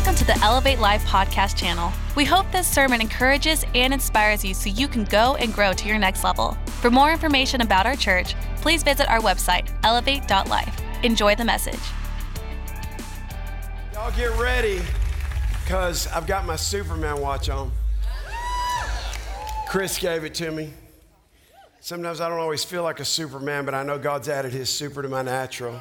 Welcome 0.00 0.16
to 0.16 0.24
the 0.24 0.38
Elevate 0.42 0.78
Life 0.78 1.04
podcast 1.04 1.58
channel. 1.58 1.92
We 2.16 2.24
hope 2.24 2.50
this 2.50 2.66
sermon 2.66 3.02
encourages 3.02 3.66
and 3.74 3.92
inspires 3.92 4.42
you 4.42 4.54
so 4.54 4.70
you 4.70 4.88
can 4.88 5.04
go 5.04 5.34
and 5.34 5.52
grow 5.52 5.74
to 5.74 5.86
your 5.86 5.98
next 5.98 6.24
level. 6.24 6.56
For 6.80 6.90
more 6.90 7.12
information 7.12 7.60
about 7.60 7.84
our 7.84 7.96
church, 7.96 8.34
please 8.62 8.82
visit 8.82 9.10
our 9.10 9.20
website, 9.20 9.70
elevate.life. 9.84 10.80
Enjoy 11.02 11.34
the 11.34 11.44
message. 11.44 11.78
Y'all 13.92 14.10
get 14.12 14.34
ready 14.38 14.80
because 15.64 16.06
I've 16.06 16.26
got 16.26 16.46
my 16.46 16.56
Superman 16.56 17.20
watch 17.20 17.50
on. 17.50 17.70
Chris 19.68 19.98
gave 19.98 20.24
it 20.24 20.32
to 20.36 20.50
me. 20.50 20.72
Sometimes 21.80 22.22
I 22.22 22.30
don't 22.30 22.38
always 22.38 22.64
feel 22.64 22.84
like 22.84 23.00
a 23.00 23.04
Superman, 23.04 23.66
but 23.66 23.74
I 23.74 23.82
know 23.82 23.98
God's 23.98 24.30
added 24.30 24.54
his 24.54 24.70
super 24.70 25.02
to 25.02 25.10
my 25.10 25.20
natural. 25.20 25.78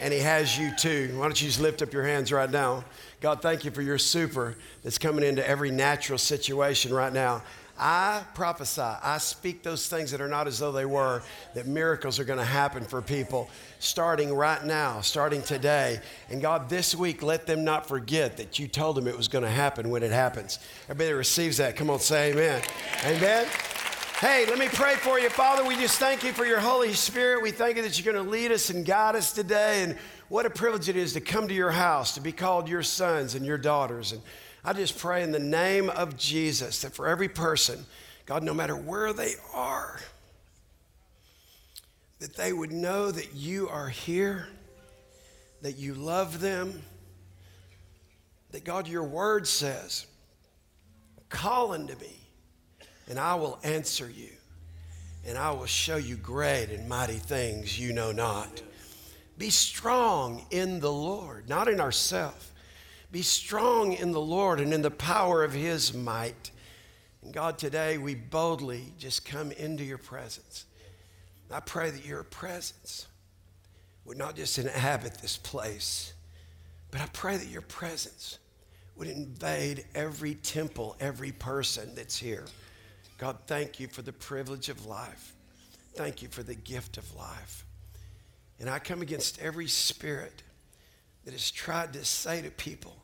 And 0.00 0.12
he 0.12 0.20
has 0.20 0.58
you 0.58 0.72
too. 0.76 1.16
Why 1.16 1.24
don't 1.24 1.40
you 1.40 1.46
just 1.46 1.60
lift 1.60 1.80
up 1.80 1.92
your 1.92 2.02
hands 2.02 2.32
right 2.32 2.50
now? 2.50 2.84
God, 3.22 3.40
thank 3.40 3.64
you 3.64 3.70
for 3.70 3.82
your 3.82 3.98
super 3.98 4.56
that's 4.82 4.98
coming 4.98 5.22
into 5.24 5.48
every 5.48 5.70
natural 5.70 6.18
situation 6.18 6.92
right 6.92 7.12
now. 7.12 7.40
I 7.78 8.24
prophesy, 8.34 8.82
I 8.82 9.18
speak 9.18 9.62
those 9.62 9.86
things 9.86 10.10
that 10.10 10.20
are 10.20 10.26
not 10.26 10.48
as 10.48 10.58
though 10.58 10.72
they 10.72 10.86
were, 10.86 11.22
that 11.54 11.68
miracles 11.68 12.18
are 12.18 12.24
going 12.24 12.40
to 12.40 12.44
happen 12.44 12.82
for 12.82 13.00
people 13.00 13.48
starting 13.78 14.34
right 14.34 14.64
now, 14.64 15.02
starting 15.02 15.40
today. 15.40 16.00
And 16.30 16.42
God, 16.42 16.68
this 16.68 16.96
week, 16.96 17.22
let 17.22 17.46
them 17.46 17.62
not 17.62 17.86
forget 17.86 18.38
that 18.38 18.58
you 18.58 18.66
told 18.66 18.96
them 18.96 19.06
it 19.06 19.16
was 19.16 19.28
going 19.28 19.44
to 19.44 19.50
happen 19.50 19.88
when 19.88 20.02
it 20.02 20.10
happens. 20.10 20.58
Everybody 20.86 21.10
that 21.10 21.16
receives 21.16 21.58
that, 21.58 21.76
come 21.76 21.90
on, 21.90 22.00
say 22.00 22.32
amen. 22.32 22.60
Amen. 23.04 23.46
Hey, 24.18 24.46
let 24.46 24.58
me 24.58 24.68
pray 24.68 24.94
for 24.94 25.18
you. 25.18 25.28
Father, 25.30 25.64
we 25.64 25.74
just 25.76 25.98
thank 25.98 26.22
you 26.22 26.32
for 26.32 26.44
your 26.44 26.60
Holy 26.60 26.92
Spirit. 26.92 27.42
We 27.42 27.50
thank 27.50 27.76
you 27.76 27.82
that 27.82 27.98
you're 27.98 28.12
going 28.12 28.24
to 28.24 28.30
lead 28.30 28.52
us 28.52 28.70
and 28.70 28.84
guide 28.84 29.16
us 29.16 29.32
today. 29.32 29.82
And 29.82 29.96
what 30.32 30.46
a 30.46 30.50
privilege 30.50 30.88
it 30.88 30.96
is 30.96 31.12
to 31.12 31.20
come 31.20 31.46
to 31.46 31.52
your 31.52 31.70
house, 31.70 32.14
to 32.14 32.20
be 32.22 32.32
called 32.32 32.66
your 32.66 32.82
sons 32.82 33.34
and 33.34 33.44
your 33.44 33.58
daughters. 33.58 34.12
And 34.12 34.22
I 34.64 34.72
just 34.72 34.96
pray 34.96 35.22
in 35.22 35.30
the 35.30 35.38
name 35.38 35.90
of 35.90 36.16
Jesus 36.16 36.80
that 36.80 36.94
for 36.94 37.06
every 37.06 37.28
person, 37.28 37.84
God, 38.24 38.42
no 38.42 38.54
matter 38.54 38.74
where 38.74 39.12
they 39.12 39.34
are, 39.52 40.00
that 42.20 42.34
they 42.34 42.50
would 42.50 42.72
know 42.72 43.10
that 43.10 43.34
you 43.34 43.68
are 43.68 43.90
here, 43.90 44.48
that 45.60 45.76
you 45.76 45.92
love 45.92 46.40
them, 46.40 46.80
that 48.52 48.64
God, 48.64 48.88
your 48.88 49.04
word 49.04 49.46
says, 49.46 50.06
call 51.28 51.72
unto 51.72 51.94
me 51.98 52.16
and 53.06 53.18
I 53.18 53.34
will 53.34 53.58
answer 53.62 54.08
you, 54.10 54.30
and 55.26 55.36
I 55.36 55.50
will 55.50 55.66
show 55.66 55.96
you 55.96 56.16
great 56.16 56.68
and 56.70 56.88
mighty 56.88 57.18
things 57.18 57.78
you 57.78 57.92
know 57.92 58.12
not. 58.12 58.62
Be 59.38 59.50
strong 59.50 60.46
in 60.50 60.80
the 60.80 60.92
Lord, 60.92 61.48
not 61.48 61.68
in 61.68 61.80
ourselves. 61.80 62.50
Be 63.10 63.22
strong 63.22 63.92
in 63.92 64.12
the 64.12 64.20
Lord 64.20 64.60
and 64.60 64.72
in 64.72 64.82
the 64.82 64.90
power 64.90 65.44
of 65.44 65.52
his 65.52 65.92
might. 65.94 66.50
And 67.22 67.32
God, 67.32 67.58
today 67.58 67.98
we 67.98 68.14
boldly 68.14 68.94
just 68.98 69.24
come 69.24 69.52
into 69.52 69.84
your 69.84 69.98
presence. 69.98 70.64
I 71.50 71.60
pray 71.60 71.90
that 71.90 72.06
your 72.06 72.22
presence 72.22 73.06
would 74.04 74.16
not 74.16 74.36
just 74.36 74.58
inhabit 74.58 75.14
this 75.20 75.36
place, 75.36 76.14
but 76.90 77.00
I 77.00 77.06
pray 77.12 77.36
that 77.36 77.48
your 77.48 77.62
presence 77.62 78.38
would 78.96 79.08
invade 79.08 79.84
every 79.94 80.34
temple, 80.34 80.96
every 80.98 81.32
person 81.32 81.94
that's 81.94 82.16
here. 82.16 82.46
God, 83.18 83.36
thank 83.46 83.78
you 83.78 83.88
for 83.88 84.02
the 84.02 84.12
privilege 84.12 84.68
of 84.68 84.86
life. 84.86 85.34
Thank 85.94 86.22
you 86.22 86.28
for 86.28 86.42
the 86.42 86.54
gift 86.54 86.96
of 86.96 87.14
life. 87.14 87.66
And 88.62 88.70
I 88.70 88.78
come 88.78 89.02
against 89.02 89.42
every 89.42 89.66
spirit 89.66 90.44
that 91.24 91.32
has 91.32 91.50
tried 91.50 91.94
to 91.94 92.04
say 92.04 92.42
to 92.42 92.50
people 92.52 92.94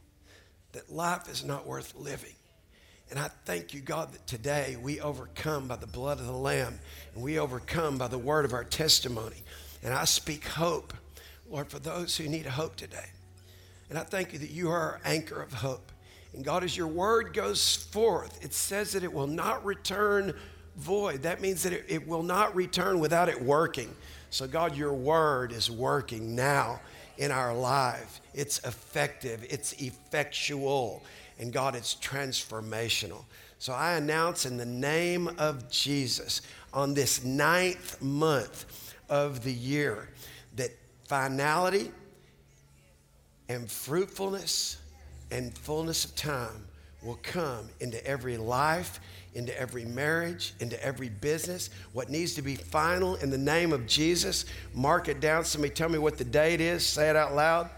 that 0.70 0.88
life 0.88 1.28
is 1.28 1.44
not 1.44 1.66
worth 1.66 1.96
living. 1.96 2.36
And 3.10 3.18
I 3.18 3.28
thank 3.44 3.74
you, 3.74 3.80
God, 3.80 4.12
that 4.12 4.24
today 4.28 4.76
we 4.80 5.00
overcome 5.00 5.66
by 5.66 5.74
the 5.74 5.88
blood 5.88 6.20
of 6.20 6.26
the 6.26 6.32
Lamb 6.32 6.78
and 7.12 7.24
we 7.24 7.40
overcome 7.40 7.98
by 7.98 8.06
the 8.06 8.18
word 8.18 8.44
of 8.44 8.52
our 8.52 8.62
testimony. 8.62 9.42
And 9.82 9.92
I 9.92 10.04
speak 10.04 10.46
hope, 10.46 10.94
Lord, 11.50 11.66
for 11.72 11.80
those 11.80 12.16
who 12.16 12.28
need 12.28 12.46
hope 12.46 12.76
today. 12.76 13.10
And 13.90 13.98
I 13.98 14.04
thank 14.04 14.32
you 14.32 14.38
that 14.38 14.50
you 14.50 14.70
are 14.70 14.80
our 14.80 15.00
anchor 15.04 15.42
of 15.42 15.52
hope. 15.52 15.90
And 16.34 16.44
God, 16.44 16.62
as 16.62 16.76
your 16.76 16.86
word 16.86 17.34
goes 17.34 17.74
forth, 17.74 18.44
it 18.44 18.54
says 18.54 18.92
that 18.92 19.02
it 19.02 19.12
will 19.12 19.26
not 19.26 19.64
return 19.64 20.34
void. 20.76 21.22
That 21.22 21.40
means 21.40 21.64
that 21.64 21.72
it, 21.72 21.86
it, 21.88 22.06
will 22.06 22.22
not 22.22 22.54
return 22.54 23.00
without 23.00 23.28
it 23.28 23.42
working. 23.42 23.92
So, 24.30 24.46
God, 24.46 24.76
your 24.76 24.92
word 24.92 25.52
is 25.52 25.70
working 25.70 26.34
now 26.34 26.80
in 27.16 27.30
our 27.30 27.54
life. 27.54 28.20
It's 28.34 28.58
effective, 28.60 29.44
it's 29.48 29.72
effectual, 29.74 31.02
and 31.38 31.52
God, 31.52 31.74
it's 31.74 31.94
transformational. 31.96 33.24
So, 33.58 33.72
I 33.72 33.94
announce 33.94 34.46
in 34.46 34.56
the 34.56 34.66
name 34.66 35.28
of 35.38 35.70
Jesus 35.70 36.42
on 36.72 36.94
this 36.94 37.24
ninth 37.24 38.00
month 38.02 38.94
of 39.08 39.42
the 39.42 39.52
year 39.52 40.08
that 40.56 40.70
finality 41.06 41.90
and 43.48 43.70
fruitfulness 43.70 44.76
and 45.30 45.56
fullness 45.56 46.04
of 46.04 46.14
time 46.14 46.66
will 47.02 47.18
come 47.22 47.68
into 47.80 48.04
every 48.06 48.36
life, 48.36 49.00
into 49.38 49.58
every 49.58 49.84
marriage, 49.84 50.52
into 50.58 50.82
every 50.84 51.08
business. 51.08 51.70
What 51.92 52.10
needs 52.10 52.34
to 52.34 52.42
be 52.42 52.56
final 52.56 53.14
in 53.16 53.30
the 53.30 53.38
name 53.38 53.72
of 53.72 53.86
Jesus, 53.86 54.44
mark 54.74 55.08
it 55.08 55.20
down. 55.20 55.44
Somebody 55.44 55.72
tell 55.72 55.88
me 55.88 55.98
what 55.98 56.18
the 56.18 56.24
date 56.24 56.60
is. 56.60 56.84
Say 56.84 57.08
it 57.08 57.16
out 57.16 57.34
loud. 57.34 57.70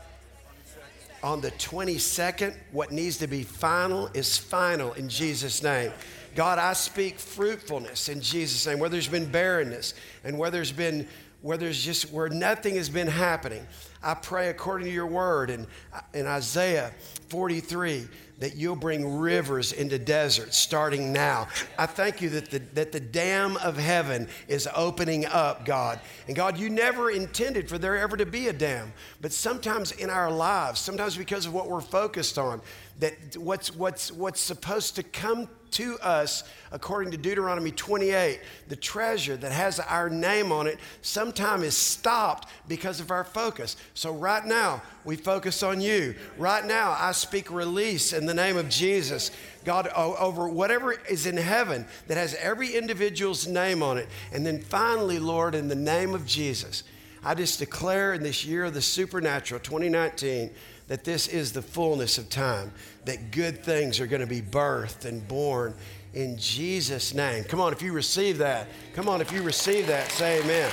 On 1.23 1.43
the 1.43 1.51
22nd, 1.53 2.57
what 2.73 2.93
needs 2.93 3.19
to 3.19 3.27
be 3.27 3.43
final 3.43 4.09
is 4.15 4.39
final 4.39 4.95
in 4.95 5.11
Jesus' 5.11 5.63
name. 5.63 5.93
God, 6.35 6.59
I 6.59 6.73
speak 6.73 7.19
fruitfulness 7.19 8.09
in 8.09 8.23
Jesus' 8.23 8.67
name. 8.67 8.79
Where 8.79 8.89
there's 8.89 9.09
been 9.09 9.31
barrenness 9.31 9.93
and 10.25 10.39
where 10.39 10.51
there's 10.51 10.73
been 10.73 11.07
where 11.43 11.57
there's 11.57 11.83
just 11.83 12.11
where 12.13 12.29
nothing 12.29 12.77
has 12.77 12.89
been 12.89 13.07
happening. 13.07 13.67
I 14.03 14.15
pray 14.15 14.49
according 14.49 14.87
to 14.87 14.93
your 14.93 15.07
word 15.07 15.51
in, 15.51 15.67
in 16.15 16.27
Isaiah 16.27 16.93
43 17.29 18.09
that 18.39 18.57
you'll 18.57 18.75
bring 18.75 19.19
rivers 19.19 19.73
into 19.73 19.99
deserts 19.99 20.57
starting 20.57 21.13
now. 21.13 21.47
I 21.79 21.85
thank 21.85 22.23
you 22.23 22.31
that 22.31 22.51
the, 22.51 22.59
that 22.75 22.91
the 22.91 23.01
dam 23.01 23.59
of 23.59 23.77
heaven 23.77 24.29
is 24.49 24.67
opening 24.75 25.27
up, 25.27 25.67
God. 25.67 26.01
And 26.27 26.35
God, 26.35 26.59
you 26.59 26.71
never 26.71 27.11
intended 27.11 27.69
for 27.69 27.77
there 27.77 27.99
ever 27.99 28.17
to 28.17 28.25
be 28.25 28.49
a 28.49 28.53
dam. 28.55 28.95
But 29.21 29.33
sometimes 29.33 29.93
in 29.93 30.09
our 30.09 30.31
lives, 30.31 30.81
sometimes 30.81 31.19
because 31.19 31.45
of 31.45 31.53
what 31.53 31.69
we're 31.69 31.83
focused 31.83 32.39
on, 32.39 32.63
that 33.01 33.37
what's, 33.37 33.77
what's, 33.77 34.11
what's 34.11 34.41
supposed 34.41 34.97
to 34.97 35.03
come 35.03 35.47
to 35.73 35.99
us 35.99 36.45
according 36.73 37.11
to 37.13 37.19
Deuteronomy 37.19 37.71
28, 37.71 38.41
the 38.69 38.77
treasure 38.77 39.37
that 39.37 39.53
has 39.53 39.81
our 39.81 40.09
name 40.09 40.53
on 40.53 40.67
it 40.67 40.79
sometime 41.03 41.63
is 41.63 41.77
stopped 41.77 42.49
because 42.69 43.01
of 43.01 43.11
our 43.11 43.25
focus. 43.25 43.77
So 43.95 44.13
right 44.13 44.45
now, 44.45 44.83
we 45.05 45.17
focus 45.17 45.63
on 45.63 45.81
you. 45.81 46.15
Right 46.39 46.65
now, 46.65 46.97
I 46.99 47.13
speak 47.13 47.51
release 47.51 48.13
in 48.13 48.27
the 48.27 48.35
name 48.35 48.57
of 48.57 48.69
Jesus. 48.69 49.31
God, 49.65 49.89
over 49.89 50.49
whatever 50.49 50.93
is 50.93 51.27
in 51.27 51.37
heaven 51.37 51.87
that 52.07 52.17
has 52.17 52.35
every 52.35 52.75
individual's 52.75 53.47
name 53.47 53.83
on 53.83 53.99
it. 53.99 54.09
And 54.33 54.47
then 54.47 54.61
finally, 54.61 55.19
Lord, 55.19 55.55
in 55.55 55.69
the 55.69 55.75
name 55.75 56.15
of 56.15 56.27
Jesus, 56.27 56.85
I 57.23 57.35
just 57.35 57.59
declare 57.59 58.15
in 58.15 58.23
this 58.23 58.45
year 58.45 58.65
of 58.65 58.75
the 58.75 58.83
supernatural, 58.83 59.61
2019, 59.61 60.51
that 60.89 61.05
this 61.05 61.29
is 61.29 61.53
the 61.53 61.63
fullness 61.63 62.19
of 62.19 62.29
time, 62.29 62.73
that 63.05 63.31
good 63.31 63.65
things 63.65 64.01
are 64.01 64.07
going 64.07 64.21
to 64.21 64.27
be 64.27 64.43
birthed 64.43 65.05
and 65.05 65.27
born 65.27 65.75
in 66.15 66.37
Jesus' 66.37 67.15
name. 67.15 67.45
Come 67.45 67.61
on, 67.61 67.73
if 67.73 67.83
you 67.83 67.93
receive 67.93 68.39
that, 68.39 68.67
come 68.95 69.09
on, 69.09 69.21
if 69.21 69.33
you 69.33 69.43
receive 69.43 69.87
that, 69.87 70.11
say 70.11 70.41
amen. 70.41 70.71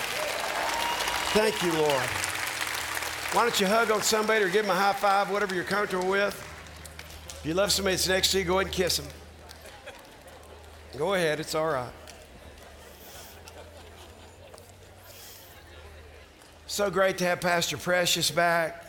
Thank 1.31 1.61
you, 1.61 1.71
Lord. 1.73 2.03
Why 3.33 3.43
don't 3.43 3.59
you 3.59 3.67
hug 3.67 3.91
on 3.91 4.01
somebody 4.01 4.43
or 4.43 4.49
give 4.49 4.65
them 4.65 4.75
a 4.75 4.79
high 4.79 4.93
five, 4.93 5.29
whatever 5.29 5.53
you're 5.53 5.63
comfortable 5.63 6.07
with? 6.07 6.43
If 7.29 7.45
you 7.45 7.53
love 7.53 7.71
somebody 7.71 7.95
that's 7.95 8.07
next 8.07 8.31
to 8.31 8.39
you, 8.39 8.45
go 8.45 8.55
ahead 8.55 8.67
and 8.67 8.75
kiss 8.75 8.97
them. 8.97 9.07
Go 10.97 11.13
ahead, 11.13 11.39
it's 11.39 11.53
all 11.53 11.67
right. 11.67 11.91
So 16.65 16.89
great 16.89 17.17
to 17.19 17.25
have 17.25 17.41
Pastor 17.41 17.77
Precious 17.77 18.31
back. 18.31 18.86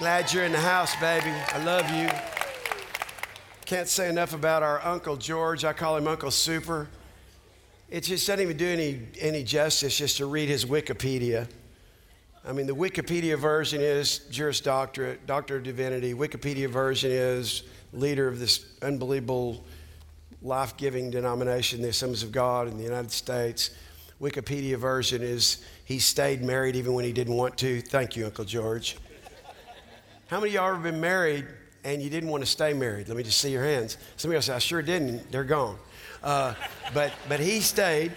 Glad 0.00 0.32
you're 0.32 0.42
in 0.42 0.50
the 0.50 0.58
house, 0.58 0.96
baby. 0.96 1.30
I 1.52 1.62
love 1.62 1.88
you. 1.88 2.10
Can't 3.64 3.86
say 3.86 4.08
enough 4.08 4.34
about 4.34 4.64
our 4.64 4.84
Uncle 4.84 5.16
George. 5.16 5.64
I 5.64 5.72
call 5.72 5.96
him 5.96 6.08
Uncle 6.08 6.32
Super. 6.32 6.88
It 7.88 8.00
just 8.00 8.26
doesn't 8.26 8.42
even 8.42 8.56
do 8.56 8.66
any, 8.66 9.02
any 9.20 9.44
justice 9.44 9.96
just 9.96 10.16
to 10.16 10.26
read 10.26 10.48
his 10.48 10.64
Wikipedia. 10.64 11.46
I 12.44 12.52
mean, 12.52 12.66
the 12.66 12.74
Wikipedia 12.74 13.38
version 13.38 13.80
is 13.80 14.18
Juris 14.32 14.60
Doctorate, 14.60 15.28
Doctor 15.28 15.58
of 15.58 15.62
Divinity. 15.62 16.12
Wikipedia 16.12 16.68
version 16.68 17.12
is 17.12 17.62
leader 17.92 18.26
of 18.26 18.40
this 18.40 18.66
unbelievable 18.82 19.64
life 20.42 20.76
giving 20.76 21.08
denomination, 21.12 21.82
the 21.82 21.90
Assemblies 21.90 22.24
of 22.24 22.32
God 22.32 22.66
in 22.66 22.76
the 22.76 22.82
United 22.82 23.12
States. 23.12 23.70
Wikipedia 24.20 24.76
version 24.76 25.22
is 25.22 25.64
he 25.84 26.00
stayed 26.00 26.42
married 26.42 26.74
even 26.74 26.94
when 26.94 27.04
he 27.04 27.12
didn't 27.12 27.34
want 27.36 27.56
to. 27.58 27.80
Thank 27.80 28.16
you, 28.16 28.24
Uncle 28.26 28.44
George. 28.44 28.96
How 30.34 30.40
many 30.40 30.50
of 30.50 30.54
y'all 30.54 30.74
have 30.74 30.82
been 30.82 31.00
married 31.00 31.46
and 31.84 32.02
you 32.02 32.10
didn't 32.10 32.28
want 32.28 32.42
to 32.42 32.50
stay 32.50 32.72
married. 32.72 33.06
Let 33.06 33.16
me 33.16 33.22
just 33.22 33.38
see 33.38 33.52
your 33.52 33.62
hands. 33.62 33.98
Somebody 34.16 34.34
else 34.34 34.48
I 34.48 34.58
sure 34.58 34.82
didn't. 34.82 35.30
They're 35.30 35.44
gone. 35.44 35.78
Uh, 36.24 36.54
but, 36.92 37.12
but 37.28 37.38
he 37.38 37.60
stayed, 37.60 38.10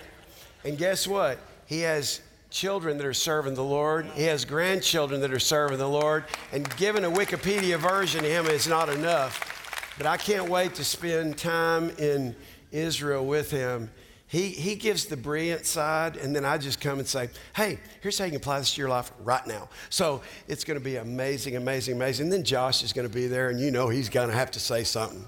and 0.65 0.79
guess 0.79 1.05
what? 1.05 1.37
He 1.67 1.81
has 1.81 2.21
children 2.49 2.97
that 2.97 3.05
are 3.05 3.13
serving 3.13 3.53
the 3.53 3.63
Lord. 3.63 4.07
He 4.15 4.23
has 4.23 4.45
grandchildren 4.45 5.21
that 5.21 5.31
are 5.31 5.37
serving 5.37 5.77
the 5.77 5.87
Lord. 5.87 6.23
And 6.51 6.67
given 6.77 7.03
a 7.03 7.11
Wikipedia 7.11 7.77
version 7.77 8.25
of 8.25 8.31
him 8.31 8.47
is 8.47 8.67
not 8.67 8.89
enough. 8.89 9.93
But 9.99 10.07
I 10.07 10.17
can't 10.17 10.49
wait 10.49 10.73
to 10.73 10.83
spend 10.83 11.37
time 11.37 11.91
in 11.99 12.35
Israel 12.71 13.27
with 13.27 13.51
him. 13.51 13.91
He, 14.29 14.49
he 14.49 14.75
gives 14.75 15.05
the 15.05 15.15
brilliant 15.15 15.65
side, 15.65 16.17
and 16.17 16.35
then 16.35 16.43
I 16.43 16.57
just 16.57 16.81
come 16.81 16.99
and 16.99 17.07
say, 17.07 17.29
hey, 17.55 17.79
here's 18.01 18.19
how 18.19 18.25
you 18.25 18.31
can 18.31 18.41
apply 18.41 18.59
this 18.59 18.73
to 18.73 18.81
your 18.81 18.89
life 18.89 19.09
right 19.23 19.45
now. 19.47 19.69
So 19.89 20.21
it's 20.49 20.65
going 20.65 20.77
to 20.77 20.83
be 20.83 20.97
amazing, 20.97 21.55
amazing, 21.55 21.95
amazing. 21.95 22.25
And 22.25 22.33
then 22.33 22.43
Josh 22.43 22.83
is 22.83 22.91
going 22.91 23.07
to 23.07 23.13
be 23.13 23.27
there, 23.27 23.49
and 23.49 23.57
you 23.57 23.71
know 23.71 23.87
he's 23.87 24.09
going 24.09 24.27
to 24.27 24.35
have 24.35 24.51
to 24.51 24.59
say 24.59 24.83
something. 24.83 25.25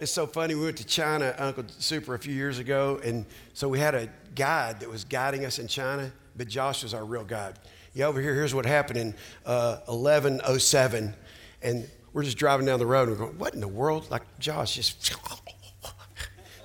It's 0.00 0.10
so 0.10 0.26
funny. 0.26 0.54
We 0.54 0.64
went 0.64 0.78
to 0.78 0.86
China, 0.86 1.34
Uncle 1.38 1.64
Super, 1.78 2.14
a 2.14 2.18
few 2.18 2.34
years 2.34 2.58
ago, 2.58 3.00
and 3.04 3.24
so 3.52 3.68
we 3.68 3.78
had 3.78 3.94
a 3.94 4.08
guide 4.34 4.80
that 4.80 4.90
was 4.90 5.04
guiding 5.04 5.44
us 5.44 5.58
in 5.58 5.68
China, 5.68 6.10
but 6.36 6.48
Josh 6.48 6.82
was 6.82 6.94
our 6.94 7.04
real 7.04 7.24
guide. 7.24 7.54
Yeah, 7.92 8.06
over 8.06 8.20
here, 8.20 8.34
here's 8.34 8.54
what 8.54 8.66
happened 8.66 8.98
in 8.98 9.14
uh, 9.46 9.76
1107, 9.86 11.14
and 11.62 11.88
we're 12.12 12.24
just 12.24 12.38
driving 12.38 12.66
down 12.66 12.80
the 12.80 12.86
road, 12.86 13.08
and 13.08 13.18
we're 13.18 13.26
going, 13.26 13.38
what 13.38 13.54
in 13.54 13.60
the 13.60 13.68
world? 13.68 14.10
Like 14.10 14.22
Josh 14.38 14.74
just. 14.74 15.14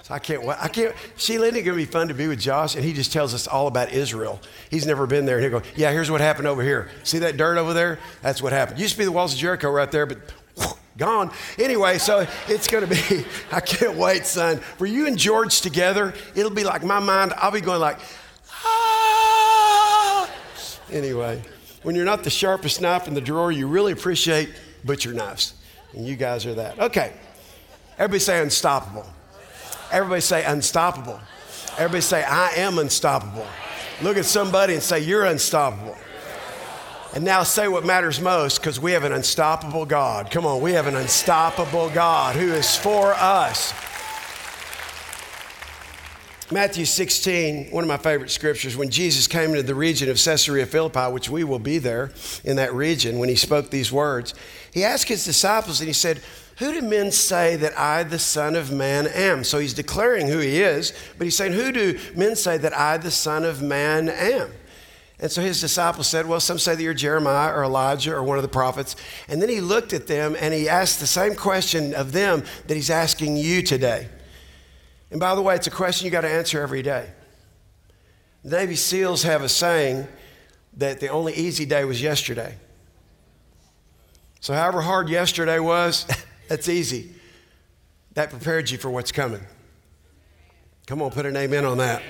So 0.09 0.15
I 0.15 0.19
can't. 0.19 0.47
I 0.47 0.67
can't. 0.67 0.95
Isn't 1.17 1.39
going 1.39 1.63
to 1.63 1.73
be 1.75 1.85
fun 1.85 2.07
to 2.07 2.15
be 2.15 2.27
with 2.27 2.39
Josh? 2.39 2.75
And 2.75 2.83
he 2.83 2.93
just 2.93 3.13
tells 3.13 3.35
us 3.35 3.45
all 3.45 3.67
about 3.67 3.93
Israel. 3.93 4.39
He's 4.71 4.87
never 4.87 5.05
been 5.05 5.25
there, 5.25 5.37
and 5.37 5.43
he'll 5.43 5.59
go, 5.59 5.65
"Yeah, 5.75 5.91
here's 5.91 6.09
what 6.09 6.19
happened 6.19 6.47
over 6.47 6.63
here. 6.63 6.89
See 7.03 7.19
that 7.19 7.37
dirt 7.37 7.59
over 7.59 7.73
there? 7.73 7.99
That's 8.23 8.41
what 8.41 8.51
happened. 8.51 8.79
Used 8.79 8.93
to 8.93 8.97
be 8.97 9.05
the 9.05 9.11
walls 9.11 9.33
of 9.33 9.39
Jericho 9.39 9.69
right 9.69 9.91
there, 9.91 10.07
but 10.07 10.17
gone. 10.97 11.31
Anyway, 11.59 11.99
so 11.99 12.25
it's 12.47 12.67
going 12.67 12.87
to 12.87 12.89
be, 12.89 13.23
I 13.51 13.59
can't 13.59 13.97
wait, 13.97 14.25
son. 14.25 14.57
For 14.77 14.87
you 14.87 15.05
and 15.05 15.17
George 15.17 15.61
together, 15.61 16.15
it'll 16.35 16.49
be 16.49 16.63
like 16.63 16.83
my 16.83 16.99
mind, 16.99 17.33
I'll 17.37 17.51
be 17.51 17.61
going 17.61 17.79
like, 17.79 17.99
ah. 18.65 20.29
Anyway, 20.91 21.39
when 21.83 21.95
you're 21.95 22.05
not 22.05 22.23
the 22.23 22.31
sharpest 22.31 22.81
knife 22.81 23.07
in 23.07 23.13
the 23.13 23.21
drawer, 23.21 23.51
you 23.51 23.67
really 23.67 23.91
appreciate 23.91 24.49
butcher 24.83 25.13
knives. 25.13 25.53
And 25.93 26.07
you 26.07 26.15
guys 26.15 26.47
are 26.47 26.55
that. 26.55 26.79
Okay. 26.79 27.13
Everybody 27.99 28.19
say 28.19 28.41
unstoppable. 28.41 29.05
Everybody 29.91 30.21
say 30.21 30.45
unstoppable. 30.45 31.19
Everybody 31.77 32.01
say, 32.01 32.23
I 32.23 32.51
am 32.57 32.77
unstoppable. 32.77 33.47
Look 34.01 34.17
at 34.17 34.25
somebody 34.25 34.73
and 34.73 34.83
say, 34.83 34.99
You're 34.99 35.25
unstoppable. 35.25 35.97
And 37.15 37.23
now 37.23 37.41
say 37.41 37.67
what 37.67 37.85
matters 37.85 38.21
most 38.21 38.59
because 38.59 38.79
we 38.79 38.91
have 38.91 39.03
an 39.03 39.13
unstoppable 39.13 39.85
God. 39.85 40.29
Come 40.29 40.45
on, 40.45 40.61
we 40.61 40.73
have 40.73 40.85
an 40.85 40.95
unstoppable 40.95 41.89
God 41.89 42.35
who 42.35 42.51
is 42.53 42.75
for 42.75 43.13
us. 43.15 43.73
Matthew 46.51 46.85
16, 46.85 47.69
one 47.69 47.83
of 47.83 47.87
my 47.87 47.97
favorite 47.97 48.31
scriptures, 48.31 48.75
when 48.75 48.89
Jesus 48.89 49.27
came 49.27 49.51
into 49.51 49.63
the 49.63 49.75
region 49.75 50.09
of 50.09 50.17
Caesarea 50.17 50.65
Philippi, 50.65 51.11
which 51.11 51.29
we 51.29 51.43
will 51.43 51.59
be 51.59 51.77
there 51.77 52.11
in 52.43 52.55
that 52.55 52.73
region 52.73 53.19
when 53.19 53.29
he 53.29 53.35
spoke 53.35 53.69
these 53.69 53.91
words, 53.91 54.33
he 54.71 54.83
asked 54.83 55.07
his 55.07 55.23
disciples 55.25 55.79
and 55.79 55.87
he 55.87 55.93
said, 55.93 56.21
Who 56.59 56.73
do 56.73 56.81
men 56.81 57.11
say 57.11 57.55
that 57.55 57.77
I, 57.79 58.03
the 58.03 58.19
Son 58.19 58.57
of 58.57 58.69
Man, 58.69 59.07
am? 59.07 59.45
So 59.45 59.59
he's 59.59 59.73
declaring 59.73 60.27
who 60.27 60.39
he 60.39 60.61
is, 60.61 60.93
but 61.17 61.23
he's 61.23 61.37
saying, 61.37 61.53
Who 61.53 61.71
do 61.71 61.97
men 62.15 62.35
say 62.35 62.57
that 62.57 62.77
I, 62.77 62.97
the 62.97 63.11
Son 63.11 63.45
of 63.45 63.61
Man, 63.61 64.09
am? 64.09 64.51
And 65.21 65.31
so 65.31 65.41
his 65.41 65.61
disciples 65.61 66.07
said, 66.07 66.25
Well, 66.25 66.41
some 66.41 66.59
say 66.59 66.75
that 66.75 66.83
you're 66.83 66.93
Jeremiah 66.93 67.53
or 67.53 67.63
Elijah 67.63 68.13
or 68.13 68.23
one 68.23 68.37
of 68.37 68.41
the 68.41 68.49
prophets. 68.49 68.97
And 69.29 69.41
then 69.41 69.47
he 69.47 69.61
looked 69.61 69.93
at 69.93 70.07
them 70.07 70.35
and 70.37 70.53
he 70.53 70.67
asked 70.67 70.99
the 70.99 71.07
same 71.07 71.33
question 71.33 71.93
of 71.93 72.11
them 72.11 72.43
that 72.67 72.75
he's 72.75 72.89
asking 72.89 73.37
you 73.37 73.61
today. 73.61 74.09
And 75.11 75.19
by 75.19 75.35
the 75.35 75.41
way, 75.41 75.55
it's 75.55 75.67
a 75.67 75.71
question 75.71 76.05
you 76.05 76.11
got 76.11 76.21
to 76.21 76.29
answer 76.29 76.61
every 76.61 76.81
day. 76.81 77.09
The 78.43 78.57
Navy 78.57 78.75
SEALs 78.75 79.23
have 79.23 79.43
a 79.43 79.49
saying 79.49 80.09
that 80.75 80.99
the 80.99 81.07
only 81.07 81.33
easy 81.35 81.65
day 81.65 81.85
was 81.85 82.01
yesterday. 82.01 82.57
So, 84.41 84.53
however 84.53 84.81
hard 84.81 85.09
yesterday 85.09 85.59
was, 85.59 86.05
that's 86.49 86.67
easy. 86.67 87.13
That 88.15 88.31
prepared 88.31 88.69
you 88.69 88.77
for 88.77 88.89
what's 88.89 89.11
coming. 89.11 89.41
Come 90.87 91.01
on, 91.01 91.11
put 91.11 91.25
an 91.25 91.37
amen 91.37 91.63
on 91.63 91.77
that. 91.77 92.01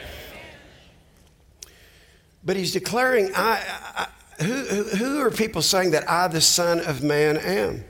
But 2.44 2.56
he's 2.56 2.72
declaring, 2.72 3.32
I, 3.36 3.62
I 3.96 4.08
who, 4.44 4.54
who 4.84 5.20
are 5.20 5.32
people 5.32 5.62
saying 5.62 5.92
that 5.92 6.10
I, 6.10 6.30
the 6.30 6.40
Son 6.40 6.80
of 6.80 7.04
Man, 7.04 7.36
am? 7.38 7.84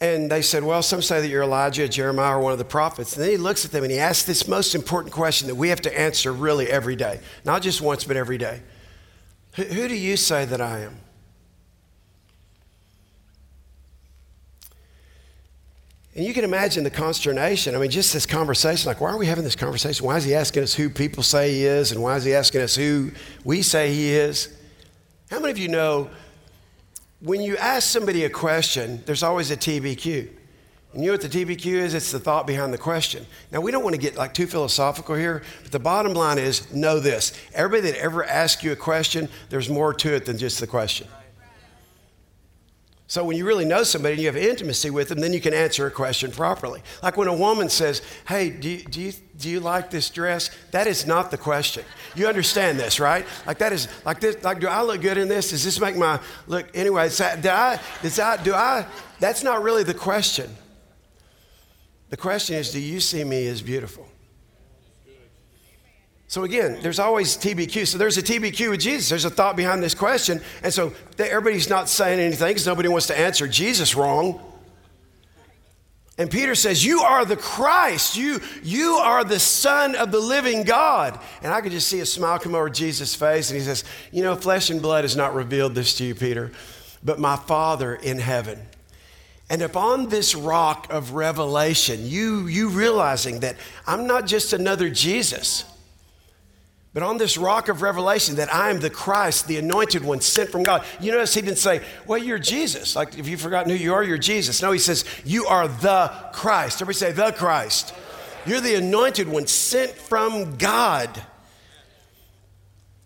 And 0.00 0.30
they 0.30 0.42
said, 0.42 0.64
Well, 0.64 0.82
some 0.82 1.00
say 1.00 1.20
that 1.20 1.28
you're 1.28 1.44
Elijah, 1.44 1.88
Jeremiah, 1.88 2.36
or 2.36 2.40
one 2.40 2.52
of 2.52 2.58
the 2.58 2.64
prophets. 2.64 3.14
And 3.14 3.24
then 3.24 3.30
he 3.30 3.36
looks 3.36 3.64
at 3.64 3.70
them 3.70 3.84
and 3.84 3.92
he 3.92 3.98
asks 3.98 4.24
this 4.24 4.48
most 4.48 4.74
important 4.74 5.14
question 5.14 5.46
that 5.46 5.54
we 5.54 5.68
have 5.68 5.80
to 5.82 5.98
answer 5.98 6.32
really 6.32 6.66
every 6.66 6.96
day. 6.96 7.20
Not 7.44 7.62
just 7.62 7.80
once, 7.80 8.04
but 8.04 8.16
every 8.16 8.36
day. 8.36 8.62
Who, 9.52 9.62
who 9.62 9.88
do 9.88 9.94
you 9.94 10.16
say 10.16 10.44
that 10.44 10.60
I 10.60 10.80
am? 10.80 10.98
And 16.16 16.24
you 16.24 16.32
can 16.32 16.44
imagine 16.44 16.84
the 16.84 16.90
consternation. 16.90 17.74
I 17.74 17.78
mean, 17.78 17.90
just 17.90 18.12
this 18.12 18.24
conversation 18.24 18.88
like, 18.88 19.00
why 19.00 19.10
are 19.10 19.18
we 19.18 19.26
having 19.26 19.42
this 19.42 19.56
conversation? 19.56 20.06
Why 20.06 20.16
is 20.16 20.24
he 20.24 20.34
asking 20.34 20.62
us 20.62 20.72
who 20.72 20.88
people 20.88 21.24
say 21.24 21.52
he 21.52 21.64
is? 21.64 21.90
And 21.90 22.00
why 22.00 22.16
is 22.16 22.24
he 22.24 22.34
asking 22.34 22.60
us 22.60 22.76
who 22.76 23.10
we 23.42 23.62
say 23.62 23.92
he 23.92 24.12
is? 24.12 24.56
How 25.30 25.40
many 25.40 25.50
of 25.50 25.58
you 25.58 25.68
know 25.68 26.10
when 27.20 27.40
you 27.40 27.56
ask 27.56 27.88
somebody 27.88 28.24
a 28.24 28.30
question, 28.30 29.02
there's 29.06 29.24
always 29.24 29.50
a 29.50 29.56
TBQ? 29.56 30.28
And 30.92 31.02
you 31.02 31.10
know 31.10 31.14
what 31.14 31.28
the 31.28 31.44
TBQ 31.44 31.66
is? 31.66 31.94
It's 31.94 32.12
the 32.12 32.20
thought 32.20 32.46
behind 32.46 32.72
the 32.72 32.78
question. 32.78 33.26
Now, 33.50 33.60
we 33.60 33.72
don't 33.72 33.82
want 33.82 33.96
to 33.96 34.00
get 34.00 34.14
like 34.14 34.32
too 34.32 34.46
philosophical 34.46 35.16
here, 35.16 35.42
but 35.64 35.72
the 35.72 35.80
bottom 35.80 36.14
line 36.14 36.38
is 36.38 36.72
know 36.72 37.00
this. 37.00 37.32
Everybody 37.52 37.90
that 37.90 37.98
ever 37.98 38.24
asks 38.24 38.62
you 38.62 38.70
a 38.70 38.76
question, 38.76 39.28
there's 39.50 39.68
more 39.68 39.92
to 39.94 40.14
it 40.14 40.26
than 40.26 40.38
just 40.38 40.60
the 40.60 40.68
question. 40.68 41.08
So 43.14 43.22
when 43.22 43.36
you 43.36 43.46
really 43.46 43.64
know 43.64 43.84
somebody 43.84 44.14
and 44.14 44.22
you 44.22 44.26
have 44.26 44.36
intimacy 44.36 44.90
with 44.90 45.08
them, 45.08 45.20
then 45.20 45.32
you 45.32 45.40
can 45.40 45.54
answer 45.54 45.86
a 45.86 45.90
question 45.92 46.32
properly. 46.32 46.82
Like 47.00 47.16
when 47.16 47.28
a 47.28 47.32
woman 47.32 47.68
says, 47.68 48.02
Hey, 48.26 48.50
do 48.50 48.68
you, 48.68 48.82
do 48.82 49.00
you, 49.00 49.12
do 49.38 49.48
you 49.48 49.60
like 49.60 49.88
this 49.88 50.10
dress? 50.10 50.50
That 50.72 50.88
is 50.88 51.06
not 51.06 51.30
the 51.30 51.38
question. 51.38 51.84
You 52.16 52.26
understand 52.26 52.76
this, 52.76 52.98
right? 52.98 53.24
Like 53.46 53.58
that 53.58 53.72
is 53.72 53.86
like 54.04 54.18
this, 54.18 54.42
like, 54.42 54.58
do 54.58 54.66
I 54.66 54.82
look 54.82 55.00
good 55.00 55.16
in 55.16 55.28
this? 55.28 55.50
Does 55.50 55.62
this 55.62 55.78
make 55.78 55.96
my 55.96 56.18
look 56.48 56.66
anyway, 56.74 57.02
I, 57.02 57.06
does 57.06 58.18
I, 58.18 58.42
do 58.42 58.52
I, 58.52 58.84
that's 59.20 59.44
not 59.44 59.62
really 59.62 59.84
the 59.84 59.94
question. 59.94 60.50
The 62.10 62.16
question 62.16 62.56
is, 62.56 62.72
do 62.72 62.80
you 62.80 62.98
see 62.98 63.22
me 63.22 63.46
as 63.46 63.62
beautiful? 63.62 64.08
So 66.28 66.44
again, 66.44 66.78
there's 66.80 66.98
always 66.98 67.36
TBQ. 67.36 67.86
So 67.86 67.98
there's 67.98 68.18
a 68.18 68.22
TBQ 68.22 68.70
with 68.70 68.80
Jesus. 68.80 69.08
There's 69.08 69.24
a 69.24 69.30
thought 69.30 69.56
behind 69.56 69.82
this 69.82 69.94
question. 69.94 70.40
And 70.62 70.72
so 70.72 70.92
everybody's 71.18 71.68
not 71.68 71.88
saying 71.88 72.18
anything 72.18 72.48
because 72.48 72.66
nobody 72.66 72.88
wants 72.88 73.06
to 73.08 73.18
answer 73.18 73.46
Jesus 73.46 73.94
wrong. 73.94 74.40
And 76.16 76.30
Peter 76.30 76.54
says, 76.54 76.84
You 76.84 77.00
are 77.00 77.24
the 77.24 77.36
Christ. 77.36 78.16
You, 78.16 78.40
you 78.62 78.94
are 78.94 79.24
the 79.24 79.40
Son 79.40 79.96
of 79.96 80.12
the 80.12 80.20
living 80.20 80.62
God. 80.62 81.18
And 81.42 81.52
I 81.52 81.60
could 81.60 81.72
just 81.72 81.88
see 81.88 82.00
a 82.00 82.06
smile 82.06 82.38
come 82.38 82.54
over 82.54 82.70
Jesus' 82.70 83.14
face. 83.14 83.50
And 83.50 83.58
he 83.58 83.64
says, 83.64 83.84
You 84.12 84.22
know, 84.22 84.36
flesh 84.36 84.70
and 84.70 84.80
blood 84.80 85.04
has 85.04 85.16
not 85.16 85.34
revealed 85.34 85.74
this 85.74 85.94
to 85.98 86.04
you, 86.04 86.14
Peter, 86.14 86.52
but 87.02 87.18
my 87.18 87.36
Father 87.36 87.94
in 87.94 88.18
heaven. 88.18 88.60
And 89.50 89.60
upon 89.60 90.08
this 90.08 90.34
rock 90.34 90.86
of 90.90 91.12
revelation, 91.12 92.06
you, 92.06 92.46
you 92.46 92.70
realizing 92.70 93.40
that 93.40 93.56
I'm 93.86 94.06
not 94.06 94.26
just 94.26 94.52
another 94.52 94.88
Jesus. 94.88 95.64
But 96.94 97.02
on 97.02 97.18
this 97.18 97.36
rock 97.36 97.68
of 97.68 97.82
revelation, 97.82 98.36
that 98.36 98.54
I 98.54 98.70
am 98.70 98.78
the 98.78 98.88
Christ, 98.88 99.48
the 99.48 99.58
anointed 99.58 100.04
one 100.04 100.20
sent 100.20 100.50
from 100.50 100.62
God. 100.62 100.84
You 101.00 101.10
notice 101.10 101.34
he 101.34 101.42
didn't 101.42 101.58
say, 101.58 101.82
Well, 102.06 102.18
you're 102.18 102.38
Jesus. 102.38 102.94
Like 102.94 103.18
if 103.18 103.26
you've 103.28 103.40
forgotten 103.40 103.70
who 103.70 103.76
you 103.76 103.92
are, 103.92 104.02
you're 104.04 104.16
Jesus. 104.16 104.62
No, 104.62 104.70
he 104.70 104.78
says, 104.78 105.04
You 105.24 105.46
are 105.46 105.66
the 105.66 106.12
Christ. 106.32 106.80
Everybody 106.80 106.98
say, 106.98 107.12
The 107.12 107.32
Christ. 107.32 107.92
You're 108.46 108.60
the 108.60 108.76
anointed 108.76 109.28
one 109.28 109.48
sent 109.48 109.90
from 109.90 110.56
God. 110.56 111.20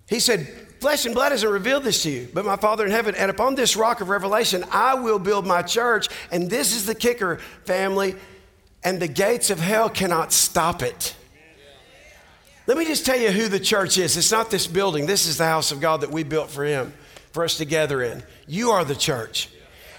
He 0.06 0.20
said, 0.20 0.46
Flesh 0.80 1.06
and 1.06 1.14
blood 1.14 1.32
hasn't 1.32 1.50
revealed 1.50 1.82
this 1.82 2.02
to 2.02 2.10
you, 2.10 2.28
but 2.32 2.44
my 2.44 2.56
Father 2.56 2.84
in 2.84 2.90
heaven. 2.90 3.14
And 3.14 3.30
upon 3.30 3.54
this 3.54 3.74
rock 3.74 4.02
of 4.02 4.10
revelation, 4.10 4.64
I 4.70 4.94
will 4.94 5.18
build 5.18 5.46
my 5.46 5.62
church. 5.62 6.08
And 6.30 6.50
this 6.50 6.76
is 6.76 6.84
the 6.84 6.94
kicker, 6.94 7.38
family. 7.64 8.16
And 8.84 9.00
the 9.00 9.08
gates 9.08 9.50
of 9.50 9.58
hell 9.58 9.88
cannot 9.88 10.32
stop 10.32 10.82
it. 10.82 11.16
Let 12.68 12.76
me 12.76 12.84
just 12.84 13.06
tell 13.06 13.18
you 13.18 13.32
who 13.32 13.48
the 13.48 13.58
church 13.58 13.96
is. 13.96 14.18
It's 14.18 14.30
not 14.30 14.50
this 14.50 14.66
building, 14.66 15.06
this 15.06 15.26
is 15.26 15.38
the 15.38 15.46
house 15.46 15.72
of 15.72 15.80
God 15.80 16.02
that 16.02 16.10
we 16.10 16.22
built 16.22 16.50
for 16.50 16.64
Him, 16.64 16.92
for 17.32 17.42
us 17.42 17.56
to 17.56 17.64
gather 17.64 18.02
in. 18.02 18.22
You 18.46 18.72
are 18.72 18.84
the 18.84 18.94
church. 18.94 19.48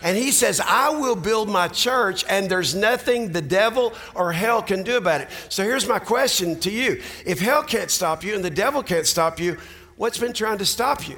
And 0.04 0.16
he 0.16 0.32
says, 0.32 0.62
I 0.64 0.92
will 0.92 1.16
build 1.16 1.50
my 1.50 1.68
church, 1.68 2.24
and 2.30 2.48
there's 2.48 2.76
nothing 2.76 3.32
the 3.32 3.42
devil 3.42 3.94
or 4.14 4.32
hell 4.32 4.62
can 4.62 4.84
do 4.84 4.98
about 4.98 5.22
it. 5.22 5.30
So 5.50 5.64
here's 5.64 5.88
my 5.88 5.98
question 5.98 6.60
to 6.60 6.72
you 6.72 7.02
If 7.26 7.40
hell 7.40 7.64
can't 7.64 7.90
stop 7.90 8.24
you 8.24 8.36
and 8.36 8.46
the 8.46 8.52
devil 8.52 8.84
can't 8.84 9.08
stop 9.08 9.40
you, 9.40 9.58
what's 9.98 10.20
been 10.20 10.32
trying 10.32 10.60
to 10.60 10.66
stop 10.66 11.10
you? 11.10 11.18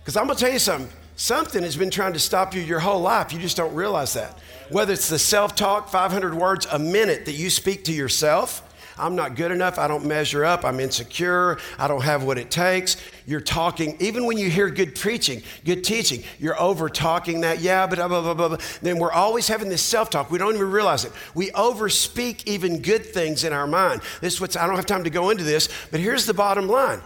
Because 0.00 0.16
I'm 0.16 0.24
going 0.24 0.38
to 0.38 0.42
tell 0.42 0.52
you 0.52 0.58
something. 0.58 0.90
Something 1.16 1.62
has 1.62 1.76
been 1.76 1.90
trying 1.90 2.14
to 2.14 2.18
stop 2.18 2.54
you 2.54 2.62
your 2.62 2.80
whole 2.80 3.02
life. 3.02 3.34
You 3.34 3.38
just 3.38 3.58
don't 3.58 3.74
realize 3.74 4.14
that. 4.14 4.38
Whether 4.70 4.94
it's 4.94 5.10
the 5.10 5.18
self 5.18 5.54
talk, 5.54 5.90
500 5.90 6.34
words 6.34 6.66
a 6.72 6.78
minute 6.78 7.26
that 7.26 7.32
you 7.32 7.50
speak 7.50 7.84
to 7.84 7.92
yourself, 7.92 8.62
I'm 8.98 9.14
not 9.16 9.36
good 9.36 9.50
enough. 9.52 9.78
I 9.78 9.88
don't 9.88 10.04
measure 10.06 10.44
up. 10.44 10.64
I'm 10.64 10.80
insecure. 10.80 11.58
I 11.78 11.88
don't 11.88 12.02
have 12.02 12.22
what 12.22 12.38
it 12.38 12.50
takes. 12.50 12.96
You're 13.26 13.40
talking, 13.40 13.96
even 14.00 14.26
when 14.26 14.38
you 14.38 14.50
hear 14.50 14.70
good 14.70 14.94
preaching, 14.94 15.42
good 15.64 15.84
teaching, 15.84 16.24
you're 16.38 16.60
over 16.60 16.88
talking 16.88 17.42
that, 17.42 17.60
yeah, 17.60 17.86
but 17.86 17.98
uh, 17.98 18.08
blah, 18.08 18.20
blah, 18.20 18.34
blah, 18.34 18.48
blah. 18.48 18.58
Then 18.82 18.98
we're 18.98 19.12
always 19.12 19.48
having 19.48 19.68
this 19.68 19.82
self 19.82 20.10
talk. 20.10 20.30
We 20.30 20.38
don't 20.38 20.54
even 20.54 20.70
realize 20.70 21.04
it. 21.04 21.12
We 21.34 21.50
overspeak 21.50 22.46
even 22.46 22.82
good 22.82 23.06
things 23.06 23.44
in 23.44 23.52
our 23.52 23.66
mind. 23.66 24.02
This 24.20 24.34
is 24.34 24.40
what's, 24.40 24.56
I 24.56 24.66
don't 24.66 24.76
have 24.76 24.86
time 24.86 25.04
to 25.04 25.10
go 25.10 25.30
into 25.30 25.44
this, 25.44 25.68
but 25.90 26.00
here's 26.00 26.26
the 26.26 26.34
bottom 26.34 26.68
line. 26.68 27.00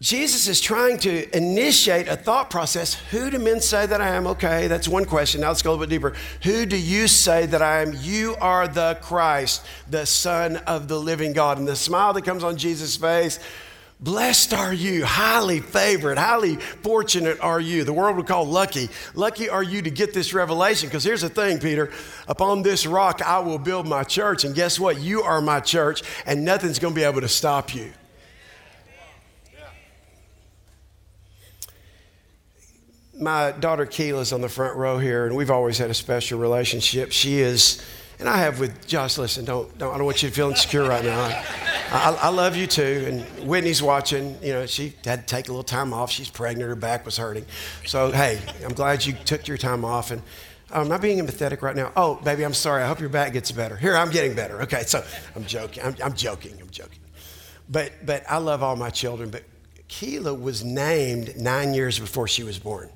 Jesus 0.00 0.46
is 0.46 0.60
trying 0.60 0.96
to 0.98 1.36
initiate 1.36 2.06
a 2.06 2.14
thought 2.14 2.50
process. 2.50 2.94
Who 3.10 3.30
do 3.30 3.38
men 3.40 3.60
say 3.60 3.84
that 3.84 4.00
I 4.00 4.10
am? 4.10 4.28
Okay, 4.28 4.68
that's 4.68 4.86
one 4.86 5.04
question. 5.04 5.40
Now 5.40 5.48
let's 5.48 5.62
go 5.62 5.70
a 5.70 5.72
little 5.72 5.86
bit 5.86 5.90
deeper. 5.90 6.14
Who 6.44 6.66
do 6.66 6.76
you 6.76 7.08
say 7.08 7.46
that 7.46 7.62
I 7.62 7.82
am? 7.82 7.94
You 7.98 8.36
are 8.40 8.68
the 8.68 8.96
Christ, 9.02 9.66
the 9.90 10.06
Son 10.06 10.58
of 10.58 10.86
the 10.86 11.00
living 11.00 11.32
God. 11.32 11.58
And 11.58 11.66
the 11.66 11.74
smile 11.74 12.12
that 12.12 12.22
comes 12.22 12.44
on 12.44 12.56
Jesus' 12.56 12.96
face, 12.96 13.40
blessed 13.98 14.54
are 14.54 14.72
you, 14.72 15.04
highly 15.04 15.58
favored, 15.58 16.16
highly 16.16 16.54
fortunate 16.54 17.40
are 17.40 17.58
you. 17.58 17.82
The 17.82 17.92
world 17.92 18.18
would 18.18 18.28
call 18.28 18.46
lucky. 18.46 18.90
Lucky 19.16 19.48
are 19.48 19.64
you 19.64 19.82
to 19.82 19.90
get 19.90 20.14
this 20.14 20.32
revelation. 20.32 20.88
Because 20.88 21.02
here's 21.02 21.22
the 21.22 21.28
thing, 21.28 21.58
Peter 21.58 21.90
upon 22.28 22.62
this 22.62 22.86
rock 22.86 23.20
I 23.20 23.40
will 23.40 23.58
build 23.58 23.88
my 23.88 24.04
church. 24.04 24.44
And 24.44 24.54
guess 24.54 24.78
what? 24.78 25.00
You 25.00 25.22
are 25.22 25.40
my 25.40 25.58
church, 25.58 26.04
and 26.24 26.44
nothing's 26.44 26.78
going 26.78 26.94
to 26.94 27.00
be 27.00 27.04
able 27.04 27.22
to 27.22 27.28
stop 27.28 27.74
you. 27.74 27.92
My 33.18 33.52
daughter 33.52 33.84
Keela's 33.84 34.32
on 34.32 34.40
the 34.40 34.48
front 34.48 34.76
row 34.76 34.98
here, 34.98 35.26
and 35.26 35.34
we've 35.36 35.50
always 35.50 35.78
had 35.78 35.90
a 35.90 35.94
special 35.94 36.38
relationship. 36.38 37.12
She 37.12 37.40
is, 37.40 37.82
and 38.18 38.28
I 38.28 38.38
have 38.38 38.60
with 38.60 38.86
Josh. 38.86 39.18
Listen, 39.18 39.44
don't, 39.44 39.76
don't 39.78 39.92
I 39.92 39.96
don't 39.96 40.06
want 40.06 40.22
you 40.22 40.28
to 40.28 40.34
feel 40.34 40.48
insecure 40.48 40.84
right 40.84 41.04
now. 41.04 41.20
I, 41.20 41.44
I, 41.90 42.18
I, 42.22 42.28
love 42.28 42.56
you 42.56 42.66
too, 42.66 43.04
and 43.08 43.48
Whitney's 43.48 43.82
watching. 43.82 44.36
You 44.42 44.52
know, 44.54 44.66
she 44.66 44.94
had 45.04 45.26
to 45.26 45.34
take 45.34 45.48
a 45.48 45.50
little 45.50 45.64
time 45.64 45.92
off. 45.92 46.10
She's 46.10 46.30
pregnant. 46.30 46.68
Her 46.68 46.76
back 46.76 47.04
was 47.04 47.16
hurting. 47.16 47.44
So 47.86 48.12
hey, 48.12 48.40
I'm 48.64 48.74
glad 48.74 49.04
you 49.04 49.12
took 49.12 49.48
your 49.48 49.58
time 49.58 49.84
off. 49.84 50.10
And 50.12 50.22
oh, 50.72 50.82
am 50.82 50.88
not 50.88 51.02
being 51.02 51.18
empathetic 51.18 51.62
right 51.62 51.74
now? 51.74 51.92
Oh, 51.96 52.16
baby, 52.16 52.44
I'm 52.44 52.54
sorry. 52.54 52.82
I 52.82 52.86
hope 52.86 53.00
your 53.00 53.08
back 53.08 53.32
gets 53.32 53.50
better. 53.50 53.76
Here, 53.76 53.96
I'm 53.96 54.10
getting 54.10 54.34
better. 54.34 54.62
Okay, 54.62 54.82
so 54.82 55.04
I'm 55.34 55.44
joking. 55.44 55.82
I'm, 55.82 55.96
I'm 56.04 56.14
joking. 56.14 56.56
I'm 56.60 56.70
joking. 56.70 57.00
But 57.68 57.92
but 58.06 58.22
I 58.30 58.38
love 58.38 58.62
all 58.62 58.76
my 58.76 58.90
children. 58.90 59.30
But 59.30 59.42
Keela 59.88 60.34
was 60.34 60.62
named 60.62 61.36
nine 61.36 61.74
years 61.74 61.98
before 61.98 62.28
she 62.28 62.44
was 62.44 62.60
born. 62.60 62.90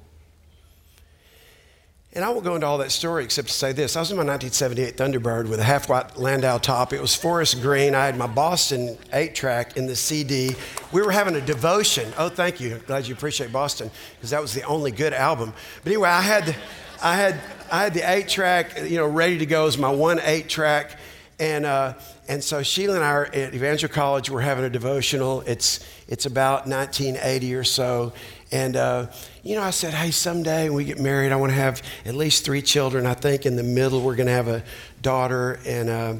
And 2.15 2.23
I 2.27 2.29
won't 2.29 2.45
go 2.45 2.55
into 2.55 2.67
all 2.67 2.77
that 2.79 2.91
story 2.91 3.25
except 3.25 3.49
to 3.49 3.55
say 3.55 3.73
this. 3.73 3.97
I 3.97 4.01
was 4.01 4.11
in 4.11 4.19
my 4.19 4.25
1978 4.25 4.99
Thunderbird 4.99 5.49
with 5.49 5.61
a 5.61 5.65
half 5.65 5.89
white 5.89 6.19
Landau 6.19 6.59
top. 6.59 6.93
It 6.93 7.01
was 7.01 7.15
forest 7.15 7.63
green. 7.63 7.95
I 7.95 8.05
had 8.05 8.19
my 8.19 8.27
Boston 8.27 8.99
8 9.15 9.35
track 9.35 9.79
in 9.79 9.87
the 9.87 9.97
CD. 9.97 10.55
We 10.93 11.01
were 11.01 11.11
having 11.11 11.37
a 11.37 11.41
devotion. 11.41 12.13
Oh, 12.19 12.29
thank 12.29 12.61
you. 12.61 12.83
Glad 12.87 13.07
you 13.09 13.15
appreciate 13.15 13.51
Boston 13.51 13.91
because 14.17 14.29
that 14.29 14.43
was 14.43 14.53
the 14.53 14.63
only 14.65 14.91
good 14.91 15.15
album. 15.15 15.55
But 15.83 15.93
anyway, 15.93 16.11
I 16.11 16.21
had, 16.21 16.55
I 17.03 17.17
had, 17.17 17.41
I 17.71 17.85
had 17.85 17.95
the 17.95 18.07
8 18.07 18.29
track, 18.29 18.79
you 18.83 18.99
know, 18.99 19.07
ready 19.07 19.39
to 19.39 19.47
go 19.47 19.67
as 19.67 19.79
my 19.79 19.91
one 19.91 20.21
8 20.23 20.51
track. 20.51 20.99
And, 21.41 21.65
uh, 21.65 21.95
and 22.29 22.45
so 22.45 22.63
Sheila 22.63 22.97
and 22.97 23.05
I 23.05 23.11
are 23.11 23.25
at 23.25 23.55
Evangel 23.55 23.89
College. 23.89 24.29
We're 24.29 24.43
having 24.43 24.67
a 24.67 24.71
devotional. 24.71 25.41
It's, 25.41 25.81
it's 26.09 26.27
about 26.27 26.67
1980 26.69 27.55
or 27.55 27.65
so. 27.65 28.13
And, 28.53 28.77
uh, 28.77 29.07
you 29.43 29.57
know, 29.57 29.63
I 29.63 29.71
said, 29.71 29.95
hey, 29.95 30.11
someday 30.11 30.69
when 30.69 30.77
we 30.77 30.85
get 30.85 31.01
married, 31.01 31.33
I 31.33 31.37
want 31.37 31.51
to 31.51 31.57
have 31.57 31.83
at 32.05 32.15
least 32.15 32.45
three 32.45 32.61
children. 32.61 33.07
I 33.07 33.15
think 33.15 33.47
in 33.47 33.57
the 33.57 33.63
middle, 33.63 34.03
we're 34.03 34.15
going 34.15 34.27
to 34.27 34.33
have 34.33 34.49
a 34.49 34.63
daughter. 35.01 35.59
And, 35.67 35.89
uh, 35.89 36.15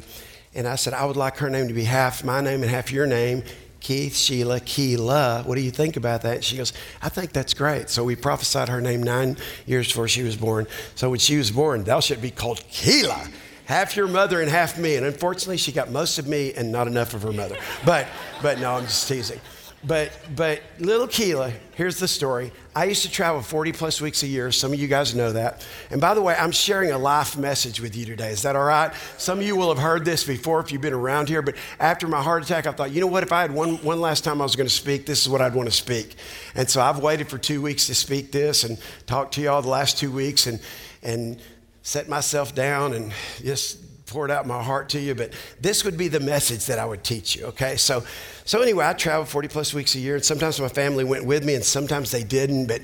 and 0.55 0.67
I 0.67 0.77
said, 0.77 0.95
I 0.95 1.05
would 1.05 1.17
like 1.17 1.37
her 1.37 1.51
name 1.51 1.69
to 1.69 1.75
be 1.75 1.85
half 1.85 2.25
my 2.25 2.41
name 2.41 2.63
and 2.63 2.71
half 2.71 2.91
your 2.91 3.07
name. 3.07 3.43
Keith, 3.81 4.17
Sheila, 4.17 4.61
Keela. 4.61 5.43
What 5.45 5.57
do 5.57 5.61
you 5.61 5.71
think 5.71 5.97
about 5.97 6.23
that? 6.23 6.43
She 6.43 6.57
goes, 6.57 6.73
I 7.03 7.09
think 7.09 7.33
that's 7.33 7.53
great. 7.53 7.91
So 7.91 8.05
we 8.05 8.17
prophesied 8.17 8.69
her 8.69 8.81
name 8.81 9.03
nine 9.03 9.37
years 9.67 9.89
before 9.89 10.09
she 10.09 10.23
was 10.23 10.37
born. 10.37 10.67
So 10.95 11.11
when 11.11 11.19
she 11.19 11.37
was 11.37 11.51
born, 11.51 11.85
thou 11.85 12.01
should 12.01 12.23
be 12.23 12.31
called 12.31 12.63
Keela. 12.71 13.29
Half 13.67 13.97
your 13.97 14.09
mother 14.09 14.41
and 14.41 14.51
half 14.51 14.79
me. 14.79 14.97
And 14.97 15.05
unfortunately, 15.05 15.57
she 15.57 15.73
got 15.73 15.91
most 15.91 16.19
of 16.19 16.27
me 16.27 16.53
and 16.55 16.73
not 16.73 16.87
enough 16.87 17.13
of 17.13 17.23
her 17.23 17.33
mother. 17.33 17.57
But, 17.85 18.07
but 18.41 18.59
no, 18.59 18.75
I'm 18.75 18.85
just 18.85 19.07
teasing. 19.09 19.41
But, 19.85 20.17
but 20.37 20.63
little 20.79 21.09
Keela, 21.09 21.53
here's 21.75 21.99
the 21.99 22.07
story. 22.07 22.53
I 22.75 22.85
used 22.85 23.03
to 23.03 23.11
travel 23.11 23.43
40 23.43 23.73
plus 23.73 24.01
weeks 24.01 24.23
a 24.23 24.29
year. 24.29 24.53
Some 24.53 24.73
of 24.73 24.79
you 24.79 24.87
guys 24.87 25.13
know 25.13 25.33
that. 25.33 25.67
And 25.91 26.01
by 26.01 26.15
the 26.15 26.23
way, 26.23 26.37
I'm 26.39 26.53
sharing 26.53 26.93
a 26.93 26.99
life 26.99 27.37
message 27.37 27.81
with 27.81 27.97
you 27.97 28.07
today. 28.07 28.31
Is 28.31 28.43
that 28.43 28.55
all 28.55 28.63
right? 28.63 28.93
Some 29.19 29.41
of 29.41 29.45
you 29.45 29.57
will 29.57 29.71
have 29.71 29.83
heard 29.83 30.05
this 30.05 30.23
before 30.23 30.61
if 30.61 30.71
you've 30.71 30.81
been 30.81 30.93
around 30.93 31.29
here. 31.29 31.43
But 31.43 31.57
after 31.81 32.07
my 32.07 32.23
heart 32.23 32.45
attack, 32.45 32.69
I 32.69 32.73
thought, 32.73 32.93
you 32.93 33.01
know 33.01 33.09
what? 33.09 33.25
If 33.25 33.33
I 33.33 33.41
had 33.41 33.53
one, 33.53 33.75
one 33.79 34.01
last 34.01 34.23
time 34.23 34.41
I 34.41 34.45
was 34.45 34.55
going 34.55 34.69
to 34.69 34.75
speak, 34.75 35.05
this 35.05 35.21
is 35.21 35.29
what 35.29 35.41
I'd 35.41 35.55
want 35.55 35.69
to 35.69 35.75
speak. 35.75 36.15
And 36.55 36.71
so 36.71 36.81
I've 36.81 37.01
waited 37.01 37.29
for 37.29 37.39
two 37.39 37.61
weeks 37.61 37.89
to 37.89 37.95
speak 37.97 38.31
this 38.31 38.63
and 38.63 38.79
talk 39.07 39.33
to 39.33 39.41
y'all 39.41 39.63
the 39.63 39.69
last 39.69 39.99
two 39.99 40.13
weeks 40.13 40.47
and, 40.47 40.61
and 41.03 41.43
set 41.83 42.09
myself 42.09 42.55
down 42.55 42.93
and 42.93 43.13
just 43.43 43.79
poured 44.13 44.31
out 44.31 44.47
my 44.47 44.63
heart 44.63 44.91
to 44.91 45.01
you, 45.01 45.15
but 45.15 45.33
this 45.59 45.85
would 45.85 45.97
be 45.97 46.07
the 46.07 46.21
message 46.21 46.67
that 46.67 46.79
I 46.79 46.85
would 46.85 47.03
teach 47.03 47.35
you, 47.35 47.47
okay? 47.47 47.77
So, 47.77 48.05
so 48.45 48.61
anyway, 48.61 48.85
I 48.85 48.93
traveled 48.93 49.29
40 49.29 49.49
plus 49.49 49.73
weeks 49.73 49.95
a 49.95 49.99
year, 49.99 50.17
and 50.17 50.25
sometimes 50.25 50.61
my 50.61 50.69
family 50.69 51.03
went 51.03 51.25
with 51.25 51.45
me, 51.45 51.55
and 51.55 51.65
sometimes 51.65 52.11
they 52.11 52.23
didn't, 52.23 52.67
but 52.67 52.83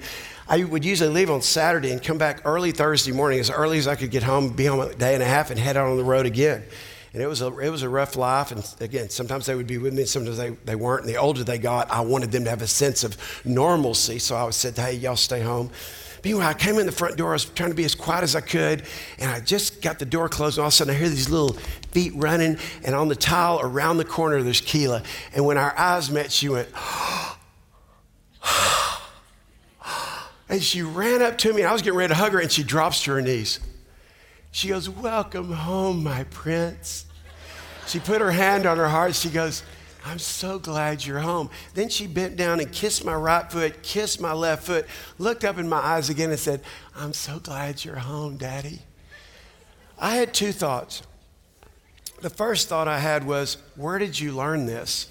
I 0.49 0.64
would 0.64 0.87
usually 0.87 1.11
leave 1.11 1.30
on 1.30 1.42
Saturday 1.42 1.90
and 1.90 2.02
come 2.02 2.16
back 2.16 2.40
early 2.47 2.73
Thursday 2.73 3.12
morning, 3.12 3.40
as 3.40 3.50
early 3.50 3.76
as 3.76 3.87
I 3.87 3.94
could 3.94 4.11
get 4.11 4.23
home, 4.23 4.54
be 4.54 4.64
home 4.64 4.80
a 4.80 4.94
day 4.94 5.12
and 5.12 5.23
a 5.23 5.26
half, 5.26 5.50
and 5.50 5.61
head 5.61 5.76
out 5.76 5.87
on 5.87 5.99
the 5.99 6.04
road 6.04 6.25
again. 6.25 6.64
And 7.12 7.23
it 7.23 7.26
was 7.26 7.42
a, 7.42 7.58
it 7.58 7.68
was 7.68 7.82
a 7.82 7.88
rough 7.88 8.16
life. 8.16 8.50
And 8.52 8.66
again, 8.80 9.11
sometimes 9.11 9.44
they 9.44 9.54
would 9.54 9.66
be 9.66 9.76
with 9.76 9.92
me, 9.92 10.06
sometimes 10.06 10.38
they, 10.38 10.50
they 10.64 10.76
weren't. 10.76 11.04
And 11.04 11.14
the 11.14 11.18
older 11.18 11.44
they 11.44 11.58
got, 11.58 11.90
I 11.90 12.00
wanted 12.00 12.32
them 12.32 12.44
to 12.44 12.50
have 12.50 12.62
a 12.62 12.66
sense 12.66 13.04
of 13.04 13.18
normalcy. 13.44 14.18
So 14.18 14.37
I 14.37 14.44
would 14.44 14.54
said, 14.54 14.76
hey, 14.76 14.94
y'all 14.94 15.16
stay 15.16 15.42
home. 15.42 15.70
Meanwhile, 16.25 16.49
I 16.49 16.55
came 16.55 16.79
in 16.79 16.87
the 16.87 16.93
front 16.93 17.17
door. 17.17 17.31
I 17.31 17.33
was 17.35 17.45
trying 17.45 17.71
to 17.71 17.77
be 17.77 17.85
as 17.85 17.95
quiet 17.95 18.23
as 18.23 18.35
I 18.35 18.41
could, 18.41 18.85
and 19.19 19.31
I 19.31 19.41
just 19.41 19.83
got 19.83 19.99
the 19.99 20.05
door 20.05 20.29
closed. 20.29 20.59
And 20.59 20.63
all 20.63 20.69
of 20.69 20.73
a 20.75 20.77
sudden, 20.77 20.95
I 20.95 20.99
hear 20.99 21.09
these 21.09 21.29
little 21.29 21.55
feet 21.93 22.13
running, 22.15 22.59
and 22.85 22.95
on 22.95 23.09
the 23.09 23.17
tile 23.17 23.61
around 23.63 23.99
the 23.99 24.05
corner, 24.05 24.43
there's 24.43 24.61
Keela. 24.61 25.03
And 25.35 25.47
when 25.47 25.59
our 25.59 25.77
eyes 25.79 26.11
met, 26.11 26.33
she 26.33 26.49
went, 26.49 26.69
and 30.49 30.63
she 30.63 30.83
ran 30.83 31.23
up 31.23 31.39
to 31.39 31.53
me. 31.53 31.63
And 31.63 31.69
I 31.69 31.73
was 31.73 31.83
getting 31.83 31.99
ready 31.99 32.13
to 32.13 32.19
hug 32.19 32.33
her, 32.33 32.41
and 32.41 32.51
she 32.51 32.63
drops 32.63 33.03
to 33.05 33.13
her 33.13 33.23
knees. 33.23 33.61
She 34.51 34.69
goes, 34.69 34.89
Welcome 34.89 35.53
home, 35.53 36.03
my 36.03 36.25
prince. 36.25 37.07
She 37.87 38.01
put 38.01 38.21
her 38.21 38.31
hand 38.31 38.67
on 38.67 38.77
her 38.77 38.89
heart. 38.89 39.15
She 39.15 39.31
goes, 39.31 39.63
I'm 40.09 40.19
so 40.19 40.59
glad 40.59 41.05
you're 41.05 41.19
home. 41.19 41.50
Then 41.75 41.91
she 41.91 42.07
bent 42.07 42.38
down 42.38 42.61
and 42.61 42.73
kissed 42.73 43.05
my 43.05 43.15
right 43.15 43.53
foot, 43.53 43.83
kissed 43.83 44.23
my 44.23 44.33
left 44.33 44.65
foot, 44.65 44.87
looked 45.19 45.45
up 45.45 45.59
in 45.59 45.69
my 45.69 45.77
eyes 45.77 46.09
again 46.09 46.31
and 46.31 46.38
said, 46.38 46.62
I'm 46.97 47.12
so 47.12 47.38
glad 47.38 47.85
you're 47.85 47.97
home, 47.97 48.38
Daddy. 48.38 48.81
I 49.99 50.17
had 50.17 50.33
two 50.33 50.53
thoughts. 50.53 51.03
The 52.23 52.31
first 52.31 52.71
thought 52.71 52.88
I 52.88 53.00
had 53.00 53.27
was, 53.27 53.59
Where 53.77 53.99
did 53.99 54.19
you 54.19 54.33
learn 54.33 54.65
this? 54.65 55.11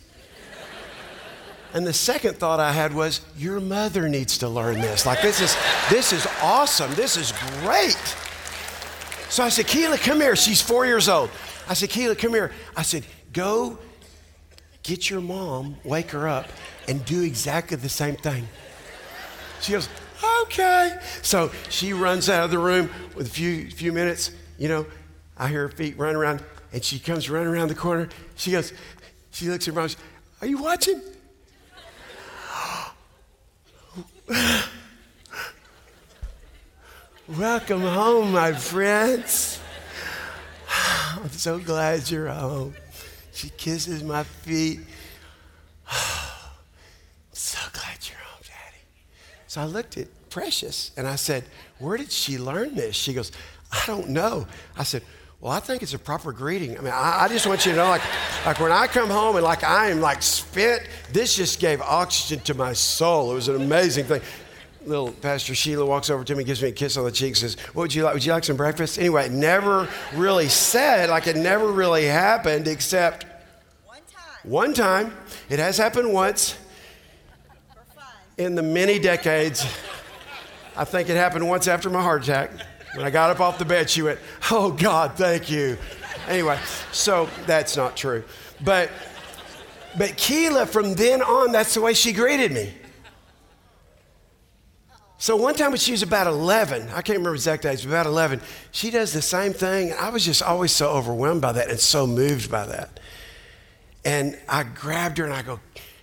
And 1.75 1.85
the 1.85 1.93
second 1.93 2.37
thought 2.37 2.59
I 2.59 2.71
had 2.71 2.91
was, 2.91 3.21
Your 3.37 3.59
mother 3.59 4.09
needs 4.09 4.39
to 4.39 4.49
learn 4.49 4.81
this. 4.81 5.05
Like, 5.05 5.21
this 5.21 5.41
is, 5.41 5.55
this 5.91 6.11
is 6.11 6.25
awesome. 6.41 6.91
This 6.95 7.17
is 7.17 7.33
great. 7.61 8.15
So 9.29 9.43
I 9.43 9.49
said, 9.49 9.67
Keela, 9.67 9.99
come 9.99 10.21
here. 10.21 10.35
She's 10.35 10.59
four 10.59 10.87
years 10.87 11.07
old. 11.07 11.29
I 11.69 11.75
said, 11.75 11.89
Keela, 11.89 12.15
come 12.15 12.31
here. 12.31 12.51
I 12.75 12.81
said, 12.81 13.05
Go 13.31 13.77
get 14.87 15.09
your 15.09 15.19
mom, 15.19 15.75
wake 15.83 16.11
her 16.11 16.27
up, 16.29 16.47
and 16.87 17.03
do 17.05 17.21
exactly 17.21 17.75
the 17.75 17.89
same 17.89 18.15
thing. 18.15 18.47
She 19.59 19.73
goes, 19.73 19.89
okay. 20.43 20.97
So 21.21 21.51
she 21.69 21.91
runs 21.91 22.29
out 22.29 22.45
of 22.45 22.51
the 22.51 22.57
room 22.57 22.89
with 23.13 23.27
a 23.27 23.29
few, 23.29 23.69
few 23.69 23.91
minutes. 23.91 24.31
You 24.57 24.69
know, 24.69 24.85
I 25.37 25.49
hear 25.49 25.67
her 25.67 25.69
feet 25.69 25.97
running 25.97 26.15
around, 26.15 26.41
and 26.71 26.81
she 26.83 26.99
comes 26.99 27.29
running 27.29 27.49
around 27.49 27.67
the 27.67 27.75
corner. 27.75 28.07
She 28.37 28.51
goes, 28.51 28.71
she 29.31 29.49
looks 29.49 29.67
at 29.67 29.73
her 29.73 29.79
mom, 29.79 29.89
she, 29.89 29.97
are 30.41 30.47
you 30.47 30.57
watching? 30.57 31.01
Welcome 37.27 37.81
home, 37.81 38.31
my 38.31 38.53
friends. 38.53 39.59
I'm 41.17 41.29
so 41.29 41.59
glad 41.59 42.09
you're 42.09 42.29
home. 42.29 42.73
She 43.37 43.49
kisses 43.49 44.03
my 44.03 44.23
feet. 44.23 44.79
so 47.31 47.59
glad 47.71 47.97
you're 48.01 48.17
home, 48.17 48.41
Daddy. 48.41 48.81
So 49.45 49.61
I 49.61 49.65
looked 49.65 49.95
at 49.97 50.07
Precious 50.31 50.89
and 50.97 51.07
I 51.07 51.17
said, 51.17 51.43
Where 51.77 51.97
did 51.97 52.11
she 52.11 52.39
learn 52.39 52.73
this? 52.73 52.95
She 52.95 53.13
goes, 53.13 53.31
I 53.71 53.83
don't 53.85 54.09
know. 54.09 54.47
I 54.75 54.81
said, 54.81 55.03
Well, 55.39 55.51
I 55.51 55.59
think 55.59 55.83
it's 55.83 55.93
a 55.93 55.99
proper 55.99 56.31
greeting. 56.31 56.79
I 56.79 56.81
mean, 56.81 56.91
I, 56.91 57.25
I, 57.25 57.27
just 57.27 57.45
want 57.45 57.63
you 57.63 57.73
to 57.73 57.77
know, 57.77 57.89
like, 57.89 58.01
like 58.43 58.59
when 58.59 58.71
I 58.71 58.87
come 58.87 59.11
home 59.11 59.35
and 59.35 59.45
like 59.45 59.63
I 59.63 59.91
am 59.91 60.01
like 60.01 60.23
spent, 60.23 60.89
this 61.13 61.35
just 61.35 61.59
gave 61.59 61.79
oxygen 61.79 62.43
to 62.45 62.55
my 62.55 62.73
soul. 62.73 63.33
It 63.33 63.35
was 63.35 63.49
an 63.49 63.57
amazing 63.57 64.05
thing. 64.05 64.21
Little 64.87 65.11
Pastor 65.11 65.53
Sheila 65.53 65.85
walks 65.85 66.09
over 66.09 66.23
to 66.23 66.35
me, 66.35 66.45
gives 66.45 66.63
me 66.63 66.69
a 66.69 66.71
kiss 66.71 66.95
on 66.95 67.03
the 67.03 67.11
cheek, 67.11 67.35
says, 67.35 67.57
"What 67.73 67.83
would 67.83 67.93
you 67.93 68.03
like? 68.03 68.13
Would 68.13 68.23
you 68.23 68.31
like 68.31 68.45
some 68.45 68.55
breakfast?" 68.55 68.97
Anyway, 68.97 69.25
it 69.25 69.33
never 69.33 69.89
really 70.13 70.47
said, 70.47 71.09
like 71.09 71.27
it 71.27 71.35
never 71.35 71.67
really 71.67 72.05
happened, 72.05 72.69
except 72.69 73.25
one 73.85 73.99
time. 74.09 74.49
One 74.49 74.73
time. 74.73 75.17
It 75.49 75.59
has 75.59 75.77
happened 75.77 76.13
once 76.13 76.55
in 78.37 78.55
the 78.55 78.63
many 78.63 78.97
decades. 78.97 79.65
I 80.75 80.85
think 80.85 81.09
it 81.09 81.15
happened 81.15 81.47
once 81.49 81.67
after 81.67 81.89
my 81.89 82.01
heart 82.01 82.23
attack. 82.23 82.51
When 82.95 83.05
I 83.05 83.09
got 83.09 83.29
up 83.29 83.39
off 83.39 83.59
the 83.59 83.65
bed, 83.65 83.89
she 83.89 84.01
went, 84.01 84.19
Oh, 84.51 84.71
God, 84.71 85.13
thank 85.15 85.49
you. 85.49 85.77
Anyway, 86.27 86.57
so 86.91 87.29
that's 87.45 87.75
not 87.75 87.97
true. 87.97 88.23
But, 88.63 88.89
but 89.97 90.15
Keela, 90.17 90.65
from 90.65 90.93
then 90.93 91.21
on, 91.21 91.51
that's 91.51 91.73
the 91.73 91.81
way 91.81 91.93
she 91.93 92.13
greeted 92.13 92.51
me. 92.51 92.73
So 95.19 95.35
one 95.35 95.55
time 95.55 95.71
when 95.71 95.79
she 95.79 95.91
was 95.91 96.03
about 96.03 96.27
11, 96.27 96.89
I 96.89 97.01
can't 97.01 97.17
remember 97.17 97.33
exact 97.33 97.65
age, 97.65 97.83
but 97.83 97.89
about 97.89 98.05
11, 98.05 98.39
she 98.71 98.91
does 98.91 99.13
the 99.13 99.21
same 99.21 99.51
thing. 99.51 99.93
I 99.93 100.09
was 100.09 100.23
just 100.23 100.43
always 100.43 100.71
so 100.71 100.89
overwhelmed 100.89 101.41
by 101.41 101.53
that 101.53 101.69
and 101.69 101.79
so 101.79 102.05
moved 102.05 102.51
by 102.51 102.67
that. 102.67 102.99
And 104.05 104.37
I 104.47 104.63
grabbed 104.63 105.17
her 105.17 105.25
and 105.25 105.33
I 105.33 105.41
go, 105.41 105.59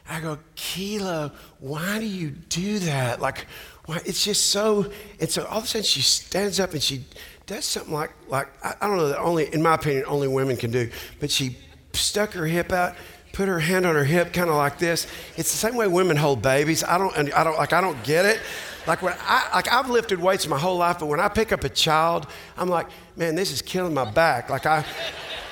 I 0.08 0.20
go, 0.20 0.38
Keela, 0.56 1.32
why 1.60 2.00
do 2.00 2.06
you 2.06 2.30
do 2.30 2.80
that? 2.80 3.20
Like, 3.20 3.46
why, 3.86 4.00
it's 4.04 4.24
just 4.24 4.50
so, 4.50 4.90
and 5.20 5.30
so 5.30 5.44
all 5.46 5.58
of 5.58 5.64
a 5.64 5.66
sudden 5.66 5.84
she 5.84 6.02
stands 6.02 6.58
up 6.58 6.72
and 6.72 6.82
she 6.82 7.04
does 7.46 7.64
something 7.64 7.94
like, 7.94 8.10
like 8.28 8.48
I, 8.64 8.74
I 8.80 8.88
don't 8.88 8.96
know 8.96 9.08
that 9.08 9.20
only, 9.20 9.52
in 9.54 9.62
my 9.62 9.74
opinion, 9.74 10.04
only 10.08 10.26
women 10.26 10.56
can 10.56 10.72
do, 10.72 10.90
but 11.20 11.30
she 11.30 11.56
stuck 11.92 12.32
her 12.32 12.46
hip 12.46 12.72
out, 12.72 12.96
put 13.32 13.46
her 13.46 13.60
hand 13.60 13.86
on 13.86 13.94
her 13.94 14.04
hip, 14.04 14.32
kind 14.32 14.50
of 14.50 14.56
like 14.56 14.78
this. 14.78 15.06
It's 15.36 15.52
the 15.52 15.58
same 15.58 15.76
way 15.76 15.86
women 15.86 16.16
hold 16.16 16.42
babies. 16.42 16.82
I 16.82 16.98
don't, 16.98 17.14
I 17.16 17.44
don't, 17.44 17.56
like, 17.56 17.72
I 17.72 17.80
don't 17.80 18.02
get 18.02 18.24
it. 18.24 18.40
Like 18.86 19.02
when 19.02 19.14
I, 19.20 19.50
like 19.54 19.72
I've 19.72 19.88
lifted 19.88 20.20
weights 20.20 20.46
my 20.46 20.58
whole 20.58 20.76
life, 20.76 20.98
but 20.98 21.06
when 21.06 21.20
I 21.20 21.28
pick 21.28 21.52
up 21.52 21.64
a 21.64 21.68
child, 21.68 22.26
I'm 22.56 22.68
like, 22.68 22.86
man, 23.16 23.34
this 23.34 23.50
is 23.50 23.62
killing 23.62 23.94
my 23.94 24.10
back. 24.10 24.50
Like 24.50 24.66
I, 24.66 24.84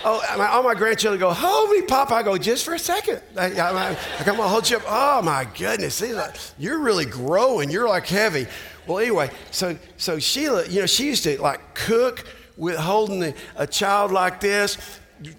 oh, 0.04 0.22
my, 0.36 0.48
all 0.48 0.62
my 0.62 0.74
grandchildren 0.74 1.20
go, 1.20 1.32
hold 1.32 1.70
me, 1.70 1.82
Pop. 1.82 2.10
I 2.10 2.22
go, 2.22 2.36
just 2.36 2.64
for 2.64 2.74
a 2.74 2.78
second. 2.78 3.22
I, 3.36 3.52
I, 3.52 3.90
I 3.90 4.22
come 4.24 4.40
on, 4.40 4.48
hold 4.48 4.68
you 4.68 4.76
up. 4.76 4.82
Oh 4.86 5.22
my 5.22 5.46
goodness, 5.56 6.00
like, 6.02 6.36
you're 6.58 6.78
really 6.78 7.06
growing. 7.06 7.70
You're 7.70 7.88
like 7.88 8.06
heavy. 8.06 8.46
Well, 8.86 8.98
anyway, 8.98 9.30
so 9.50 9.76
so 9.96 10.18
Sheila, 10.18 10.66
you 10.68 10.80
know, 10.80 10.86
she 10.86 11.06
used 11.06 11.22
to 11.24 11.40
like 11.40 11.74
cook 11.74 12.24
with 12.56 12.76
holding 12.76 13.34
a 13.56 13.66
child 13.66 14.12
like 14.12 14.40
this, 14.40 14.76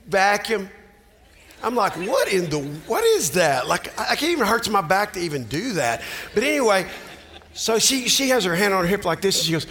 vacuum. 0.08 0.70
I'm 1.62 1.76
like, 1.76 1.94
what 1.96 2.32
in 2.32 2.50
the, 2.50 2.60
what 2.88 3.06
is 3.06 3.32
that? 3.32 3.68
Like, 3.68 3.98
I, 3.98 4.12
I 4.12 4.16
can't 4.16 4.34
even 4.34 4.46
hurts 4.46 4.68
my 4.68 4.82
back 4.82 5.14
to 5.14 5.20
even 5.22 5.46
do 5.46 5.74
that. 5.74 6.02
But 6.34 6.44
anyway, 6.44 6.90
so 7.54 7.80
she, 7.80 8.08
she 8.08 8.30
has 8.30 8.44
her 8.46 8.56
hand 8.56 8.74
on 8.74 8.82
her 8.82 8.88
hip 8.88 9.06
like 9.06 9.22
this, 9.22 9.38
and 9.38 9.46
she 9.46 9.52
goes, 9.52 9.68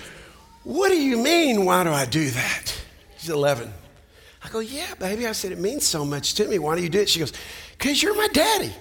What 0.64 0.88
do 0.88 0.96
you 0.96 1.16
mean, 1.18 1.64
why 1.64 1.84
do 1.84 1.90
I 1.90 2.06
do 2.06 2.30
that? 2.30 2.74
She's 3.18 3.30
11. 3.30 3.72
I 4.44 4.48
go, 4.48 4.60
Yeah, 4.60 4.94
baby. 4.98 5.26
I 5.26 5.32
said, 5.32 5.52
It 5.52 5.58
means 5.58 5.86
so 5.86 6.04
much 6.04 6.34
to 6.34 6.46
me. 6.46 6.58
Why 6.58 6.76
do 6.76 6.82
you 6.82 6.88
do 6.88 7.00
it? 7.00 7.08
She 7.08 7.20
goes, 7.20 7.32
Because 7.78 8.02
you're 8.02 8.16
my 8.16 8.28
daddy. 8.28 8.72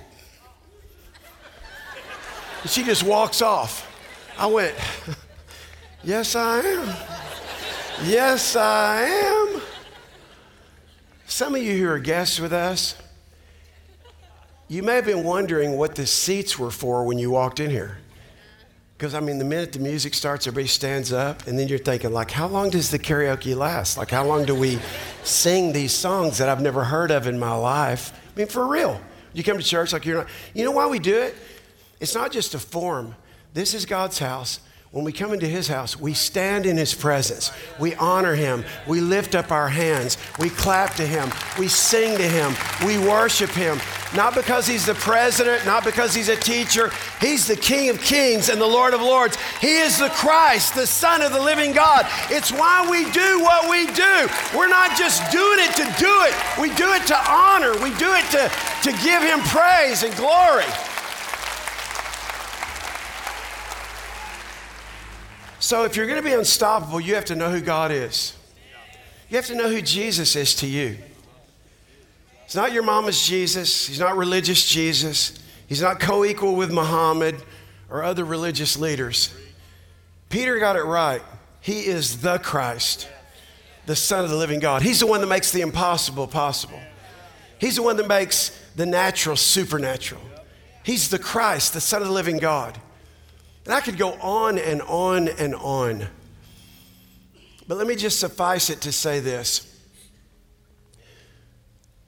And 2.61 2.69
she 2.69 2.83
just 2.83 3.03
walks 3.03 3.41
off. 3.41 3.87
I 4.37 4.45
went, 4.47 4.75
Yes, 6.03 6.35
I 6.35 6.59
am. 6.59 6.95
Yes, 8.03 8.55
I 8.55 9.03
am. 9.03 9.61
Some 11.27 11.55
of 11.55 11.61
you 11.61 11.77
who 11.77 11.89
are 11.89 11.99
guests 11.99 12.39
with 12.39 12.51
us, 12.51 12.95
you 14.67 14.83
may 14.83 14.95
have 14.95 15.05
been 15.05 15.23
wondering 15.23 15.77
what 15.77 15.95
the 15.95 16.07
seats 16.07 16.57
were 16.57 16.71
for 16.71 17.03
when 17.03 17.19
you 17.19 17.29
walked 17.29 17.59
in 17.59 17.69
here. 17.69 18.00
Because, 19.01 19.15
I 19.15 19.19
mean, 19.19 19.39
the 19.39 19.45
minute 19.45 19.71
the 19.71 19.79
music 19.79 20.13
starts, 20.13 20.45
everybody 20.45 20.67
stands 20.67 21.11
up, 21.11 21.47
and 21.47 21.57
then 21.57 21.67
you're 21.67 21.79
thinking, 21.79 22.13
like, 22.13 22.29
how 22.29 22.45
long 22.45 22.69
does 22.69 22.91
the 22.91 22.99
karaoke 22.99 23.55
last? 23.55 23.97
Like, 23.97 24.11
how 24.11 24.23
long 24.23 24.45
do 24.45 24.53
we 24.53 24.77
sing 25.23 25.73
these 25.73 25.91
songs 25.91 26.37
that 26.37 26.47
I've 26.47 26.61
never 26.61 26.83
heard 26.83 27.09
of 27.09 27.25
in 27.25 27.39
my 27.39 27.55
life? 27.55 28.13
I 28.13 28.37
mean, 28.37 28.47
for 28.47 28.67
real. 28.67 29.01
You 29.33 29.43
come 29.43 29.57
to 29.57 29.63
church 29.63 29.91
like 29.91 30.05
you're 30.05 30.17
not. 30.17 30.27
You 30.53 30.65
know 30.65 30.71
why 30.71 30.85
we 30.85 30.99
do 30.99 31.17
it? 31.17 31.35
It's 31.99 32.13
not 32.13 32.31
just 32.31 32.53
a 32.53 32.59
form. 32.59 33.15
This 33.55 33.73
is 33.73 33.87
God's 33.87 34.19
house. 34.19 34.59
When 34.91 35.03
we 35.03 35.11
come 35.11 35.33
into 35.33 35.47
his 35.47 35.67
house, 35.67 35.99
we 35.99 36.13
stand 36.13 36.67
in 36.67 36.77
his 36.77 36.93
presence. 36.93 37.51
We 37.79 37.95
honor 37.95 38.35
him. 38.35 38.63
We 38.85 39.01
lift 39.01 39.33
up 39.33 39.51
our 39.51 39.69
hands. 39.69 40.19
We 40.37 40.51
clap 40.51 40.93
to 40.97 41.07
him. 41.07 41.31
We 41.57 41.69
sing 41.69 42.19
to 42.19 42.27
him. 42.27 42.53
We 42.85 42.99
worship 42.99 43.49
him. 43.49 43.79
Not 44.13 44.35
because 44.35 44.67
he's 44.67 44.85
the 44.85 44.93
president, 44.93 45.65
not 45.65 45.85
because 45.85 46.13
he's 46.13 46.27
a 46.27 46.35
teacher. 46.35 46.91
He's 47.21 47.47
the 47.47 47.55
King 47.55 47.89
of 47.89 48.01
kings 48.01 48.49
and 48.49 48.59
the 48.59 48.67
Lord 48.67 48.93
of 48.93 49.01
lords. 49.01 49.37
He 49.61 49.77
is 49.77 49.97
the 49.97 50.09
Christ, 50.09 50.75
the 50.75 50.85
Son 50.85 51.21
of 51.21 51.31
the 51.31 51.39
living 51.39 51.71
God. 51.71 52.05
It's 52.29 52.51
why 52.51 52.85
we 52.89 53.09
do 53.11 53.39
what 53.39 53.69
we 53.69 53.85
do. 53.93 54.27
We're 54.57 54.67
not 54.67 54.97
just 54.97 55.31
doing 55.31 55.59
it 55.59 55.75
to 55.77 55.83
do 55.97 56.23
it, 56.23 56.35
we 56.59 56.73
do 56.75 56.91
it 56.93 57.07
to 57.07 57.31
honor, 57.31 57.71
we 57.81 57.95
do 57.95 58.13
it 58.13 58.25
to, 58.31 58.51
to 58.83 58.91
give 59.03 59.23
him 59.23 59.39
praise 59.41 60.03
and 60.03 60.13
glory. 60.17 60.65
So 65.59 65.85
if 65.85 65.95
you're 65.95 66.07
going 66.07 66.21
to 66.21 66.27
be 66.27 66.33
unstoppable, 66.33 66.99
you 66.99 67.15
have 67.15 67.25
to 67.25 67.35
know 67.35 67.49
who 67.49 67.61
God 67.61 67.91
is. 67.91 68.35
You 69.29 69.37
have 69.37 69.45
to 69.45 69.55
know 69.55 69.69
who 69.69 69.81
Jesus 69.81 70.35
is 70.35 70.53
to 70.55 70.67
you. 70.67 70.97
It's 72.51 72.55
not 72.57 72.73
your 72.73 72.83
mama's 72.83 73.25
Jesus. 73.25 73.87
He's 73.87 74.01
not 74.01 74.17
religious 74.17 74.67
Jesus. 74.67 75.39
He's 75.67 75.81
not 75.81 76.01
co 76.01 76.25
equal 76.25 76.57
with 76.57 76.69
Muhammad 76.69 77.41
or 77.89 78.03
other 78.03 78.25
religious 78.25 78.77
leaders. 78.77 79.33
Peter 80.27 80.59
got 80.59 80.75
it 80.75 80.83
right. 80.83 81.21
He 81.61 81.85
is 81.85 82.19
the 82.19 82.39
Christ, 82.39 83.07
the 83.85 83.95
Son 83.95 84.25
of 84.25 84.29
the 84.29 84.35
living 84.35 84.59
God. 84.59 84.81
He's 84.81 84.99
the 84.99 85.07
one 85.07 85.21
that 85.21 85.27
makes 85.27 85.53
the 85.53 85.61
impossible 85.61 86.27
possible. 86.27 86.81
He's 87.57 87.77
the 87.77 87.83
one 87.83 87.95
that 87.95 88.09
makes 88.09 88.51
the 88.75 88.85
natural 88.85 89.37
supernatural. 89.37 90.21
He's 90.83 91.07
the 91.07 91.19
Christ, 91.19 91.71
the 91.71 91.79
Son 91.79 92.01
of 92.01 92.09
the 92.09 92.13
living 92.13 92.37
God. 92.37 92.77
And 93.63 93.73
I 93.73 93.79
could 93.79 93.97
go 93.97 94.11
on 94.15 94.57
and 94.57 94.81
on 94.81 95.29
and 95.29 95.55
on. 95.55 96.05
But 97.65 97.77
let 97.77 97.87
me 97.87 97.95
just 97.95 98.19
suffice 98.19 98.69
it 98.69 98.81
to 98.81 98.91
say 98.91 99.21
this. 99.21 99.70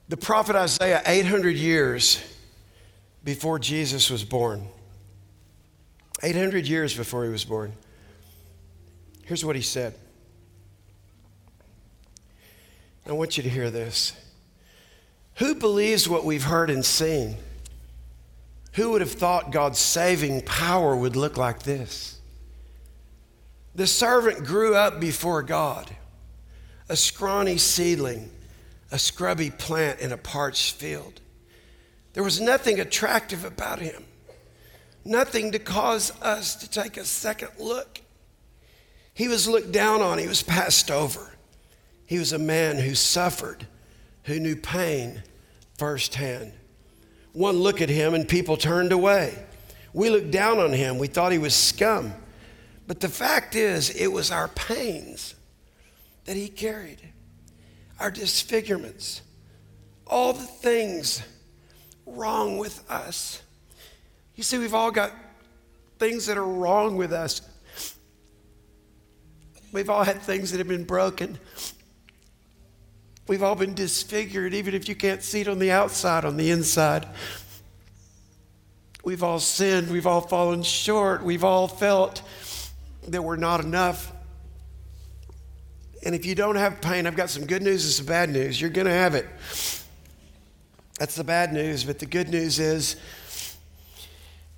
The 0.08 0.16
prophet 0.16 0.54
Isaiah, 0.54 1.02
800 1.06 1.56
years 1.56 2.22
before 3.22 3.58
Jesus 3.58 4.10
was 4.10 4.22
born, 4.22 4.66
800 6.22 6.66
years 6.66 6.94
before 6.94 7.24
he 7.24 7.30
was 7.30 7.44
born, 7.44 7.72
here's 9.24 9.44
what 9.44 9.56
he 9.56 9.62
said. 9.62 9.94
I 13.06 13.12
want 13.12 13.36
you 13.36 13.42
to 13.42 13.48
hear 13.48 13.70
this. 13.70 14.12
Who 15.36 15.54
believes 15.54 16.08
what 16.08 16.24
we've 16.24 16.44
heard 16.44 16.70
and 16.70 16.84
seen? 16.84 17.36
Who 18.74 18.90
would 18.90 19.00
have 19.00 19.12
thought 19.12 19.52
God's 19.52 19.78
saving 19.78 20.42
power 20.42 20.96
would 20.96 21.16
look 21.16 21.36
like 21.36 21.62
this? 21.62 22.18
The 23.74 23.86
servant 23.86 24.44
grew 24.44 24.74
up 24.74 25.00
before 25.00 25.42
God, 25.42 25.94
a 26.88 26.96
scrawny 26.96 27.58
seedling, 27.58 28.30
a 28.90 28.98
scrubby 28.98 29.50
plant 29.50 30.00
in 30.00 30.12
a 30.12 30.16
parched 30.16 30.74
field. 30.74 31.20
There 32.12 32.22
was 32.22 32.40
nothing 32.40 32.80
attractive 32.80 33.44
about 33.44 33.80
him, 33.80 34.04
nothing 35.04 35.52
to 35.52 35.58
cause 35.58 36.12
us 36.22 36.54
to 36.56 36.70
take 36.70 36.96
a 36.96 37.04
second 37.04 37.50
look. 37.58 38.00
He 39.14 39.28
was 39.28 39.48
looked 39.48 39.72
down 39.72 40.00
on, 40.00 40.18
he 40.18 40.28
was 40.28 40.42
passed 40.42 40.90
over. 40.90 41.32
He 42.06 42.18
was 42.18 42.32
a 42.32 42.38
man 42.38 42.78
who 42.78 42.94
suffered, 42.94 43.66
who 44.24 44.38
knew 44.38 44.56
pain 44.56 45.22
firsthand. 45.78 46.52
One 47.32 47.56
look 47.56 47.80
at 47.80 47.88
him 47.88 48.14
and 48.14 48.28
people 48.28 48.56
turned 48.56 48.92
away. 48.92 49.36
We 49.92 50.10
looked 50.10 50.30
down 50.30 50.58
on 50.58 50.72
him. 50.72 50.98
We 50.98 51.06
thought 51.06 51.32
he 51.32 51.38
was 51.38 51.54
scum. 51.54 52.12
But 52.86 53.00
the 53.00 53.08
fact 53.08 53.54
is, 53.54 53.90
it 53.90 54.08
was 54.08 54.30
our 54.30 54.48
pains 54.48 55.34
that 56.26 56.36
he 56.36 56.48
carried, 56.48 57.00
our 57.98 58.10
disfigurements, 58.10 59.22
all 60.06 60.32
the 60.32 60.44
things 60.44 61.22
wrong 62.06 62.58
with 62.58 62.88
us. 62.90 63.42
You 64.34 64.42
see, 64.42 64.58
we've 64.58 64.74
all 64.74 64.90
got 64.90 65.12
things 65.98 66.26
that 66.26 66.36
are 66.36 66.46
wrong 66.46 66.96
with 66.96 67.12
us. 67.12 67.40
We've 69.72 69.90
all 69.90 70.04
had 70.04 70.22
things 70.22 70.50
that 70.52 70.58
have 70.58 70.68
been 70.68 70.84
broken. 70.84 71.38
We've 73.26 73.42
all 73.42 73.54
been 73.54 73.74
disfigured, 73.74 74.54
even 74.54 74.74
if 74.74 74.88
you 74.88 74.94
can't 74.94 75.22
see 75.22 75.40
it 75.40 75.48
on 75.48 75.58
the 75.58 75.70
outside, 75.70 76.24
on 76.24 76.36
the 76.36 76.50
inside. 76.50 77.06
We've 79.02 79.22
all 79.22 79.38
sinned. 79.38 79.90
We've 79.90 80.06
all 80.06 80.20
fallen 80.20 80.62
short. 80.62 81.22
We've 81.22 81.44
all 81.44 81.68
felt 81.68 82.22
that 83.08 83.22
we're 83.22 83.36
not 83.36 83.60
enough. 83.64 84.13
And 86.04 86.14
if 86.14 86.26
you 86.26 86.34
don't 86.34 86.56
have 86.56 86.82
pain, 86.82 87.06
I've 87.06 87.16
got 87.16 87.30
some 87.30 87.46
good 87.46 87.62
news 87.62 87.84
and 87.84 87.92
some 87.94 88.06
bad 88.06 88.28
news. 88.28 88.60
You're 88.60 88.70
going 88.70 88.86
to 88.86 88.92
have 88.92 89.14
it. 89.14 89.26
That's 90.98 91.16
the 91.16 91.24
bad 91.24 91.52
news. 91.52 91.82
But 91.82 91.98
the 91.98 92.06
good 92.06 92.28
news 92.28 92.58
is 92.58 92.96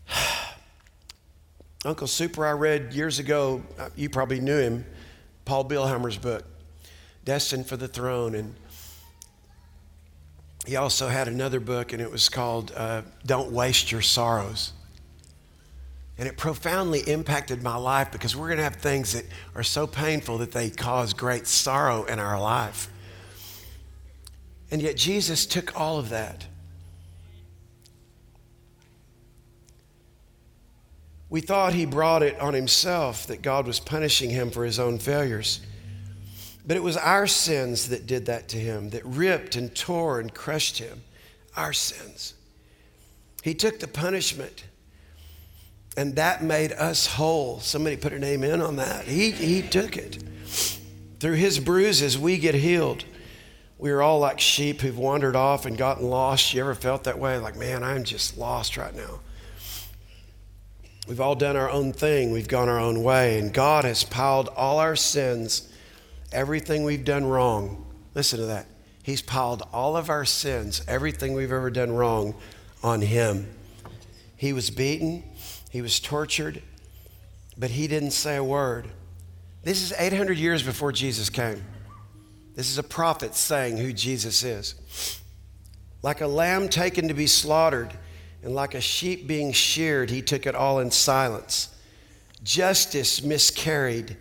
Uncle 1.85 2.09
Super, 2.09 2.45
I 2.45 2.53
read 2.53 2.93
years 2.93 3.21
ago, 3.21 3.63
uh, 3.79 3.91
you 3.95 4.11
probably 4.11 4.41
knew 4.41 4.59
him, 4.59 4.85
Paul 5.45 5.65
Billheimer's 5.65 6.19
book, 6.19 6.45
Destined 7.25 7.67
for 7.67 7.77
the 7.77 7.89
Throne. 7.89 8.35
And 8.35 8.55
he 10.67 10.75
also 10.75 11.07
had 11.07 11.29
another 11.29 11.61
book, 11.61 11.93
and 11.93 12.03
it 12.03 12.11
was 12.11 12.29
called 12.29 12.73
uh, 12.77 13.03
Don't 13.25 13.53
Waste 13.53 13.93
Your 13.93 14.03
Sorrows. 14.03 14.73
And 16.19 16.27
it 16.27 16.39
profoundly 16.39 17.01
impacted 17.01 17.63
my 17.63 17.77
life 17.77 18.11
because 18.11 18.35
we're 18.35 18.47
going 18.47 18.59
to 18.59 18.65
have 18.65 18.77
things 18.77 19.13
that 19.13 19.25
are 19.55 19.63
so 19.63 19.87
painful 19.87 20.39
that 20.39 20.53
they 20.53 20.71
cause 20.71 21.13
great 21.13 21.47
sorrow 21.47 22.05
in 22.05 22.19
our 22.19 22.41
life. 22.41 22.91
And 24.71 24.81
yet 24.81 24.97
Jesus 24.97 25.47
took 25.47 25.79
all 25.79 25.99
of 25.99 26.09
that. 26.09 26.47
We 31.29 31.41
thought 31.41 31.75
he 31.75 31.87
brought 31.87 32.23
it 32.23 32.39
on 32.41 32.55
himself 32.55 33.27
that 33.27 33.43
God 33.43 33.67
was 33.67 33.81
punishing 33.81 34.31
him 34.31 34.51
for 34.51 34.65
his 34.65 34.79
own 34.79 34.99
failures. 34.99 35.61
But 36.67 36.77
it 36.77 36.83
was 36.83 36.97
our 36.97 37.27
sins 37.27 37.89
that 37.89 38.07
did 38.07 38.27
that 38.27 38.49
to 38.49 38.57
him, 38.57 38.91
that 38.91 39.05
ripped 39.05 39.55
and 39.57 39.75
tore 39.75 40.19
and 40.21 40.33
crushed 40.33 40.79
him. 40.79 41.03
Our 41.57 41.73
sins. 41.73 42.35
He 43.43 43.55
took 43.55 43.81
the 43.81 43.89
punishment 43.89 44.65
and 45.97 46.17
that 46.17 46.43
made 46.43 46.73
us 46.73 47.07
whole. 47.07 47.61
Somebody 47.61 47.97
put 47.97 48.13
an 48.13 48.25
amen 48.25 48.61
on 48.61 48.77
that. 48.77 49.05
He, 49.07 49.31
he 49.31 49.63
took 49.63 49.97
it. 49.97 50.23
Through 51.21 51.35
his 51.35 51.59
bruises, 51.59 52.19
we 52.19 52.39
get 52.39 52.55
healed. 52.55 53.05
We 53.79 53.91
are 53.91 54.03
all 54.03 54.19
like 54.19 54.41
sheep 54.41 54.81
who've 54.81 54.99
wandered 54.99 55.37
off 55.37 55.67
and 55.67 55.77
gotten 55.77 56.09
lost. 56.09 56.53
You 56.53 56.61
ever 56.61 56.75
felt 56.75 57.05
that 57.05 57.19
way? 57.19 57.39
Like, 57.39 57.57
man, 57.57 57.83
I'm 57.83 58.05
just 58.05 58.37
lost 58.37 58.77
right 58.77 58.95
now. 58.95 59.21
We've 61.07 61.21
all 61.21 61.37
done 61.37 61.57
our 61.57 61.71
own 61.71 61.93
thing, 61.93 62.33
we've 62.33 62.49
gone 62.49 62.69
our 62.69 62.81
own 62.81 63.03
way, 63.05 63.39
and 63.39 63.55
God 63.55 63.85
has 63.85 64.03
piled 64.03 64.49
all 64.57 64.81
our 64.81 64.97
sins, 64.97 65.73
everything 66.33 66.83
we've 66.83 67.05
done 67.05 67.25
wrong. 67.25 67.87
Listen 68.15 68.41
to 68.41 68.47
that. 68.47 68.67
He's 69.05 69.23
piled 69.23 69.63
all 69.73 69.97
of 69.97 70.11
our 70.11 70.25
sins, 70.25 70.83
everything 70.89 71.33
we've 71.35 71.53
ever 71.53 71.71
done 71.71 71.93
wrong, 71.93 72.35
on 72.83 73.03
Him. 73.03 73.49
He 74.37 74.53
was 74.53 74.71
beaten, 74.71 75.23
he 75.77 75.83
was 75.83 76.01
tortured, 76.01 76.63
but 77.59 77.69
he 77.69 77.87
didn't 77.87 78.13
say 78.13 78.37
a 78.37 78.43
word. 78.43 78.89
This 79.63 79.83
is 79.83 79.93
800 79.93 80.39
years 80.39 80.63
before 80.63 80.91
Jesus 80.91 81.29
came. 81.29 81.63
This 82.55 82.71
is 82.71 82.79
a 82.79 82.83
prophet 82.83 83.35
saying 83.35 83.77
who 83.77 83.93
Jesus 83.93 84.43
is. 84.43 85.21
Like 86.01 86.23
a 86.23 86.27
lamb 86.27 86.71
taken 86.71 87.09
to 87.09 87.15
be 87.15 87.27
slaughtered, 87.27 87.93
and 88.43 88.55
like 88.55 88.73
a 88.73 88.81
sheep 88.81 89.27
being 89.27 89.53
sheared, 89.53 90.09
he 90.09 90.23
took 90.23 90.47
it 90.47 90.55
all 90.55 90.79
in 90.79 90.91
silence. 90.91 91.69
Justice 92.43 93.23
miscarried, 93.23 94.17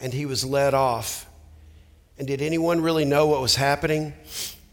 and 0.00 0.12
he 0.12 0.26
was 0.26 0.44
led 0.44 0.74
off. 0.74 1.24
And 2.18 2.26
did 2.26 2.42
anyone 2.42 2.80
really 2.80 3.04
know 3.04 3.28
what 3.28 3.40
was 3.40 3.54
happening? 3.54 4.12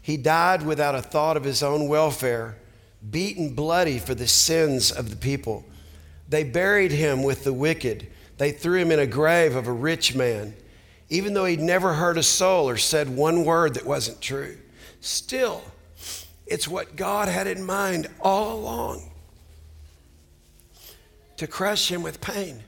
He 0.02 0.16
died 0.16 0.66
without 0.66 0.96
a 0.96 1.00
thought 1.00 1.36
of 1.36 1.44
his 1.44 1.62
own 1.62 1.86
welfare, 1.86 2.58
beaten 3.08 3.54
bloody 3.54 4.00
for 4.00 4.16
the 4.16 4.26
sins 4.26 4.90
of 4.90 5.10
the 5.10 5.16
people. 5.16 5.64
They 6.28 6.44
buried 6.44 6.92
him 6.92 7.22
with 7.22 7.44
the 7.44 7.52
wicked. 7.52 8.06
They 8.36 8.52
threw 8.52 8.78
him 8.78 8.92
in 8.92 8.98
a 8.98 9.06
grave 9.06 9.56
of 9.56 9.66
a 9.66 9.72
rich 9.72 10.14
man, 10.14 10.54
even 11.08 11.34
though 11.34 11.46
he'd 11.46 11.60
never 11.60 11.94
hurt 11.94 12.18
a 12.18 12.22
soul 12.22 12.68
or 12.68 12.76
said 12.76 13.08
one 13.08 13.44
word 13.44 13.74
that 13.74 13.86
wasn't 13.86 14.20
true. 14.20 14.56
Still, 15.00 15.62
it's 16.46 16.68
what 16.68 16.96
God 16.96 17.28
had 17.28 17.46
in 17.46 17.64
mind 17.64 18.08
all 18.20 18.58
along 18.58 19.10
to 21.36 21.46
crush 21.46 21.90
him 21.90 22.02
with 22.02 22.20
pain. 22.20 22.62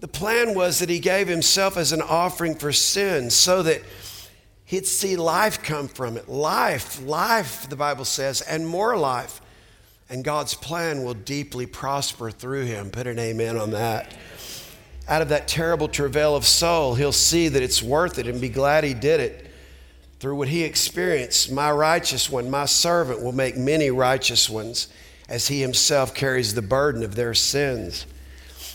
The 0.00 0.08
plan 0.08 0.54
was 0.54 0.80
that 0.80 0.88
he 0.88 0.98
gave 0.98 1.28
himself 1.28 1.76
as 1.76 1.92
an 1.92 2.02
offering 2.02 2.56
for 2.56 2.72
sin 2.72 3.30
so 3.30 3.62
that 3.62 3.82
he'd 4.64 4.86
see 4.86 5.16
life 5.16 5.62
come 5.62 5.86
from 5.86 6.16
it. 6.16 6.28
Life, 6.28 7.00
life, 7.02 7.68
the 7.68 7.76
Bible 7.76 8.04
says, 8.04 8.40
and 8.40 8.66
more 8.66 8.96
life 8.96 9.40
and 10.12 10.22
God's 10.22 10.52
plan 10.52 11.04
will 11.04 11.14
deeply 11.14 11.64
prosper 11.64 12.30
through 12.30 12.66
him. 12.66 12.90
Put 12.90 13.06
an 13.06 13.18
amen 13.18 13.56
on 13.56 13.70
that. 13.70 14.12
Out 15.08 15.22
of 15.22 15.30
that 15.30 15.48
terrible 15.48 15.88
travail 15.88 16.36
of 16.36 16.44
soul, 16.44 16.94
he'll 16.94 17.12
see 17.12 17.48
that 17.48 17.62
it's 17.62 17.82
worth 17.82 18.18
it 18.18 18.26
and 18.26 18.38
be 18.38 18.50
glad 18.50 18.84
he 18.84 18.92
did 18.92 19.20
it. 19.20 19.50
Through 20.20 20.36
what 20.36 20.48
he 20.48 20.64
experienced, 20.64 21.50
my 21.50 21.72
righteous 21.72 22.28
one, 22.28 22.50
my 22.50 22.66
servant, 22.66 23.22
will 23.22 23.32
make 23.32 23.56
many 23.56 23.90
righteous 23.90 24.50
ones 24.50 24.88
as 25.30 25.48
he 25.48 25.62
himself 25.62 26.14
carries 26.14 26.52
the 26.52 26.60
burden 26.60 27.02
of 27.02 27.14
their 27.14 27.32
sins. 27.32 28.04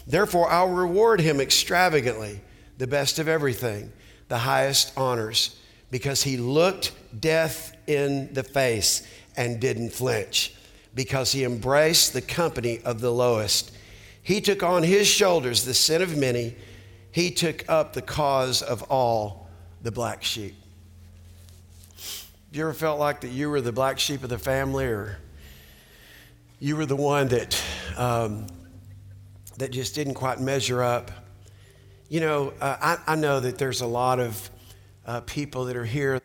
Therefore, 0.07 0.49
I'll 0.49 0.69
reward 0.69 1.21
him 1.21 1.39
extravagantly, 1.39 2.41
the 2.79 2.87
best 2.87 3.19
of 3.19 3.27
everything, 3.27 3.93
the 4.27 4.39
highest 4.39 4.91
honors, 4.97 5.55
because 5.91 6.23
he 6.23 6.37
looked 6.37 6.93
death 7.17 7.77
in 7.85 8.33
the 8.33 8.43
face 8.43 9.07
and 9.35 9.59
didn't 9.59 9.91
flinch 9.91 10.56
because 10.97 11.31
he 11.31 11.43
embraced 11.43 12.13
the 12.13 12.21
company 12.23 12.81
of 12.83 13.01
the 13.01 13.11
lowest. 13.11 13.71
He 14.23 14.41
took 14.41 14.63
on 14.63 14.81
his 14.81 15.07
shoulders 15.07 15.63
the 15.63 15.75
sin 15.75 16.01
of 16.01 16.17
many. 16.17 16.55
He 17.11 17.29
took 17.29 17.69
up 17.69 17.93
the 17.93 18.01
cause 18.01 18.63
of 18.63 18.81
all 18.89 19.47
the 19.83 19.91
black 19.91 20.23
sheep. 20.23 20.55
Have 21.95 22.25
You 22.51 22.63
ever 22.63 22.73
felt 22.73 22.99
like 22.99 23.21
that 23.21 23.27
you 23.27 23.47
were 23.47 23.61
the 23.61 23.71
black 23.71 23.99
sheep 23.99 24.23
of 24.23 24.29
the 24.29 24.39
family, 24.39 24.85
or 24.85 25.19
you 26.59 26.75
were 26.75 26.87
the 26.87 26.95
one 26.95 27.27
that 27.27 27.63
um, 27.95 28.47
that 29.59 29.69
just 29.69 29.93
didn't 29.93 30.15
quite 30.15 30.39
measure 30.39 30.81
up? 30.81 31.11
You 32.09 32.21
know, 32.21 32.53
uh, 32.59 32.97
I, 33.05 33.13
I, 33.13 33.15
know 33.15 33.39
that 33.39 33.59
there's 33.59 33.81
a 33.81 33.87
lot 33.87 34.19
of 34.19 34.49
uh, 35.05 35.21
people 35.21 35.65
that 35.65 35.75
are 35.75 35.85
here 35.85 36.19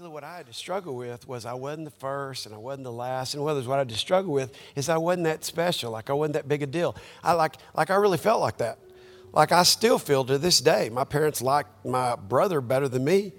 What 0.00 0.22
I 0.22 0.36
had 0.36 0.46
to 0.46 0.52
struggle 0.52 0.94
with 0.94 1.26
was 1.26 1.44
I 1.44 1.54
wasn't 1.54 1.86
the 1.86 1.98
first 1.98 2.46
and 2.46 2.54
I 2.54 2.58
wasn't 2.58 2.84
the 2.84 2.92
last. 2.92 3.34
And 3.34 3.42
whether 3.42 3.60
what 3.62 3.74
I 3.74 3.78
had 3.78 3.88
to 3.88 3.96
struggle 3.96 4.32
with 4.32 4.56
is 4.76 4.88
I 4.88 4.96
wasn't 4.96 5.24
that 5.24 5.44
special, 5.44 5.90
like 5.90 6.08
I 6.10 6.12
wasn't 6.12 6.34
that 6.34 6.46
big 6.46 6.62
a 6.62 6.66
deal. 6.66 6.94
I 7.22 7.32
like, 7.32 7.56
like 7.74 7.90
I 7.90 7.96
really 7.96 8.18
felt 8.18 8.40
like 8.40 8.58
that. 8.58 8.78
Like 9.32 9.50
I 9.50 9.64
still 9.64 9.98
feel 9.98 10.24
to 10.26 10.38
this 10.38 10.60
day. 10.60 10.88
My 10.88 11.04
parents 11.04 11.42
like 11.42 11.66
my 11.84 12.14
brother 12.14 12.60
better 12.60 12.88
than 12.88 13.04
me. 13.04 13.32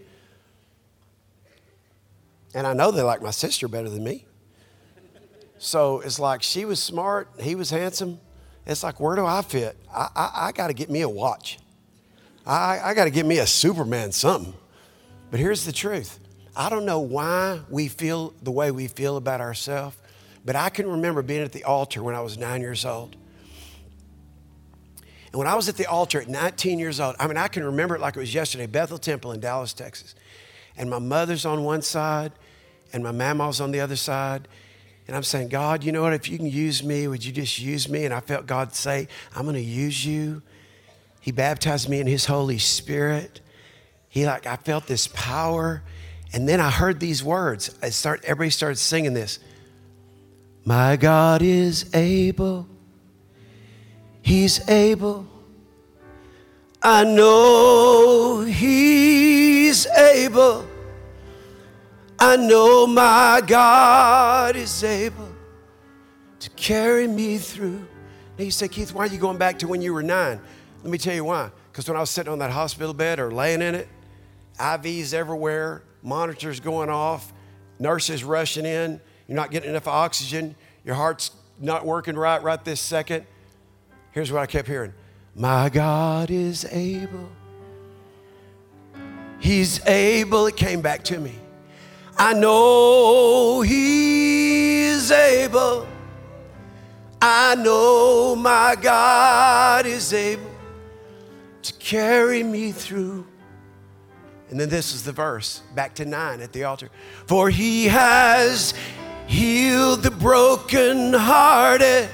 And 2.53 2.67
I 2.67 2.73
know 2.73 2.91
they 2.91 3.03
like 3.03 3.21
my 3.21 3.31
sister 3.31 3.67
better 3.67 3.89
than 3.89 4.03
me. 4.03 4.25
So 5.57 6.01
it's 6.01 6.19
like 6.19 6.41
she 6.41 6.65
was 6.65 6.81
smart, 6.81 7.29
he 7.39 7.55
was 7.55 7.69
handsome. 7.69 8.19
It's 8.65 8.83
like, 8.83 8.99
where 8.99 9.15
do 9.15 9.25
I 9.25 9.41
fit? 9.41 9.77
I, 9.93 10.07
I, 10.15 10.31
I 10.47 10.51
got 10.51 10.67
to 10.67 10.73
get 10.73 10.89
me 10.89 11.01
a 11.01 11.09
watch. 11.09 11.57
I, 12.45 12.79
I 12.83 12.93
got 12.93 13.05
to 13.05 13.09
get 13.09 13.25
me 13.25 13.39
a 13.39 13.47
Superman 13.47 14.11
something. 14.11 14.53
But 15.31 15.39
here's 15.39 15.65
the 15.65 15.71
truth 15.71 16.19
I 16.55 16.69
don't 16.69 16.85
know 16.85 16.99
why 16.99 17.61
we 17.69 17.87
feel 17.87 18.33
the 18.41 18.51
way 18.51 18.71
we 18.71 18.87
feel 18.87 19.17
about 19.17 19.41
ourselves, 19.41 19.95
but 20.43 20.55
I 20.55 20.69
can 20.69 20.89
remember 20.89 21.21
being 21.21 21.41
at 21.41 21.51
the 21.51 21.63
altar 21.63 22.03
when 22.03 22.15
I 22.15 22.21
was 22.21 22.37
nine 22.37 22.61
years 22.61 22.85
old. 22.85 23.15
And 25.31 25.37
when 25.37 25.47
I 25.47 25.55
was 25.55 25.69
at 25.69 25.77
the 25.77 25.85
altar 25.85 26.19
at 26.21 26.27
19 26.27 26.79
years 26.79 26.99
old, 26.99 27.15
I 27.19 27.27
mean, 27.27 27.37
I 27.37 27.47
can 27.47 27.63
remember 27.63 27.95
it 27.95 28.01
like 28.01 28.15
it 28.15 28.19
was 28.19 28.33
yesterday, 28.33 28.65
Bethel 28.65 28.97
Temple 28.97 29.31
in 29.31 29.39
Dallas, 29.39 29.73
Texas. 29.73 30.15
And 30.75 30.89
my 30.89 30.99
mother's 30.99 31.45
on 31.45 31.63
one 31.63 31.81
side, 31.81 32.31
and 32.93 33.03
my 33.03 33.11
mama's 33.11 33.61
on 33.61 33.71
the 33.71 33.79
other 33.79 33.95
side. 33.95 34.47
And 35.07 35.15
I'm 35.15 35.23
saying, 35.23 35.49
God, 35.49 35.83
you 35.83 35.91
know 35.91 36.01
what? 36.01 36.13
If 36.13 36.29
you 36.29 36.37
can 36.37 36.47
use 36.47 36.83
me, 36.83 37.07
would 37.07 37.23
you 37.23 37.31
just 37.31 37.59
use 37.59 37.87
me? 37.89 38.05
And 38.05 38.13
I 38.13 38.21
felt 38.21 38.47
God 38.47 38.73
say, 38.73 39.07
I'm 39.35 39.43
going 39.43 39.55
to 39.55 39.61
use 39.61 40.05
you. 40.05 40.41
He 41.19 41.31
baptized 41.31 41.89
me 41.89 41.99
in 41.99 42.07
His 42.07 42.25
Holy 42.25 42.57
Spirit. 42.57 43.41
He 44.07 44.25
like, 44.25 44.47
I 44.47 44.55
felt 44.55 44.87
this 44.87 45.07
power. 45.07 45.83
And 46.31 46.47
then 46.47 46.59
I 46.59 46.69
heard 46.69 46.99
these 46.99 47.23
words. 47.23 47.75
I 47.81 47.89
start, 47.89 48.23
everybody 48.23 48.51
started 48.51 48.77
singing 48.77 49.13
this. 49.13 49.39
My 50.65 50.95
God 50.95 51.41
is 51.41 51.89
able. 51.95 52.67
He's 54.21 54.67
able. 54.69 55.25
I 56.81 57.03
know 57.03 58.41
He's 58.41 59.87
able. 59.87 60.67
I 62.19 62.35
know 62.35 62.85
my 62.85 63.41
God 63.45 64.55
is 64.55 64.83
able 64.83 65.29
to 66.39 66.49
carry 66.51 67.07
me 67.07 67.37
through. 67.37 67.87
Now 68.37 68.43
you 68.45 68.51
say, 68.51 68.67
Keith, 68.67 68.93
why 68.93 69.05
are 69.05 69.07
you 69.07 69.17
going 69.17 69.37
back 69.37 69.59
to 69.59 69.67
when 69.67 69.81
you 69.81 69.93
were 69.93 70.03
nine? 70.03 70.39
Let 70.83 70.91
me 70.91 70.97
tell 70.97 71.15
you 71.15 71.23
why. 71.23 71.49
Because 71.71 71.87
when 71.87 71.97
I 71.97 72.01
was 72.01 72.09
sitting 72.09 72.31
on 72.31 72.39
that 72.39 72.51
hospital 72.51 72.93
bed 72.93 73.19
or 73.19 73.31
laying 73.31 73.61
in 73.61 73.73
it, 73.75 73.87
IVs 74.57 75.13
everywhere, 75.13 75.83
monitors 76.01 76.59
going 76.59 76.89
off, 76.89 77.33
nurses 77.79 78.23
rushing 78.23 78.65
in, 78.65 78.99
you're 79.27 79.35
not 79.35 79.51
getting 79.51 79.69
enough 79.69 79.87
oxygen, 79.87 80.55
your 80.83 80.95
heart's 80.95 81.31
not 81.59 81.85
working 81.85 82.15
right 82.15 82.41
right 82.41 82.63
this 82.63 82.79
second. 82.79 83.25
Here's 84.11 84.31
what 84.31 84.41
I 84.41 84.45
kept 84.45 84.67
hearing 84.67 84.93
My 85.35 85.69
God 85.69 86.31
is 86.31 86.65
able. 86.65 87.29
He's 89.39 89.85
able. 89.85 90.47
It 90.47 90.57
came 90.57 90.81
back 90.81 91.03
to 91.05 91.19
me. 91.19 91.33
I 92.17 92.33
know 92.33 93.61
He's 93.61 95.09
able. 95.11 95.87
I 97.21 97.55
know 97.55 98.35
my 98.35 98.75
God 98.81 99.85
is 99.85 100.13
able 100.13 100.51
to 101.61 101.73
carry 101.73 102.43
me 102.43 102.71
through. 102.71 103.25
And 104.49 104.59
then 104.59 104.69
this 104.69 104.93
is 104.93 105.03
the 105.03 105.11
verse, 105.11 105.61
back 105.75 105.93
to 105.95 106.05
nine 106.05 106.41
at 106.41 106.53
the 106.53 106.63
altar. 106.63 106.89
For 107.27 107.49
he 107.49 107.85
has 107.85 108.73
healed 109.27 110.01
the 110.01 110.11
brokenhearted, 110.11 112.09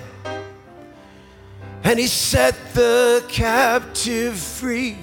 and 1.84 2.00
he 2.00 2.08
set 2.08 2.56
the 2.74 3.24
captive 3.30 4.38
free. 4.38 4.98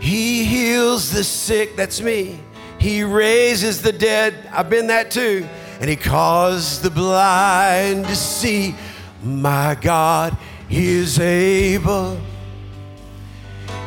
He 0.00 0.44
heals 0.44 1.10
the 1.10 1.22
sick, 1.24 1.76
that's 1.76 2.00
me. 2.00 2.40
He 2.78 3.02
raises 3.02 3.82
the 3.82 3.92
dead, 3.92 4.34
I've 4.52 4.68
been 4.68 4.88
that 4.88 5.10
too. 5.10 5.48
And 5.80 5.88
he 5.90 5.96
caused 5.96 6.82
the 6.82 6.90
blind 6.90 8.06
to 8.06 8.16
see. 8.16 8.74
My 9.22 9.76
God 9.80 10.36
is 10.70 11.18
able. 11.18 12.18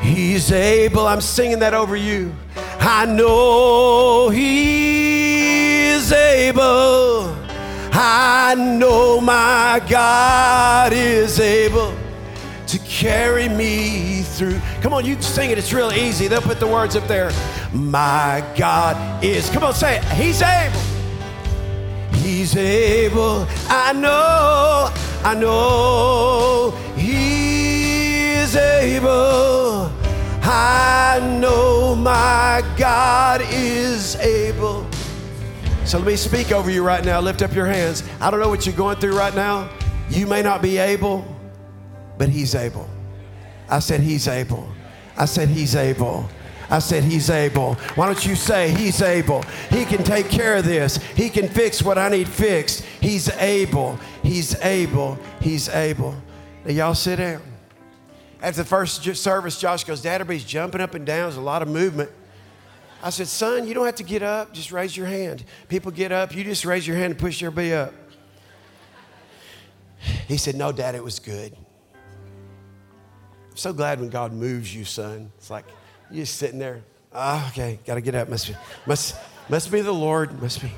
He's 0.01 0.51
able. 0.51 1.05
I'm 1.07 1.21
singing 1.21 1.59
that 1.59 1.73
over 1.73 1.95
you. 1.95 2.33
I 2.79 3.05
know 3.05 4.29
He 4.29 5.89
is 5.89 6.11
able. 6.11 7.35
I 7.91 8.55
know 8.55 9.19
my 9.19 9.81
God 9.89 10.93
is 10.93 11.39
able 11.39 11.93
to 12.67 12.79
carry 12.79 13.49
me 13.49 14.21
through. 14.21 14.59
Come 14.81 14.93
on, 14.93 15.05
you 15.05 15.15
can 15.15 15.23
sing 15.23 15.49
it. 15.51 15.57
It's 15.57 15.73
real 15.73 15.91
easy. 15.91 16.27
They'll 16.27 16.41
put 16.41 16.59
the 16.59 16.67
words 16.67 16.95
up 16.95 17.07
there. 17.07 17.31
My 17.73 18.43
God 18.55 19.23
is. 19.23 19.49
Come 19.49 19.63
on, 19.63 19.73
say 19.73 19.97
it. 19.97 20.03
He's 20.05 20.41
able. 20.41 20.79
He's 22.13 22.55
able. 22.55 23.47
I 23.67 23.91
know. 23.93 24.91
I 25.23 25.35
know. 25.35 26.71
He 26.95 27.18
is 28.49 28.55
able. 28.55 29.91
I 30.41 31.19
know 31.39 31.93
my 31.95 32.63
God 32.77 33.41
is 33.51 34.15
able. 34.15 34.87
So 35.85 35.99
let 35.99 36.07
me 36.07 36.15
speak 36.15 36.51
over 36.51 36.71
you 36.71 36.83
right 36.83 37.05
now. 37.05 37.19
Lift 37.19 37.43
up 37.43 37.53
your 37.53 37.67
hands. 37.67 38.03
I 38.19 38.31
don't 38.31 38.39
know 38.39 38.49
what 38.49 38.65
you're 38.65 38.75
going 38.75 38.97
through 38.97 39.15
right 39.15 39.35
now. 39.35 39.69
You 40.09 40.25
may 40.25 40.41
not 40.41 40.63
be 40.63 40.77
able, 40.77 41.25
but 42.17 42.29
He's 42.29 42.55
able. 42.55 42.89
I 43.69 43.79
said, 43.79 44.01
He's 44.01 44.27
able. 44.27 44.67
I 45.15 45.25
said, 45.25 45.49
He's 45.49 45.75
able. 45.75 46.27
I 46.71 46.79
said, 46.79 47.03
He's 47.03 47.29
able. 47.29 47.75
Why 47.93 48.07
don't 48.07 48.25
you 48.25 48.35
say, 48.35 48.71
He's 48.71 49.01
able? 49.03 49.43
He 49.69 49.85
can 49.85 50.03
take 50.03 50.27
care 50.27 50.57
of 50.57 50.65
this. 50.65 50.97
He 51.15 51.29
can 51.29 51.47
fix 51.47 51.83
what 51.83 51.99
I 51.99 52.09
need 52.09 52.27
fixed. 52.27 52.83
He's 52.99 53.29
able. 53.37 53.99
He's 54.23 54.59
able. 54.63 55.19
He's 55.39 55.69
able. 55.69 56.15
Now, 56.65 56.71
y'all 56.71 56.95
sit 56.95 57.17
down. 57.17 57.48
After 58.41 58.63
the 58.63 58.67
first 58.67 59.03
service, 59.17 59.59
Josh 59.59 59.83
goes, 59.83 60.01
Dad, 60.01 60.21
everybody's 60.21 60.45
jumping 60.45 60.79
up 60.79 60.95
and 60.95 61.05
down. 61.05 61.23
There's 61.23 61.35
a 61.35 61.41
lot 61.41 61.61
of 61.61 61.67
movement. 61.67 62.09
I 63.03 63.09
said, 63.09 63.27
Son, 63.27 63.67
you 63.67 63.73
don't 63.73 63.85
have 63.85 63.95
to 63.95 64.03
get 64.03 64.23
up. 64.23 64.53
Just 64.53 64.71
raise 64.71 64.95
your 64.95 65.07
hand. 65.07 65.43
People 65.67 65.91
get 65.91 66.11
up. 66.11 66.35
You 66.35 66.43
just 66.43 66.65
raise 66.65 66.87
your 66.87 66.95
hand 66.95 67.11
and 67.11 67.19
push 67.19 67.41
your 67.41 67.51
B 67.51 67.73
up. 67.73 67.93
He 70.27 70.37
said, 70.37 70.55
No, 70.55 70.71
Dad, 70.71 70.95
it 70.95 71.03
was 71.03 71.19
good. 71.19 71.55
I'm 73.51 73.57
so 73.57 73.73
glad 73.73 73.99
when 73.99 74.09
God 74.09 74.31
moves 74.31 74.73
you, 74.73 74.85
son. 74.85 75.31
It's 75.37 75.49
like 75.49 75.65
you're 76.09 76.23
just 76.23 76.37
sitting 76.37 76.59
there. 76.59 76.81
Ah, 77.13 77.43
oh, 77.43 77.49
okay, 77.49 77.79
got 77.85 77.95
to 77.95 78.01
get 78.01 78.15
up. 78.15 78.29
Must 78.29 78.47
be, 78.47 78.55
must, 78.85 79.15
must 79.49 79.71
be 79.71 79.81
the 79.81 79.93
Lord. 79.93 80.41
Must 80.41 80.61
be. 80.61 80.71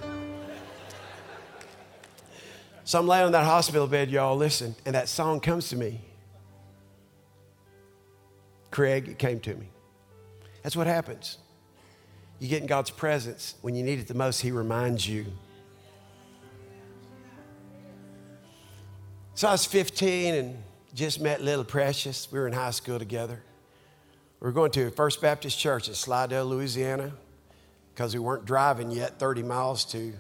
So 2.86 3.00
I'm 3.00 3.08
laying 3.08 3.26
on 3.26 3.32
that 3.34 3.45
hospital 3.45 3.88
bed, 3.88 4.10
y'all. 4.10 4.36
Listen, 4.36 4.76
and 4.86 4.95
that 4.95 5.10
song 5.10 5.39
comes 5.39 5.69
to 5.69 5.76
me. 5.76 6.02
Craig, 8.71 9.10
it 9.10 9.19
came 9.19 9.39
to 9.41 9.53
me. 9.53 9.67
That's 10.63 10.75
what 10.75 10.88
happens. 10.88 11.38
You 12.39 12.47
get 12.47 12.62
in 12.62 12.67
God's 12.67 12.89
presence 12.89 13.55
when 13.62 13.75
you 13.75 13.84
need 13.84 13.99
it 13.99 14.07
the 14.07 14.13
most, 14.13 14.41
He 14.41 14.51
reminds 14.51 15.07
you. 15.07 15.25
So 19.36 19.47
I 19.47 19.51
was 19.51 19.65
15 19.65 20.36
and 20.36 20.63
just 20.93 21.21
met 21.21 21.41
little 21.41 21.63
Precious. 21.63 22.31
We 22.31 22.39
were 22.39 22.47
in 22.47 22.53
high 22.53 22.71
school 22.71 22.99
together. 22.99 23.41
We 24.39 24.45
were 24.45 24.51
going 24.51 24.71
to 24.71 24.89
First 24.91 25.21
Baptist 25.21 25.60
Church 25.60 25.88
in 25.88 25.93
Slidell, 25.93 26.45
Louisiana, 26.45 27.12
because 27.93 28.13
we 28.13 28.19
weren't 28.19 28.45
driving 28.45 28.91
yet 28.91 29.19
30 29.19 29.43
miles 29.43 29.86
to 29.86 30.13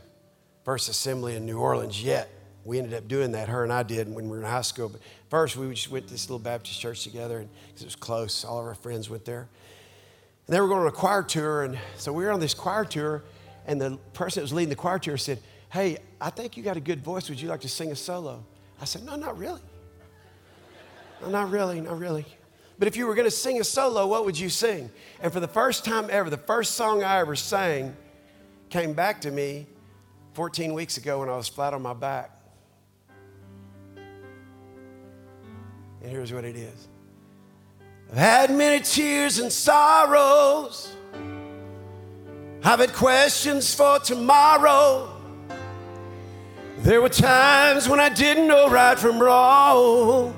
First 0.63 0.89
Assembly 0.89 1.35
in 1.35 1.45
New 1.45 1.57
Orleans 1.57 2.03
yet. 2.03 2.29
We 2.63 2.77
ended 2.77 2.93
up 2.93 3.07
doing 3.07 3.31
that, 3.31 3.49
her 3.49 3.63
and 3.63 3.73
I 3.73 3.83
did 3.83 4.13
when 4.13 4.25
we 4.25 4.37
were 4.37 4.43
in 4.43 4.49
high 4.49 4.61
school. 4.61 4.89
But 4.89 5.01
first, 5.29 5.57
we 5.57 5.73
just 5.73 5.89
went 5.89 6.07
to 6.07 6.13
this 6.13 6.29
little 6.29 6.39
Baptist 6.39 6.79
church 6.79 7.03
together 7.03 7.47
because 7.67 7.81
it 7.81 7.85
was 7.85 7.95
close. 7.95 8.45
All 8.45 8.59
of 8.59 8.65
our 8.65 8.75
friends 8.75 9.09
went 9.09 9.25
there. 9.25 9.47
And 10.47 10.55
they 10.55 10.61
were 10.61 10.67
going 10.67 10.81
on 10.81 10.87
a 10.87 10.91
choir 10.91 11.23
tour. 11.23 11.63
And 11.63 11.77
so 11.95 12.13
we 12.13 12.23
were 12.23 12.31
on 12.31 12.39
this 12.39 12.53
choir 12.53 12.85
tour, 12.85 13.23
and 13.65 13.81
the 13.81 13.97
person 14.13 14.41
that 14.41 14.43
was 14.43 14.53
leading 14.53 14.69
the 14.69 14.75
choir 14.75 14.99
tour 14.99 15.17
said, 15.17 15.39
Hey, 15.71 15.97
I 16.19 16.29
think 16.29 16.57
you 16.57 16.63
got 16.63 16.77
a 16.77 16.81
good 16.81 17.01
voice. 17.01 17.29
Would 17.29 17.39
you 17.39 17.47
like 17.47 17.61
to 17.61 17.69
sing 17.69 17.91
a 17.91 17.95
solo? 17.95 18.43
I 18.79 18.85
said, 18.85 19.03
No, 19.03 19.15
not 19.15 19.37
really. 19.37 19.61
No, 21.21 21.29
not 21.29 21.49
really, 21.49 21.81
not 21.81 21.97
really. 21.97 22.25
But 22.77 22.87
if 22.87 22.95
you 22.95 23.05
were 23.05 23.15
going 23.15 23.27
to 23.27 23.31
sing 23.31 23.61
a 23.61 23.63
solo, 23.63 24.07
what 24.07 24.25
would 24.25 24.37
you 24.37 24.49
sing? 24.49 24.89
And 25.21 25.31
for 25.31 25.39
the 25.39 25.47
first 25.47 25.85
time 25.85 26.07
ever, 26.09 26.29
the 26.29 26.37
first 26.37 26.73
song 26.73 27.03
I 27.03 27.19
ever 27.19 27.35
sang 27.35 27.95
came 28.69 28.93
back 28.93 29.21
to 29.21 29.31
me 29.31 29.67
14 30.33 30.73
weeks 30.73 30.97
ago 30.97 31.19
when 31.19 31.29
I 31.29 31.37
was 31.37 31.47
flat 31.47 31.73
on 31.73 31.81
my 31.81 31.93
back. 31.93 32.31
And 36.01 36.11
here's 36.11 36.33
what 36.33 36.45
it 36.45 36.55
is 36.55 36.87
I've 38.11 38.17
had 38.17 38.51
many 38.51 38.83
tears 38.83 39.39
and 39.39 39.51
sorrows. 39.51 40.95
I've 42.63 42.79
had 42.79 42.93
questions 42.93 43.73
for 43.73 43.99
tomorrow. 43.99 45.09
There 46.79 47.01
were 47.01 47.09
times 47.09 47.87
when 47.87 47.99
I 47.99 48.09
didn't 48.09 48.47
know 48.47 48.69
right 48.69 48.97
from 48.97 49.19
wrong. 49.19 50.35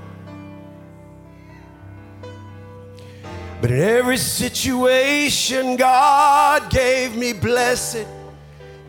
But 3.61 3.71
in 3.71 3.79
every 3.79 4.17
situation, 4.17 5.77
God 5.77 6.69
gave 6.69 7.15
me 7.15 7.31
blessed 7.31 8.05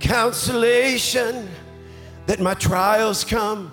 consolation 0.00 1.48
that 2.26 2.40
my 2.40 2.54
trials 2.54 3.22
come 3.24 3.72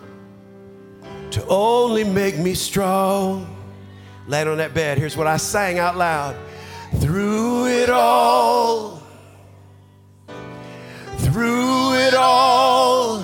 to 1.32 1.46
only 1.48 2.04
make 2.04 2.38
me 2.38 2.54
strong. 2.54 3.48
Land 4.28 4.50
on 4.50 4.58
that 4.58 4.74
bed. 4.74 4.98
Here's 4.98 5.18
what 5.18 5.28
I 5.28 5.38
sang 5.38 5.80
out 5.80 5.98
loud. 5.98 6.36
Through 7.00 7.68
it 7.68 7.90
all, 7.90 9.02
through 11.18 11.94
it 11.94 12.14
all, 12.14 13.24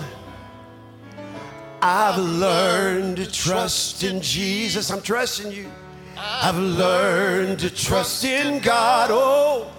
I've 1.82 2.18
learned 2.18 3.18
to 3.18 3.32
trust 3.32 4.04
in 4.04 4.22
Jesus. 4.22 4.90
I'm 4.90 5.02
trusting 5.02 5.52
you. 5.52 5.70
I've 6.18 6.58
learned 6.58 7.60
to 7.60 7.70
trust 7.70 8.24
in 8.24 8.60
God. 8.62 9.10
Oh, 9.12 9.72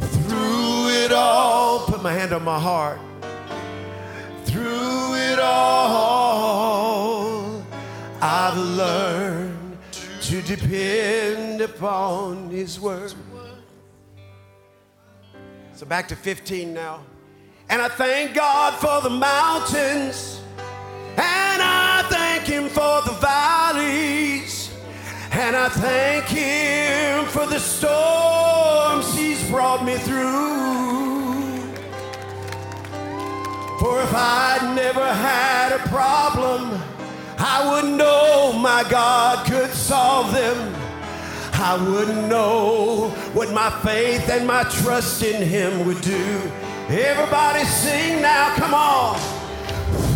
through 0.00 0.88
it 1.04 1.12
all, 1.12 1.80
put 1.86 2.02
my 2.02 2.12
hand 2.12 2.32
on 2.32 2.44
my 2.44 2.58
heart. 2.58 2.98
Through 4.46 5.14
it 5.14 5.38
all, 5.38 7.13
I've 8.26 8.56
learned 8.56 9.76
to 10.22 10.40
depend 10.40 11.60
upon 11.60 12.48
His 12.48 12.80
word. 12.80 13.12
So 15.74 15.84
back 15.84 16.08
to 16.08 16.16
15 16.16 16.72
now. 16.72 17.04
And 17.68 17.82
I 17.82 17.90
thank 17.90 18.34
God 18.34 18.72
for 18.76 19.02
the 19.06 19.14
mountains, 19.14 20.40
and 21.18 21.62
I 21.62 22.02
thank 22.08 22.44
Him 22.44 22.70
for 22.70 23.02
the 23.02 23.12
valleys, 23.20 24.70
and 25.30 25.54
I 25.54 25.68
thank 25.68 26.24
Him 26.24 27.26
for 27.26 27.46
the 27.46 27.58
storms 27.58 29.14
He's 29.14 29.46
brought 29.50 29.84
me 29.84 29.96
through. 29.96 31.60
For 33.80 34.00
if 34.00 34.14
I'd 34.14 34.72
never 34.74 35.12
had 35.12 35.72
a 35.72 35.78
problem, 35.90 36.80
I 37.38 37.70
would 37.70 37.90
know 37.96 38.52
my 38.52 38.84
God 38.88 39.46
could 39.46 39.70
solve 39.70 40.32
them. 40.32 40.74
I 41.54 41.76
wouldn't 41.88 42.28
know 42.28 43.10
what 43.32 43.52
my 43.52 43.70
faith 43.82 44.28
and 44.28 44.46
my 44.46 44.64
trust 44.64 45.22
in 45.22 45.42
Him 45.42 45.86
would 45.86 46.00
do. 46.00 46.50
Everybody 46.88 47.64
sing 47.64 48.20
now, 48.20 48.54
come 48.56 48.74
on. 48.74 49.18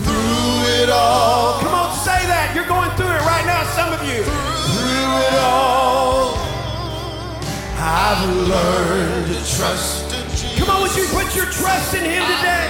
Through 0.04 0.82
it 0.82 0.90
all. 0.90 1.60
Come 1.60 1.74
on, 1.74 1.96
say 1.96 2.26
that. 2.26 2.52
You're 2.54 2.66
going 2.66 2.90
through 2.96 3.08
it 3.08 3.22
right 3.24 3.46
now, 3.46 3.64
some 3.72 3.92
of 3.92 4.02
you. 4.04 4.22
Through 4.22 5.12
it 5.24 5.38
all. 5.40 6.36
I've 7.80 8.28
learned 8.28 9.26
to 9.32 9.38
trust 9.56 10.12
in 10.12 10.28
Jesus. 10.30 10.58
Come 10.58 10.70
on, 10.70 10.82
would 10.82 10.94
you 10.96 11.06
put 11.08 11.34
your 11.34 11.46
trust 11.46 11.94
in 11.94 12.04
Him 12.04 12.22
today? 12.26 12.68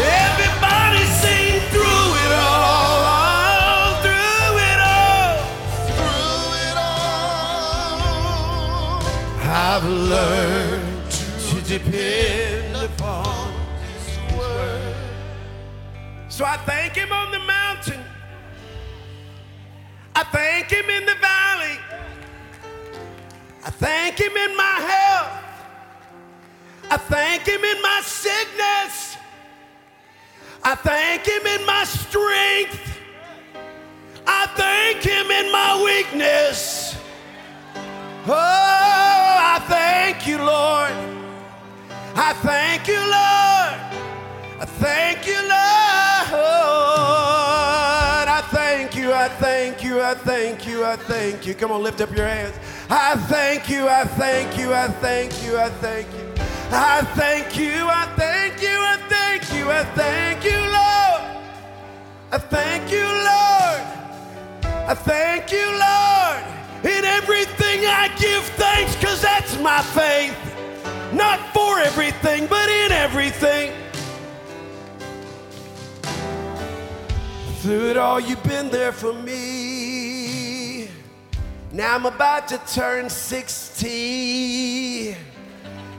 Everybody 0.00 1.04
sing 1.20 1.43
I've 9.66 9.88
learned 9.88 11.10
to 11.10 11.62
depend 11.62 12.76
upon 12.76 13.50
His 13.80 14.36
word. 14.36 14.94
So 16.28 16.44
I 16.44 16.58
thank 16.58 16.92
Him 16.92 17.10
on 17.10 17.30
the 17.30 17.38
mountain. 17.38 18.04
I 20.14 20.24
thank 20.24 20.68
Him 20.68 20.90
in 20.90 21.06
the 21.06 21.14
valley. 21.14 21.78
I 23.64 23.70
thank 23.70 24.18
Him 24.18 24.36
in 24.36 24.54
my 24.54 24.76
health. 24.92 25.32
I 26.90 26.98
thank 26.98 27.46
Him 27.46 27.64
in 27.64 27.80
my 27.80 28.02
sickness. 28.04 29.16
I 30.62 30.74
thank 30.74 31.24
Him 31.24 31.46
in 31.46 31.64
my 31.64 31.84
strength. 31.84 32.98
I 34.26 34.46
thank 34.56 35.02
Him 35.02 35.30
in 35.30 35.50
my 35.50 35.82
weakness. 35.82 36.98
Oh, 38.26 38.32
I 38.32 39.58
thank 39.68 40.26
you, 40.26 40.38
Lord. 40.38 40.92
I 42.16 42.32
thank 42.32 42.88
you, 42.88 42.98
Lord. 42.98 43.80
I 44.60 44.64
thank 44.66 45.26
you, 45.26 45.34
Lord. 45.42 45.54
I 48.28 48.40
thank 48.50 48.96
you, 48.96 49.12
I 49.12 49.28
thank 49.28 49.84
you, 49.84 50.00
I 50.00 50.14
thank 50.14 50.66
you, 50.66 50.84
I 50.84 50.96
thank 50.96 51.46
you. 51.46 51.54
Come 51.54 51.70
on, 51.72 51.82
lift 51.82 52.00
up 52.00 52.16
your 52.16 52.26
hands. 52.26 52.56
I 52.88 53.16
thank 53.16 53.68
you, 53.68 53.88
I 53.88 54.04
thank 54.04 54.56
you, 54.56 54.72
I 54.72 54.88
thank 54.88 55.42
you, 55.42 55.58
I 55.58 55.68
thank 55.68 56.06
you. 56.12 56.32
I 56.70 57.02
thank 57.14 57.58
you, 57.58 57.86
I 57.88 58.06
thank 58.16 58.62
you, 58.62 58.78
I 58.80 58.96
thank 59.08 59.52
you, 59.52 59.70
I 59.70 59.84
thank 59.94 60.44
you, 60.44 60.58
Lord. 60.58 61.22
I 62.32 62.38
thank 62.38 62.90
you, 62.90 63.04
Lord. 63.04 63.82
I 64.88 64.94
thank 64.94 65.52
you, 65.52 65.66
Lord. 65.66 66.63
In 66.84 67.04
everything 67.04 67.86
I 67.86 68.08
give 68.18 68.42
thanks 68.58 68.96
because 68.96 69.22
that's 69.22 69.56
my 69.58 69.80
faith. 69.80 70.36
Not 71.14 71.40
for 71.54 71.78
everything, 71.78 72.46
but 72.46 72.68
in 72.68 72.92
everything. 72.92 73.72
Through 77.62 77.90
it 77.90 77.96
all, 77.96 78.20
you've 78.20 78.42
been 78.42 78.68
there 78.68 78.92
for 78.92 79.14
me. 79.14 80.88
Now 81.72 81.94
I'm 81.94 82.04
about 82.04 82.48
to 82.48 82.58
turn 82.66 83.08
60. 83.08 85.16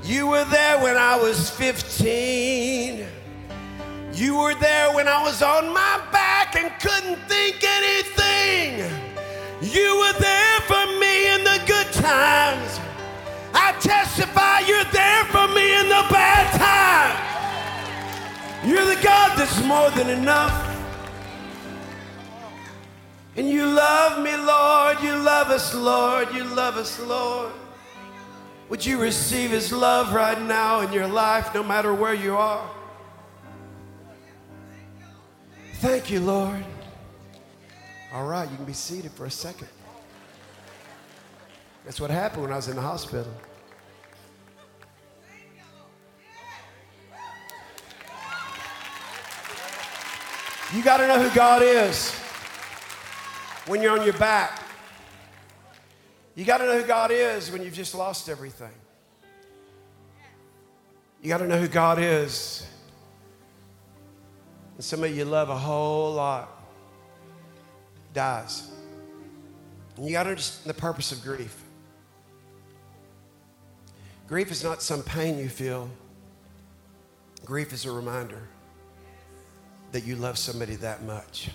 You 0.04 0.28
were 0.28 0.46
there 0.46 0.78
when 0.84 0.98
I 0.98 1.18
was 1.18 1.50
15. 1.50 3.08
You 4.14 4.38
were 4.38 4.54
there 4.54 4.94
when 4.94 5.08
I 5.08 5.24
was 5.24 5.42
on 5.42 5.74
my 5.74 6.00
back 6.12 6.56
and 6.56 6.72
couldn't 6.80 7.18
think 7.28 7.64
anything. 7.64 9.15
You 9.62 9.98
were 10.00 10.20
there 10.20 10.60
for 10.62 10.86
me 11.00 11.34
in 11.34 11.44
the 11.44 11.62
good 11.66 11.92
times. 11.94 12.80
I 13.54 13.72
testify 13.80 14.60
you're 14.60 14.84
there 14.92 15.24
for 15.26 15.48
me 15.48 15.80
in 15.80 15.88
the 15.88 16.06
bad 16.12 16.52
times. 16.60 17.36
You're 18.70 18.86
the 18.86 19.02
God 19.02 19.38
that's 19.38 19.64
more 19.64 19.90
than 19.92 20.10
enough. 20.10 20.64
And 23.38 23.50
you 23.50 23.66
love 23.66 24.24
me, 24.24 24.36
Lord. 24.36 25.02
You 25.02 25.16
love 25.16 25.50
us, 25.50 25.74
Lord. 25.74 26.34
You 26.34 26.44
love 26.44 26.78
us, 26.78 27.00
Lord. 27.00 27.52
Would 28.70 28.86
you 28.86 29.00
receive 29.00 29.52
His 29.52 29.72
love 29.72 30.14
right 30.14 30.42
now 30.42 30.82
in 30.82 30.92
your 30.92 31.08
life, 31.08 31.54
no 31.54 31.64
matter 31.64 31.94
where 31.94 32.14
you 32.14 32.36
are? 32.36 32.70
Thank 35.76 36.10
you, 36.10 36.20
Lord. 36.20 36.66
All 38.16 38.24
right, 38.24 38.50
you 38.50 38.56
can 38.56 38.64
be 38.64 38.72
seated 38.72 39.12
for 39.12 39.26
a 39.26 39.30
second. 39.30 39.68
That's 41.84 42.00
what 42.00 42.10
happened 42.10 42.44
when 42.44 42.54
I 42.54 42.56
was 42.56 42.70
in 42.70 42.78
the 42.78 42.82
hospital. 42.82 43.30
You 50.74 50.82
got 50.82 50.98
to 50.98 51.08
know 51.10 51.22
who 51.22 51.36
God 51.36 51.62
is 51.62 52.14
when 53.68 53.82
you're 53.82 54.00
on 54.00 54.06
your 54.06 54.18
back. 54.18 54.64
You 56.36 56.46
got 56.46 56.60
to 56.60 56.68
know 56.68 56.80
who 56.80 56.88
God 56.88 57.12
is 57.12 57.52
when 57.52 57.64
you've 57.64 57.74
just 57.74 57.94
lost 57.94 58.30
everything. 58.30 58.72
You 61.22 61.28
got 61.28 61.40
to 61.40 61.48
know 61.48 61.60
who 61.60 61.68
God 61.68 62.00
is. 62.00 62.66
And 64.76 64.86
some 64.86 65.04
of 65.04 65.14
you 65.14 65.26
love 65.26 65.50
a 65.50 65.58
whole 65.58 66.14
lot 66.14 66.55
dies. 68.16 68.72
And 69.98 70.08
you 70.08 70.14
got 70.14 70.24
to 70.24 70.32
understand 70.32 70.68
the 70.68 70.80
purpose 70.80 71.12
of 71.12 71.22
grief. 71.22 71.64
Grief 74.28 74.50
is 74.52 74.64
not 74.64 74.82
some 74.82 75.04
pain 75.04 75.38
you 75.38 75.50
feel, 75.50 75.88
grief 77.46 77.72
is 77.72 77.86
a 77.86 77.92
reminder 77.92 78.42
that 79.92 80.04
you 80.04 80.16
love 80.16 80.38
somebody 80.38 80.76
that 80.78 81.04
much. 81.04 81.52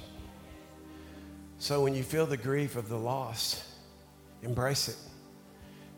So 1.59 1.83
when 1.83 1.95
you 1.95 2.05
feel 2.05 2.27
the 2.27 2.37
grief 2.37 2.77
of 2.77 2.89
the 2.89 2.97
loss, 2.97 3.75
embrace 4.43 4.89
it. 4.89 4.97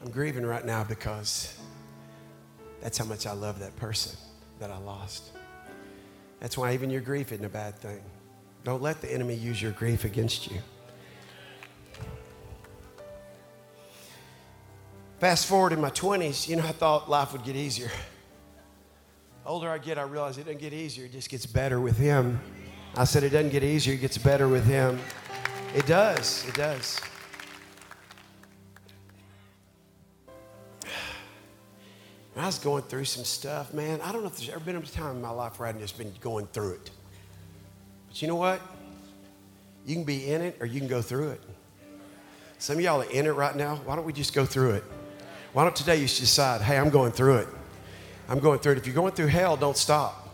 I'm 0.03 0.11
grieving 0.11 0.45
right 0.45 0.65
now 0.65 0.83
because 0.83 1.57
that's 2.81 2.99
how 2.99 3.05
much 3.05 3.27
I 3.27 3.33
love 3.33 3.61
that 3.61 3.77
person 3.77 4.19
that 4.59 4.71
I 4.71 4.79
lost. 4.79 5.31
That's 6.41 6.59
why 6.59 6.73
even 6.75 6.91
your 6.91 7.03
grief 7.03 7.31
isn't 7.31 7.45
a 7.45 7.51
bad 7.51 7.77
thing. 7.77 8.01
Don't 8.65 8.83
let 8.83 9.01
the 9.01 9.13
enemy 9.13 9.35
use 9.35 9.61
your 9.61 9.73
grief 9.73 10.05
against 10.05 10.51
you. 10.51 10.59
Fast 15.19 15.47
forward 15.47 15.73
in 15.73 15.81
my 15.81 15.91
20s, 15.91 16.49
you 16.49 16.57
know, 16.57 16.65
I 16.65 16.73
thought 16.73 17.09
life 17.09 17.33
would 17.33 17.45
get 17.45 17.55
easier. 17.55 17.91
Older 19.47 19.71
I 19.71 19.79
get, 19.79 19.99
I 19.99 20.03
realize 20.03 20.39
it 20.39 20.45
doesn't 20.45 20.61
get 20.61 20.73
easier, 20.73 21.07
it 21.07 21.13
just 21.13 21.29
gets 21.29 21.47
better 21.47 21.81
with 21.81 21.97
Him. 21.97 22.41
I 22.97 23.05
said 23.05 23.23
it 23.23 23.31
doesn't 23.31 23.51
get 23.51 23.65
easier, 23.65 23.95
it 23.95 24.01
gets 24.01 24.19
better 24.19 24.49
with 24.49 24.65
Him. 24.65 24.99
It 25.75 25.87
does, 25.87 26.47
it 26.49 26.55
does. 26.55 27.01
I 32.37 32.47
was 32.47 32.59
going 32.59 32.83
through 32.83 33.05
some 33.05 33.25
stuff, 33.25 33.73
man. 33.73 34.01
I 34.01 34.11
don't 34.11 34.23
know 34.23 34.29
if 34.29 34.37
there's 34.37 34.51
ever 34.51 34.61
been 34.61 34.75
a 34.75 34.81
time 34.83 35.17
in 35.17 35.23
my 35.23 35.31
life 35.31 35.61
where 35.61 35.69
I've 35.69 35.79
just 35.79 35.97
been 35.97 36.13
going 36.21 36.47
through 36.47 36.73
it. 36.73 36.91
But 38.13 38.21
you 38.21 38.29
know 38.29 38.37
what? 38.37 38.61
You 39.87 39.95
can 39.95 40.05
be 40.05 40.31
in 40.31 40.43
it 40.43 40.59
or 40.61 40.67
you 40.67 40.81
can 40.81 40.89
go 40.89 41.01
through 41.01 41.31
it. 41.31 41.41
Some 42.59 42.77
of 42.77 42.83
y'all 42.83 43.01
are 43.01 43.11
in 43.11 43.25
it 43.25 43.31
right 43.31 43.57
now. 43.57 43.77
Why 43.87 43.97
don't 43.97 44.05
we 44.05 44.13
just 44.13 44.35
go 44.35 44.45
through 44.45 44.73
it? 44.73 44.85
Why 45.55 45.65
don't 45.65 45.75
today 45.75 45.97
you 45.97 46.03
decide, 46.03 46.61
hey, 46.61 46.77
I'm 46.77 46.91
going 46.91 47.13
through 47.13 47.39
it. 47.39 47.49
I'm 48.29 48.39
going 48.39 48.59
through 48.59 48.73
it. 48.73 48.79
If 48.79 48.87
you're 48.87 48.95
going 48.95 49.15
through 49.15 49.29
hell, 49.29 49.57
don't 49.57 49.79
stop. 49.79 50.29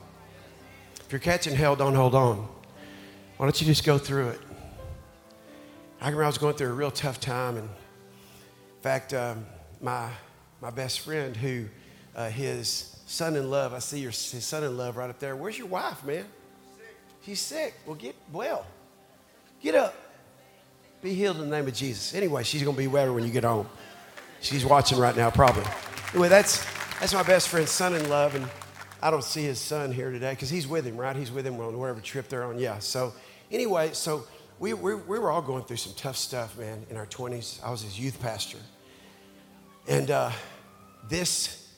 If 1.07 1.13
you're 1.13 1.21
catching 1.21 1.55
hell, 1.55 1.77
don't 1.77 1.95
hold 1.95 2.17
on. 2.17 2.49
Why 3.37 3.47
don't 3.47 3.61
you 3.61 3.67
just 3.69 3.85
go 3.85 3.97
through 3.97 4.31
it? 4.31 4.41
I 6.01 6.07
remember 6.07 6.25
I 6.25 6.27
was 6.27 6.39
going 6.39 6.57
through 6.57 6.71
a 6.71 6.73
real 6.73 6.91
tough 6.91 7.21
time, 7.21 7.59
and 7.59 7.69
in 7.69 8.83
fact, 8.83 9.15
um, 9.15 9.47
my 9.81 10.11
my 10.61 10.71
best 10.71 11.01
friend 11.01 11.37
who 11.37 11.67
uh, 12.17 12.29
his 12.29 12.97
son 13.07 13.37
in 13.37 13.51
love, 13.51 13.73
I 13.73 13.79
see 13.79 14.01
your 14.01 14.11
his 14.11 14.45
son 14.45 14.65
in 14.65 14.77
love 14.77 14.97
right 14.97 15.11
up 15.11 15.21
there. 15.21 15.37
Where's 15.37 15.57
your 15.57 15.69
wife, 15.69 16.05
man? 16.05 16.25
She's 17.29 17.41
sick. 17.41 17.75
Well, 17.85 17.95
get 17.95 18.17
well. 18.33 18.65
Get 19.61 19.75
up. 19.75 19.95
Be 21.03 21.13
healed 21.13 21.37
in 21.37 21.51
the 21.51 21.57
name 21.59 21.69
of 21.69 21.75
Jesus. 21.75 22.15
Anyway, 22.15 22.43
she's 22.43 22.63
gonna 22.63 22.75
be 22.75 22.87
better 22.87 23.13
when 23.13 23.23
you 23.23 23.29
get 23.29 23.45
home. 23.45 23.69
She's 24.41 24.65
watching 24.65 24.97
right 24.99 25.15
now, 25.15 25.29
probably. 25.29 25.65
Anyway, 26.13 26.31
that's 26.31 26.65
that's 26.99 27.13
my 27.13 27.23
best 27.23 27.51
friend's 27.51 27.71
son 27.71 27.95
in 27.95 28.09
love, 28.09 28.35
and 28.35 28.49
I 29.03 29.11
don't 29.11 29.23
see 29.23 29.43
his 29.43 29.59
son 29.59 29.93
here 29.93 30.11
today 30.11 30.31
because 30.31 30.49
he's 30.49 30.67
with 30.67 30.87
him, 30.87 30.97
right? 30.97 31.15
He's 31.15 31.31
with 31.31 31.47
him 31.47 31.61
on 31.61 31.79
whatever 31.79 32.01
trip 32.01 32.31
they're 32.31 32.45
on. 32.45 32.59
Yeah. 32.59 32.79
So 32.79 33.13
anyway, 33.51 33.91
so 33.93 34.25
we, 34.59 34.73
we, 34.73 34.95
we 34.95 35.19
were 35.19 35.31
all 35.31 35.43
going 35.43 35.65
through 35.65 35.77
some 35.77 35.93
tough 35.97 36.17
stuff, 36.17 36.57
man, 36.57 36.87
in 36.89 36.97
our 36.97 37.05
20s. 37.05 37.63
I 37.63 37.71
was 37.71 37.83
his 37.83 38.01
youth 38.01 38.19
pastor. 38.23 38.57
And 39.87 40.11
uh, 40.11 40.31
this, 41.11 41.75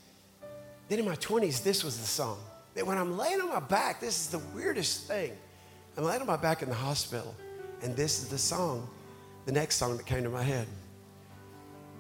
then 0.89 1.01
in 1.01 1.05
my 1.05 1.17
20s, 1.17 1.65
this 1.65 1.83
was 1.83 1.99
the 1.99 2.07
song. 2.07 2.39
That 2.75 2.87
when 2.87 2.99
I'm 2.99 3.17
laying 3.17 3.41
on 3.41 3.49
my 3.49 3.61
back, 3.61 4.01
this 4.01 4.21
is 4.21 4.27
the 4.29 4.39
weirdest 4.55 5.09
thing. 5.09 5.33
I'm 5.97 6.05
laying 6.05 6.21
on 6.21 6.27
my 6.27 6.37
back 6.37 6.63
in 6.63 6.69
the 6.69 6.75
hospital, 6.75 7.35
and 7.83 7.97
this 7.97 8.23
is 8.23 8.29
the 8.29 8.39
song 8.39 8.89
the 9.47 9.53
next 9.53 9.77
song 9.77 9.97
that 9.97 10.07
came 10.07 10.23
to 10.23 10.29
my 10.29 10.43
head. 10.43 10.67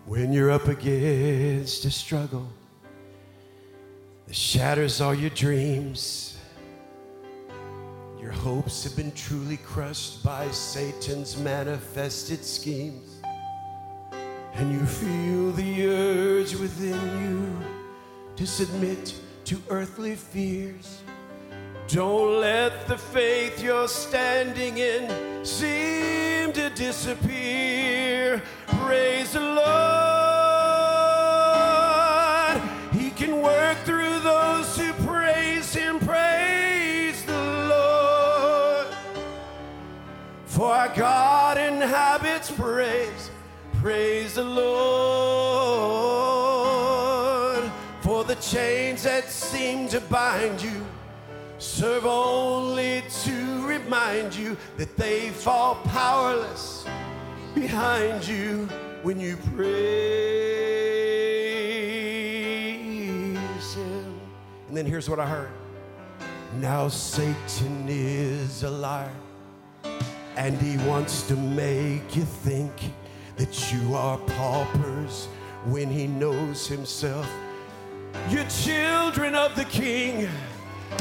When 0.06 0.32
you're 0.32 0.50
up 0.50 0.68
against 0.68 1.84
a 1.84 1.90
struggle 1.90 2.48
that 4.26 4.36
shatters 4.36 5.00
all 5.00 5.14
your 5.14 5.30
dreams, 5.30 6.38
your 8.20 8.30
hopes 8.30 8.84
have 8.84 8.96
been 8.96 9.12
truly 9.12 9.56
crushed 9.56 10.22
by 10.22 10.48
Satan's 10.50 11.36
manifested 11.38 12.44
schemes, 12.44 13.20
and 14.54 14.72
you 14.72 14.84
feel 14.86 15.52
the 15.52 15.86
urge 15.88 16.54
within 16.54 17.00
you 17.20 17.58
to 18.36 18.46
submit 18.46 19.14
to 19.50 19.60
earthly 19.68 20.14
fears. 20.14 21.02
Don't 21.88 22.40
let 22.40 22.86
the 22.86 22.96
faith 22.96 23.60
you're 23.60 23.88
standing 23.88 24.78
in 24.78 25.44
seem 25.44 26.52
to 26.52 26.70
disappear. 26.70 28.40
Praise 28.68 29.32
the 29.32 29.40
Lord. 29.40 29.66
He 32.92 33.10
can 33.10 33.42
work 33.42 33.76
through 33.78 34.20
those 34.20 34.78
who 34.78 34.92
praise 35.04 35.74
Him. 35.74 35.98
Praise 35.98 37.24
the 37.24 37.42
Lord. 37.68 38.86
For 40.46 40.66
our 40.66 40.94
God 40.94 41.58
inhabits 41.58 42.52
praise. 42.52 43.32
Praise 43.82 44.34
the 44.34 44.44
Lord. 44.44 45.99
Chains 48.40 49.02
that 49.02 49.28
seem 49.28 49.86
to 49.88 50.00
bind 50.00 50.62
you 50.62 50.86
serve 51.58 52.06
only 52.06 53.02
to 53.24 53.66
remind 53.66 54.34
you 54.34 54.56
that 54.78 54.96
they 54.96 55.28
fall 55.28 55.74
powerless 55.84 56.86
behind 57.54 58.26
you 58.26 58.66
when 59.02 59.20
you 59.20 59.36
praise 59.54 59.76
Him. 63.74 64.20
And 64.68 64.76
then 64.76 64.86
here's 64.86 65.10
what 65.10 65.20
I 65.20 65.26
heard 65.26 65.50
Now 66.60 66.88
Satan 66.88 67.84
is 67.88 68.62
a 68.62 68.70
liar, 68.70 69.12
and 70.36 70.56
he 70.62 70.78
wants 70.88 71.28
to 71.28 71.36
make 71.36 72.16
you 72.16 72.22
think 72.22 72.72
that 73.36 73.70
you 73.70 73.94
are 73.94 74.16
paupers 74.16 75.28
when 75.66 75.90
he 75.90 76.06
knows 76.06 76.66
himself. 76.66 77.30
You're 78.28 78.44
children 78.44 79.34
of 79.34 79.56
the 79.56 79.64
King. 79.64 80.28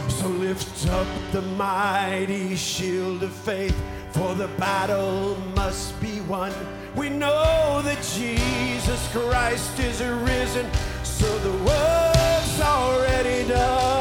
So 0.07 0.28
lift 0.28 0.88
up 0.88 1.07
the 1.32 1.41
mighty 1.41 2.55
shield 2.55 3.24
of 3.24 3.34
faith, 3.34 3.76
for 4.11 4.36
the 4.36 4.47
battle 4.59 5.38
must 5.55 5.99
be 6.01 6.22
won. 6.22 6.53
We 6.95 7.09
know 7.09 7.82
that 7.84 8.01
Jesus 8.15 9.11
Christ 9.11 9.80
is 9.80 10.01
arisen, 10.01 10.67
so 11.03 11.28
the 11.39 11.51
work's 11.63 12.61
already 12.61 13.47
done. 13.47 13.98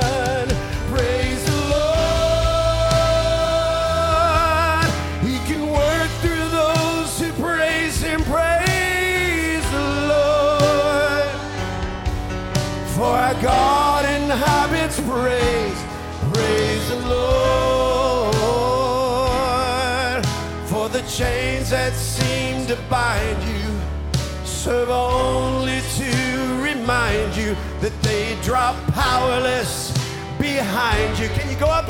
To 22.78 22.90
bind 22.90 23.42
you 23.44 23.80
serve 24.44 24.90
only 24.90 25.80
to 25.96 26.10
remind 26.62 27.36
you 27.36 27.56
that 27.80 27.92
they 28.02 28.36
drop 28.42 28.76
powerless 28.92 29.92
behind 30.38 31.18
you. 31.18 31.28
Can 31.28 31.50
you 31.50 31.56
go 31.58 31.66
up 31.66 31.86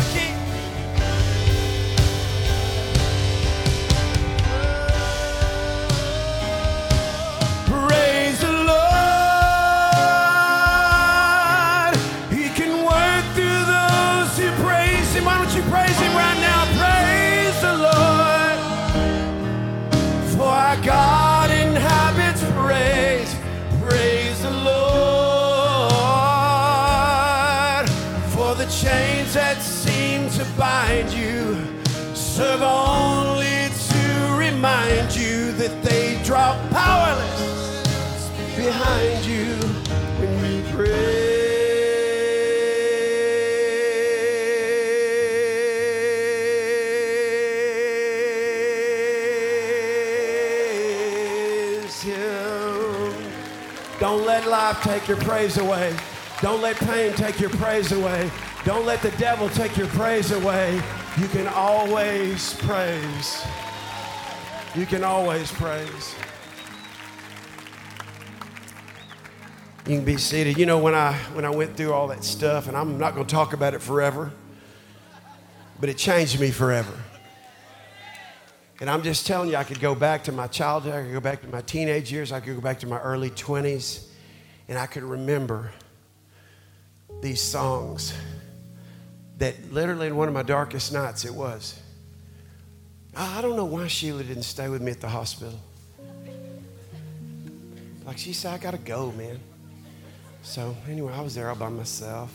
take 54.82 55.08
your 55.08 55.16
praise 55.18 55.58
away. 55.58 55.96
Don't 56.40 56.62
let 56.62 56.76
pain 56.76 57.12
take 57.14 57.40
your 57.40 57.50
praise 57.50 57.92
away. 57.92 58.30
Don't 58.64 58.86
let 58.86 59.02
the 59.02 59.10
devil 59.12 59.48
take 59.48 59.76
your 59.76 59.86
praise 59.88 60.30
away. 60.30 60.80
You 61.18 61.28
can 61.28 61.48
always 61.48 62.54
praise. 62.54 63.44
You 64.74 64.86
can 64.86 65.02
always 65.02 65.50
praise. 65.50 66.14
You 69.86 69.96
can 69.96 70.04
be 70.04 70.16
seated. 70.16 70.58
You 70.58 70.66
know, 70.66 70.78
when 70.78 70.94
I 70.94 71.14
when 71.32 71.44
I 71.44 71.50
went 71.50 71.76
through 71.76 71.92
all 71.92 72.08
that 72.08 72.22
stuff, 72.22 72.68
and 72.68 72.76
I'm 72.76 72.98
not 72.98 73.14
going 73.14 73.26
to 73.26 73.34
talk 73.34 73.54
about 73.54 73.74
it 73.74 73.80
forever, 73.80 74.30
but 75.80 75.88
it 75.88 75.96
changed 75.96 76.38
me 76.38 76.50
forever. 76.50 76.92
And 78.80 78.88
I'm 78.88 79.02
just 79.02 79.26
telling 79.26 79.48
you, 79.48 79.56
I 79.56 79.64
could 79.64 79.80
go 79.80 79.94
back 79.94 80.24
to 80.24 80.32
my 80.32 80.46
childhood, 80.46 80.94
I 80.94 81.02
could 81.02 81.12
go 81.12 81.20
back 81.20 81.40
to 81.40 81.48
my 81.48 81.62
teenage 81.62 82.12
years, 82.12 82.30
I 82.30 82.38
could 82.38 82.54
go 82.54 82.60
back 82.60 82.78
to 82.80 82.86
my 82.86 83.00
early 83.00 83.30
20s, 83.30 84.07
and 84.68 84.78
I 84.78 84.86
could 84.86 85.02
remember 85.02 85.72
these 87.22 87.40
songs 87.40 88.12
that 89.38 89.72
literally 89.72 90.08
in 90.08 90.16
one 90.16 90.28
of 90.28 90.34
my 90.34 90.42
darkest 90.42 90.92
nights 90.92 91.24
it 91.24 91.34
was. 91.34 91.80
I 93.16 93.40
don't 93.40 93.56
know 93.56 93.64
why 93.64 93.86
Sheila 93.88 94.22
didn't 94.22 94.42
stay 94.42 94.68
with 94.68 94.82
me 94.82 94.92
at 94.92 95.00
the 95.00 95.08
hospital. 95.08 95.58
Like 98.04 98.18
she 98.18 98.32
said, 98.32 98.54
I 98.54 98.58
gotta 98.58 98.78
go, 98.78 99.12
man. 99.12 99.40
So 100.42 100.76
anyway, 100.88 101.12
I 101.12 101.20
was 101.20 101.34
there 101.34 101.48
all 101.48 101.56
by 101.56 101.68
myself, 101.68 102.32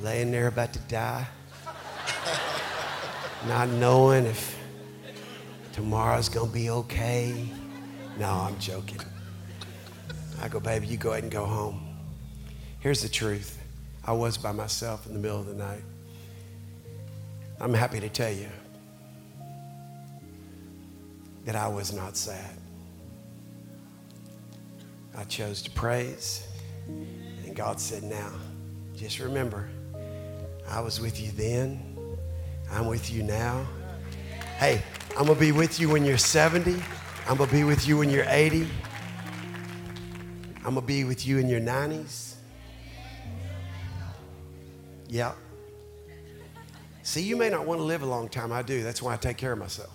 laying 0.00 0.30
there 0.30 0.48
about 0.48 0.72
to 0.72 0.78
die, 0.80 1.26
not 3.46 3.68
knowing 3.68 4.26
if 4.26 4.58
tomorrow's 5.72 6.28
gonna 6.28 6.50
be 6.50 6.70
okay. 6.70 7.48
No, 8.18 8.30
I'm 8.30 8.58
joking. 8.58 9.00
I 10.40 10.48
go, 10.48 10.58
baby, 10.58 10.86
you 10.86 10.96
go 10.96 11.10
ahead 11.12 11.22
and 11.22 11.32
go 11.32 11.44
home. 11.44 11.96
Here's 12.80 13.02
the 13.02 13.08
truth. 13.08 13.58
I 14.04 14.12
was 14.12 14.38
by 14.38 14.52
myself 14.52 15.06
in 15.06 15.12
the 15.12 15.18
middle 15.18 15.38
of 15.38 15.46
the 15.46 15.54
night. 15.54 15.82
I'm 17.60 17.74
happy 17.74 18.00
to 18.00 18.08
tell 18.08 18.32
you 18.32 18.48
that 21.44 21.56
I 21.56 21.68
was 21.68 21.92
not 21.92 22.16
sad. 22.16 22.56
I 25.14 25.24
chose 25.24 25.60
to 25.62 25.70
praise, 25.72 26.46
and 26.86 27.54
God 27.54 27.78
said, 27.78 28.02
Now, 28.02 28.30
just 28.96 29.18
remember, 29.18 29.68
I 30.68 30.80
was 30.80 31.00
with 31.00 31.20
you 31.20 31.32
then, 31.32 31.96
I'm 32.70 32.86
with 32.86 33.12
you 33.12 33.22
now. 33.22 33.66
Hey, 34.56 34.82
I'm 35.18 35.26
gonna 35.26 35.38
be 35.38 35.52
with 35.52 35.78
you 35.78 35.90
when 35.90 36.04
you're 36.04 36.16
70, 36.16 36.82
I'm 37.28 37.36
gonna 37.36 37.52
be 37.52 37.64
with 37.64 37.86
you 37.86 37.98
when 37.98 38.08
you're 38.08 38.26
80, 38.28 38.66
I'm 40.64 40.74
gonna 40.74 40.86
be 40.86 41.04
with 41.04 41.26
you 41.26 41.38
in 41.38 41.48
your 41.48 41.60
90s. 41.60 42.34
Yeah. 45.08 45.32
See, 47.02 47.22
you 47.22 47.36
may 47.36 47.50
not 47.50 47.66
want 47.66 47.80
to 47.80 47.84
live 47.84 48.02
a 48.02 48.06
long 48.06 48.28
time. 48.28 48.52
I 48.52 48.62
do. 48.62 48.82
That's 48.82 49.02
why 49.02 49.14
I 49.14 49.16
take 49.16 49.36
care 49.36 49.52
of 49.52 49.58
myself. 49.58 49.90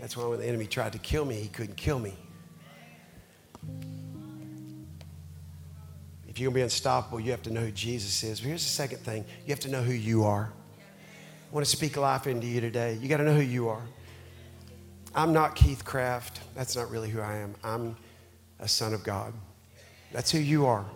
That's 0.00 0.16
why 0.16 0.24
when 0.24 0.40
the 0.40 0.46
enemy 0.46 0.66
tried 0.66 0.92
to 0.92 0.98
kill 0.98 1.24
me, 1.24 1.36
he 1.36 1.48
couldn't 1.48 1.76
kill 1.76 1.98
me. 1.98 2.14
If 6.28 6.38
you're 6.38 6.50
going 6.50 6.54
to 6.54 6.58
be 6.58 6.62
unstoppable, 6.62 7.20
you 7.20 7.30
have 7.32 7.42
to 7.42 7.52
know 7.52 7.60
who 7.62 7.72
Jesus 7.72 8.22
is. 8.22 8.40
But 8.40 8.48
here's 8.48 8.62
the 8.62 8.70
second 8.70 8.98
thing 8.98 9.24
you 9.44 9.50
have 9.50 9.60
to 9.60 9.68
know 9.68 9.82
who 9.82 9.92
you 9.92 10.24
are. 10.24 10.52
I 10.80 11.54
want 11.54 11.66
to 11.66 11.70
speak 11.70 11.96
life 11.96 12.26
into 12.26 12.46
you 12.46 12.60
today. 12.60 12.98
You 13.00 13.08
got 13.08 13.16
to 13.18 13.24
know 13.24 13.34
who 13.34 13.42
you 13.42 13.68
are. 13.68 13.82
I'm 15.14 15.32
not 15.32 15.56
Keith 15.56 15.84
Craft. 15.84 16.40
That's 16.54 16.76
not 16.76 16.90
really 16.90 17.10
who 17.10 17.20
I 17.20 17.36
am. 17.36 17.54
I'm 17.64 17.96
a 18.60 18.68
son 18.68 18.94
of 18.94 19.04
God. 19.04 19.32
That's 20.12 20.30
who 20.30 20.38
you 20.38 20.66
are 20.66 20.86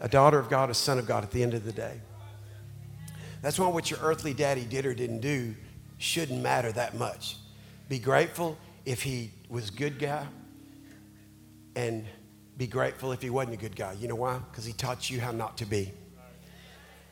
a 0.00 0.08
daughter 0.08 0.38
of 0.38 0.50
God, 0.50 0.70
a 0.70 0.74
son 0.74 0.98
of 0.98 1.06
God 1.06 1.24
at 1.24 1.30
the 1.30 1.42
end 1.42 1.54
of 1.54 1.64
the 1.64 1.72
day. 1.72 2.00
That's 3.42 3.58
why 3.58 3.68
what 3.68 3.90
your 3.90 4.00
earthly 4.02 4.34
daddy 4.34 4.64
did 4.64 4.86
or 4.86 4.94
didn't 4.94 5.20
do 5.20 5.54
shouldn't 5.98 6.42
matter 6.42 6.72
that 6.72 6.94
much. 6.94 7.36
Be 7.88 7.98
grateful 7.98 8.58
if 8.84 9.02
he 9.02 9.30
was 9.48 9.70
a 9.70 9.72
good 9.72 9.98
guy, 9.98 10.26
and 11.74 12.04
be 12.56 12.66
grateful 12.66 13.12
if 13.12 13.22
he 13.22 13.30
wasn't 13.30 13.54
a 13.54 13.58
good 13.58 13.76
guy. 13.76 13.92
You 13.92 14.08
know 14.08 14.16
why? 14.16 14.38
Because 14.50 14.64
he 14.64 14.72
taught 14.72 15.10
you 15.10 15.20
how 15.20 15.30
not 15.30 15.58
to 15.58 15.66
be. 15.66 15.92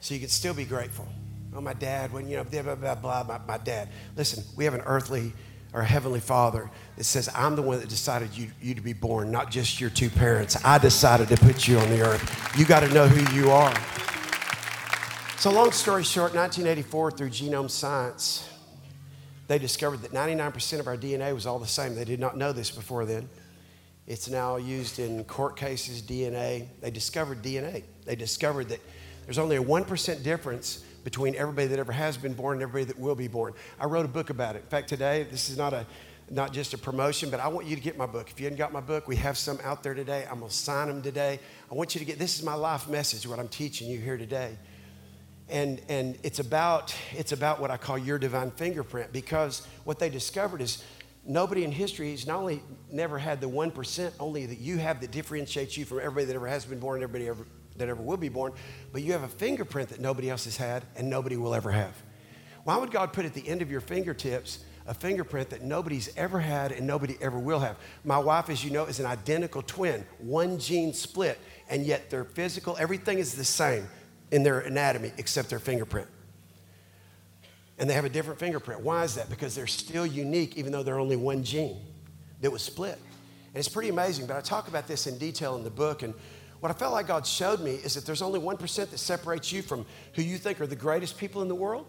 So 0.01 0.15
you 0.15 0.21
can 0.21 0.29
still 0.29 0.55
be 0.55 0.65
grateful. 0.65 1.09
Oh, 1.55 1.61
my 1.61 1.75
dad, 1.75 2.13
when, 2.13 2.29
you 2.29 2.37
know, 2.37 2.45
blah, 2.45 2.63
blah, 2.63 2.75
blah, 2.75 2.95
blah, 2.95 3.23
my, 3.23 3.39
my 3.47 3.59
dad. 3.59 3.89
Listen, 4.17 4.43
we 4.57 4.65
have 4.65 4.75
an 4.75 4.83
earthly 4.85 5.33
or 5.75 5.83
Heavenly 5.83 6.21
Father 6.21 6.71
that 6.97 7.05
says, 7.05 7.29
I'm 7.35 7.57
the 7.57 7.63
one 7.63 7.81
that 7.81 7.89
decided 7.89 8.37
you, 8.39 8.49
you 8.63 8.75
to 8.77 8.81
be 8.81 8.93
born, 8.93 9.33
not 9.33 9.51
just 9.51 9.81
your 9.81 9.91
two 9.91 10.09
parents. 10.09 10.57
I 10.65 10.79
decided 10.79 11.29
to 11.29 11.37
put 11.37 11.67
you 11.67 11.79
on 11.79 11.91
the 11.91 12.01
earth. 12.01 12.57
You 12.57 12.65
got 12.65 12.81
to 12.81 12.89
know 12.95 13.09
who 13.09 13.37
you 13.37 13.51
are. 13.51 13.75
So, 15.37 15.51
long 15.51 15.73
story 15.73 16.05
short, 16.05 16.33
1984, 16.33 17.11
through 17.11 17.31
genome 17.31 17.69
science, 17.69 18.49
they 19.49 19.59
discovered 19.59 20.01
that 20.03 20.13
99% 20.13 20.81
of 20.81 20.87
our 20.87 20.97
DNA 20.97 21.35
was 21.35 21.45
all 21.45 21.59
the 21.59 21.67
same. 21.67 21.97
They 21.97 22.05
did 22.05 22.21
not 22.21 22.37
know 22.37 22.53
this 22.53 22.71
before 22.71 23.05
then. 23.05 23.29
It's 24.07 24.29
now 24.29 24.57
used 24.57 25.01
in 25.01 25.25
court 25.25 25.57
cases, 25.57 26.01
DNA. 26.03 26.69
They 26.81 26.91
discovered 26.93 27.43
DNA. 27.43 27.83
They 28.05 28.15
discovered 28.15 28.69
that 28.69 28.81
there's 29.25 29.39
only 29.39 29.57
a 29.57 29.63
1% 29.63 30.23
difference 30.23 30.85
between 31.05 31.35
everybody 31.37 31.69
that 31.69 31.79
ever 31.79 31.93
has 31.93 32.17
been 32.17 32.33
born 32.33 32.55
and 32.55 32.63
everybody 32.63 32.85
that 32.87 32.99
will 32.99 33.15
be 33.15 33.29
born. 33.29 33.53
I 33.79 33.85
wrote 33.85 34.05
a 34.05 34.09
book 34.09 34.31
about 34.31 34.57
it. 34.57 34.63
In 34.63 34.69
fact, 34.69 34.89
today, 34.89 35.27
this 35.31 35.51
is 35.51 35.57
not 35.57 35.73
a 35.73 35.87
not 36.31 36.53
just 36.53 36.73
a 36.73 36.79
promotion, 36.79 37.31
but 37.31 37.39
I 37.39 37.49
want 37.49 37.67
you 37.67 37.77
to 37.77 37.83
get 37.83 37.99
my 37.99 38.07
book. 38.07 38.31
If 38.31 38.41
you 38.41 38.47
haven't 38.47 38.59
got 38.59 38.73
my 38.73 38.81
book, 38.81 39.07
we 39.07 39.17
have 39.17 39.37
some 39.37 39.59
out 39.63 39.83
there 39.83 39.93
today. 39.93 40.27
I'm 40.31 40.39
going 40.39 40.51
to 40.51 40.57
sign 40.57 40.89
them 40.89 41.03
today. 41.03 41.39
I 41.71 41.75
want 41.75 41.95
you 41.95 41.99
to 41.99 42.05
get 42.05 42.19
this 42.19 42.39
is 42.39 42.43
my 42.43 42.55
life 42.55 42.89
message, 42.89 43.27
what 43.27 43.39
I'm 43.39 43.49
teaching 43.49 43.89
you 43.89 43.99
here 43.99 44.17
today. 44.17 44.57
And, 45.51 45.83
and 45.91 46.17
it's, 46.23 46.39
about, 46.39 46.97
it's 47.13 47.33
about 47.33 47.61
what 47.61 47.71
I 47.71 47.77
call 47.77 47.99
your 47.99 48.19
divine 48.19 48.51
fingerprint 48.53 49.13
because 49.13 49.67
what 49.85 49.99
they 49.99 50.09
discovered 50.09 50.63
is 50.63 50.83
nobody 51.27 51.65
in 51.65 51.73
history 51.73 52.13
has 52.13 52.27
not 52.27 52.39
only 52.39 52.63
never 52.91 53.19
had 53.19 53.43
the 53.43 53.49
1% 53.49 54.13
only 54.19 54.47
that 54.47 54.59
you 54.59 54.79
have 54.79 55.03
that 55.03 55.11
differentiates 55.11 55.77
you 55.77 55.85
from 55.85 55.99
everybody 55.99 56.25
that 56.25 56.35
ever 56.35 56.49
has 56.49 56.65
been 56.65 56.79
born 56.79 56.97
and 56.97 57.05
everybody 57.05 57.29
ever 57.29 57.45
that 57.77 57.89
ever 57.89 58.03
will 58.03 58.17
be 58.17 58.29
born, 58.29 58.53
but 58.93 59.03
you 59.03 59.13
have 59.13 59.23
a 59.23 59.29
fingerprint 59.29 59.89
that 59.91 60.01
nobody 60.01 60.31
else 60.31 60.45
has 60.45 60.57
had 60.57 60.85
and 60.97 61.09
nobody 61.11 61.37
will 61.37 61.55
ever 61.55 61.73
have. 61.73 61.95
Why 62.65 62.77
would 62.77 62.91
God 62.91 63.13
put 63.13 63.25
at 63.25 63.35
the 63.35 63.47
end 63.47 63.63
of 63.63 63.71
your 63.71 63.81
fingertips 63.81 64.65
a 64.87 64.95
fingerprint 64.95 65.51
that 65.51 65.63
nobody's 65.63 66.15
ever 66.17 66.41
had 66.41 66.73
and 66.73 66.87
nobody 66.87 67.17
ever 67.21 67.39
will 67.39 67.61
have? 67.61 67.77
My 68.05 68.19
wife, 68.19 68.49
as 68.49 68.65
you 68.65 68.71
know, 68.71 68.85
is 68.85 69.01
an 69.01 69.07
identical 69.07 69.63
twin, 69.63 70.05
one 70.19 70.59
gene 70.59 70.95
split, 70.95 71.39
and 71.69 71.85
yet 71.85 72.11
their 72.11 72.25
physical, 72.25 72.77
everything 72.79 73.19
is 73.19 73.35
the 73.35 73.45
same 73.45 73.87
in 74.31 74.43
their 74.43 74.61
anatomy 74.61 75.13
except 75.19 75.51
their 75.51 75.59
fingerprint. 75.59 76.09
And 77.79 77.91
they 77.91 77.95
have 77.95 78.05
a 78.05 78.09
different 78.09 78.39
fingerprint. 78.39 78.83
Why 78.83 79.05
is 79.05 79.17
that? 79.17 79.29
Because 79.29 79.55
they're 79.55 79.67
still 79.67 80.07
unique, 80.07 80.57
even 80.57 80.73
though 80.73 80.83
they're 80.83 81.01
only 81.01 81.17
one 81.17 81.43
gene 81.43 81.81
that 82.41 82.51
was 82.51 82.63
split. 82.63 82.99
And 83.55 83.61
it's 83.61 83.69
pretty 83.69 83.89
amazing, 83.89 84.27
but 84.27 84.37
I 84.37 84.41
talk 84.41 84.69
about 84.69 84.87
this 84.87 85.07
in 85.07 85.19
detail 85.19 85.57
in 85.57 85.65
the 85.65 85.71
book. 85.71 86.03
And 86.03 86.15
what 86.65 86.71
I 86.71 86.79
felt 86.79 86.95
like 86.95 87.07
God 87.07 87.27
showed 87.27 87.61
me 87.61 87.73
is 87.73 87.93
that 87.93 88.07
there's 88.07 88.23
only 88.23 88.41
1% 88.41 88.59
that 88.91 88.97
separates 88.97 89.53
you 89.53 89.61
from 89.61 89.85
who 90.15 90.23
you 90.23 90.39
think 90.39 90.63
are 90.63 90.67
the 90.67 90.75
greatest 90.75 91.19
people 91.19 91.43
in 91.43 91.49
the 91.49 91.55
world 91.55 91.85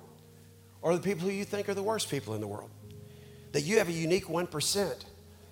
or 0.82 0.94
the 0.94 1.02
people 1.02 1.26
who 1.26 1.34
you 1.34 1.46
think 1.46 1.70
are 1.70 1.74
the 1.74 1.82
worst 1.82 2.10
people 2.10 2.36
in 2.36 2.42
the 2.42 2.48
world. 2.48 2.70
That 3.54 3.62
you 3.62 3.78
have 3.78 3.88
a 3.88 3.94
unique 3.94 4.26
1%. 4.26 5.06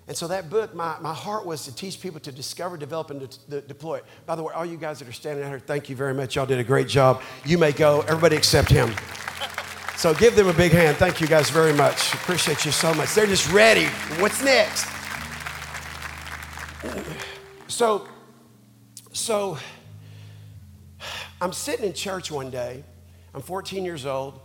And 0.08 0.14
so 0.14 0.28
that 0.28 0.50
book, 0.50 0.74
my, 0.74 0.98
my 1.00 1.14
heart 1.14 1.46
was 1.46 1.64
to 1.64 1.74
teach 1.74 2.02
people 2.02 2.20
to 2.20 2.30
discover, 2.30 2.76
develop, 2.76 3.12
and 3.12 3.20
de- 3.20 3.38
de- 3.48 3.66
deploy 3.66 3.94
it. 3.96 4.04
By 4.26 4.34
the 4.34 4.42
way, 4.42 4.52
all 4.52 4.66
you 4.66 4.76
guys 4.76 4.98
that 4.98 5.08
are 5.08 5.12
standing 5.12 5.42
out 5.42 5.48
here, 5.48 5.58
thank 5.58 5.88
you 5.88 5.96
very 5.96 6.12
much. 6.12 6.36
Y'all 6.36 6.44
did 6.44 6.58
a 6.58 6.62
great 6.62 6.88
job. 6.88 7.22
You 7.46 7.56
may 7.56 7.72
go. 7.72 8.02
Everybody 8.02 8.36
except 8.36 8.68
him. 8.68 8.92
So 9.96 10.12
give 10.12 10.36
them 10.36 10.48
a 10.48 10.52
big 10.52 10.72
hand. 10.72 10.98
Thank 10.98 11.22
you 11.22 11.26
guys 11.26 11.48
very 11.48 11.72
much. 11.72 12.12
Appreciate 12.12 12.66
you 12.66 12.72
so 12.72 12.92
much. 12.92 13.14
They're 13.14 13.24
just 13.24 13.50
ready. 13.50 13.86
What's 14.20 14.44
next? 14.44 14.86
So 17.66 18.06
so 19.14 19.56
I'm 21.40 21.52
sitting 21.52 21.86
in 21.86 21.92
church 21.92 22.32
one 22.32 22.50
day. 22.50 22.82
I'm 23.32 23.42
14 23.42 23.84
years 23.84 24.06
old, 24.06 24.40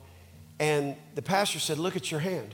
and 0.59 0.95
the 1.15 1.23
pastor 1.23 1.59
said, 1.59 1.79
Look 1.79 1.95
at 1.95 2.11
your 2.11 2.19
hand. 2.19 2.53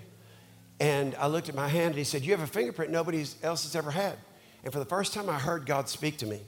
And 0.80 1.14
I 1.16 1.28
looked 1.28 1.50
at 1.50 1.56
my 1.56 1.68
hand, 1.68 1.90
and 1.90 1.96
he 1.98 2.06
said, 2.06 2.24
You 2.24 2.32
have 2.32 2.42
a 2.42 2.48
fingerprint 2.48 2.90
nobody 2.90 3.26
else 3.44 3.64
has 3.64 3.76
ever 3.76 3.92
had. 3.92 4.18
And 4.64 4.72
for 4.72 4.80
the 4.80 4.86
first 4.86 5.14
time, 5.14 5.30
I 5.30 5.38
heard 5.38 5.66
God 5.66 5.90
speak 5.90 6.18
to 6.20 6.26
me. 6.26 6.40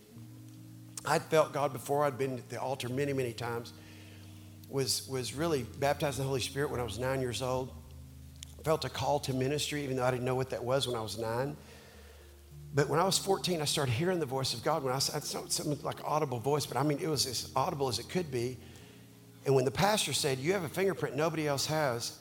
I'd 1.05 1.23
felt 1.23 1.51
God 1.51 1.73
before, 1.73 2.05
I'd 2.05 2.17
been 2.17 2.37
at 2.37 2.49
the 2.49 2.61
altar 2.61 2.87
many, 2.87 3.11
many 3.11 3.33
times. 3.33 3.73
Was, 4.69 5.07
was 5.07 5.33
really 5.33 5.63
baptized 5.79 6.17
in 6.17 6.23
the 6.23 6.27
Holy 6.29 6.41
Spirit 6.41 6.71
when 6.71 6.79
I 6.79 6.83
was 6.83 6.97
nine 6.97 7.19
years 7.19 7.41
old. 7.41 7.73
Felt 8.63 8.85
a 8.85 8.89
call 8.89 9.19
to 9.21 9.33
ministry, 9.33 9.83
even 9.83 9.97
though 9.97 10.05
I 10.05 10.11
didn't 10.11 10.25
know 10.25 10.35
what 10.35 10.49
that 10.49 10.63
was 10.63 10.87
when 10.87 10.95
I 10.95 11.01
was 11.01 11.17
nine. 11.17 11.57
But 12.73 12.89
when 12.89 12.99
I 12.99 13.03
was 13.03 13.17
14, 13.17 13.61
I 13.61 13.65
started 13.65 13.91
hearing 13.91 14.19
the 14.19 14.25
voice 14.25 14.53
of 14.53 14.63
God. 14.63 14.83
When 14.83 14.93
I 14.93 14.99
said 14.99 15.17
it's 15.17 15.33
not 15.33 15.51
something 15.51 15.79
like 15.83 15.97
audible 16.03 16.39
voice, 16.39 16.65
but 16.65 16.77
I 16.77 16.83
mean, 16.83 16.99
it 16.99 17.07
was 17.07 17.25
as 17.25 17.51
audible 17.55 17.87
as 17.87 17.99
it 17.99 18.09
could 18.09 18.31
be. 18.31 18.57
And 19.45 19.55
when 19.55 19.65
the 19.65 19.71
pastor 19.71 20.13
said, 20.13 20.39
You 20.39 20.53
have 20.53 20.63
a 20.63 20.69
fingerprint 20.69 21.15
nobody 21.15 21.47
else 21.47 21.65
has, 21.67 22.19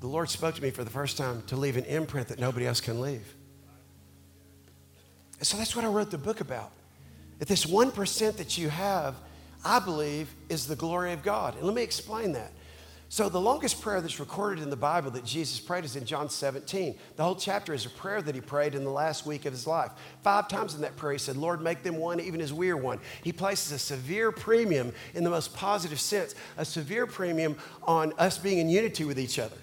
the 0.00 0.06
Lord 0.06 0.30
spoke 0.30 0.54
to 0.54 0.62
me 0.62 0.70
for 0.70 0.84
the 0.84 0.90
first 0.90 1.16
time 1.16 1.42
to 1.48 1.56
leave 1.56 1.76
an 1.76 1.84
imprint 1.84 2.28
that 2.28 2.38
nobody 2.38 2.66
else 2.66 2.80
can 2.80 3.00
leave. 3.00 3.34
And 5.38 5.46
so 5.46 5.56
that's 5.56 5.76
what 5.76 5.84
I 5.84 5.88
wrote 5.88 6.10
the 6.10 6.18
book 6.18 6.40
about. 6.40 6.72
That 7.38 7.48
this 7.48 7.66
1% 7.66 8.36
that 8.36 8.58
you 8.58 8.68
have, 8.68 9.14
I 9.64 9.78
believe, 9.78 10.34
is 10.48 10.66
the 10.66 10.76
glory 10.76 11.12
of 11.12 11.22
God. 11.22 11.56
And 11.56 11.64
let 11.64 11.74
me 11.74 11.82
explain 11.82 12.32
that. 12.32 12.52
So, 13.10 13.30
the 13.30 13.40
longest 13.40 13.80
prayer 13.80 14.02
that's 14.02 14.20
recorded 14.20 14.62
in 14.62 14.68
the 14.68 14.76
Bible 14.76 15.10
that 15.12 15.24
Jesus 15.24 15.58
prayed 15.58 15.84
is 15.84 15.96
in 15.96 16.04
John 16.04 16.28
17. 16.28 16.98
The 17.16 17.24
whole 17.24 17.36
chapter 17.36 17.72
is 17.72 17.86
a 17.86 17.90
prayer 17.90 18.20
that 18.20 18.34
he 18.34 18.42
prayed 18.42 18.74
in 18.74 18.84
the 18.84 18.90
last 18.90 19.24
week 19.24 19.46
of 19.46 19.52
his 19.52 19.66
life. 19.66 19.92
Five 20.22 20.46
times 20.46 20.74
in 20.74 20.82
that 20.82 20.96
prayer, 20.96 21.12
he 21.12 21.18
said, 21.18 21.38
Lord, 21.38 21.62
make 21.62 21.82
them 21.82 21.96
one, 21.96 22.20
even 22.20 22.42
as 22.42 22.52
we 22.52 22.68
are 22.68 22.76
one. 22.76 23.00
He 23.24 23.32
places 23.32 23.72
a 23.72 23.78
severe 23.78 24.30
premium 24.30 24.92
in 25.14 25.24
the 25.24 25.30
most 25.30 25.54
positive 25.54 25.98
sense, 25.98 26.34
a 26.58 26.66
severe 26.66 27.06
premium 27.06 27.56
on 27.84 28.12
us 28.18 28.36
being 28.36 28.58
in 28.58 28.68
unity 28.68 29.06
with 29.06 29.18
each 29.18 29.38
other. 29.38 29.56